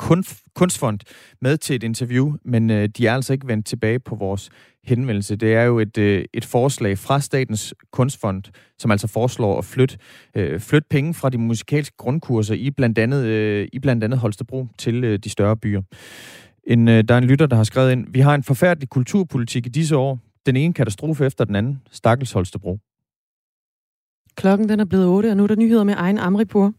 Kunstfond 0.54 1.00
med 1.40 1.56
til 1.56 1.76
et 1.76 1.82
interview, 1.82 2.32
men 2.44 2.70
øh, 2.70 2.88
de 2.88 3.06
er 3.06 3.14
altså 3.14 3.32
ikke 3.32 3.48
vendt 3.48 3.66
tilbage 3.66 3.98
på 3.98 4.14
vores 4.14 4.50
henvendelse. 4.84 5.36
Det 5.36 5.54
er 5.54 5.62
jo 5.62 5.78
et, 5.78 5.98
øh, 5.98 6.24
et 6.34 6.44
forslag 6.44 6.98
fra 6.98 7.20
Statens 7.20 7.74
Kunstfond, 7.92 8.42
som 8.78 8.90
altså 8.90 9.06
foreslår 9.06 9.58
at 9.58 9.64
flytte, 9.64 9.98
øh, 10.34 10.60
flytte 10.60 10.86
penge 10.90 11.14
fra 11.14 11.30
de 11.30 11.38
musikalske 11.38 11.96
grundkurser 11.96 12.54
i 12.54 12.70
blandt 12.70 12.98
andet, 12.98 13.24
øh, 13.24 13.68
i 13.72 13.78
blandt 13.78 14.04
andet 14.04 14.18
Holstebro 14.18 14.66
til 14.78 15.04
øh, 15.04 15.18
de 15.18 15.30
større 15.30 15.56
byer. 15.56 15.82
En, 16.64 16.88
øh, 16.88 17.04
der 17.08 17.14
er 17.14 17.18
en 17.18 17.24
lytter, 17.24 17.46
der 17.46 17.56
har 17.56 17.64
skrevet 17.64 17.92
ind, 17.92 18.06
vi 18.10 18.20
har 18.20 18.34
en 18.34 18.42
forfærdelig 18.42 18.88
kulturpolitik 18.88 19.66
i 19.66 19.68
disse 19.68 19.96
år. 19.96 20.18
Den 20.46 20.56
ene 20.56 20.74
katastrofe 20.74 21.26
efter 21.26 21.44
den 21.44 21.56
anden. 21.56 21.82
Stakkels 21.90 22.32
Holstebro. 22.32 22.78
Klokken 24.34 24.68
den 24.68 24.80
er 24.80 24.84
blevet 24.84 25.06
8, 25.06 25.30
og 25.30 25.36
nu 25.36 25.42
er 25.42 25.46
der 25.46 25.56
nyheder 25.56 25.84
med 25.84 25.94
egen 25.96 26.18
Amripur. 26.18 26.72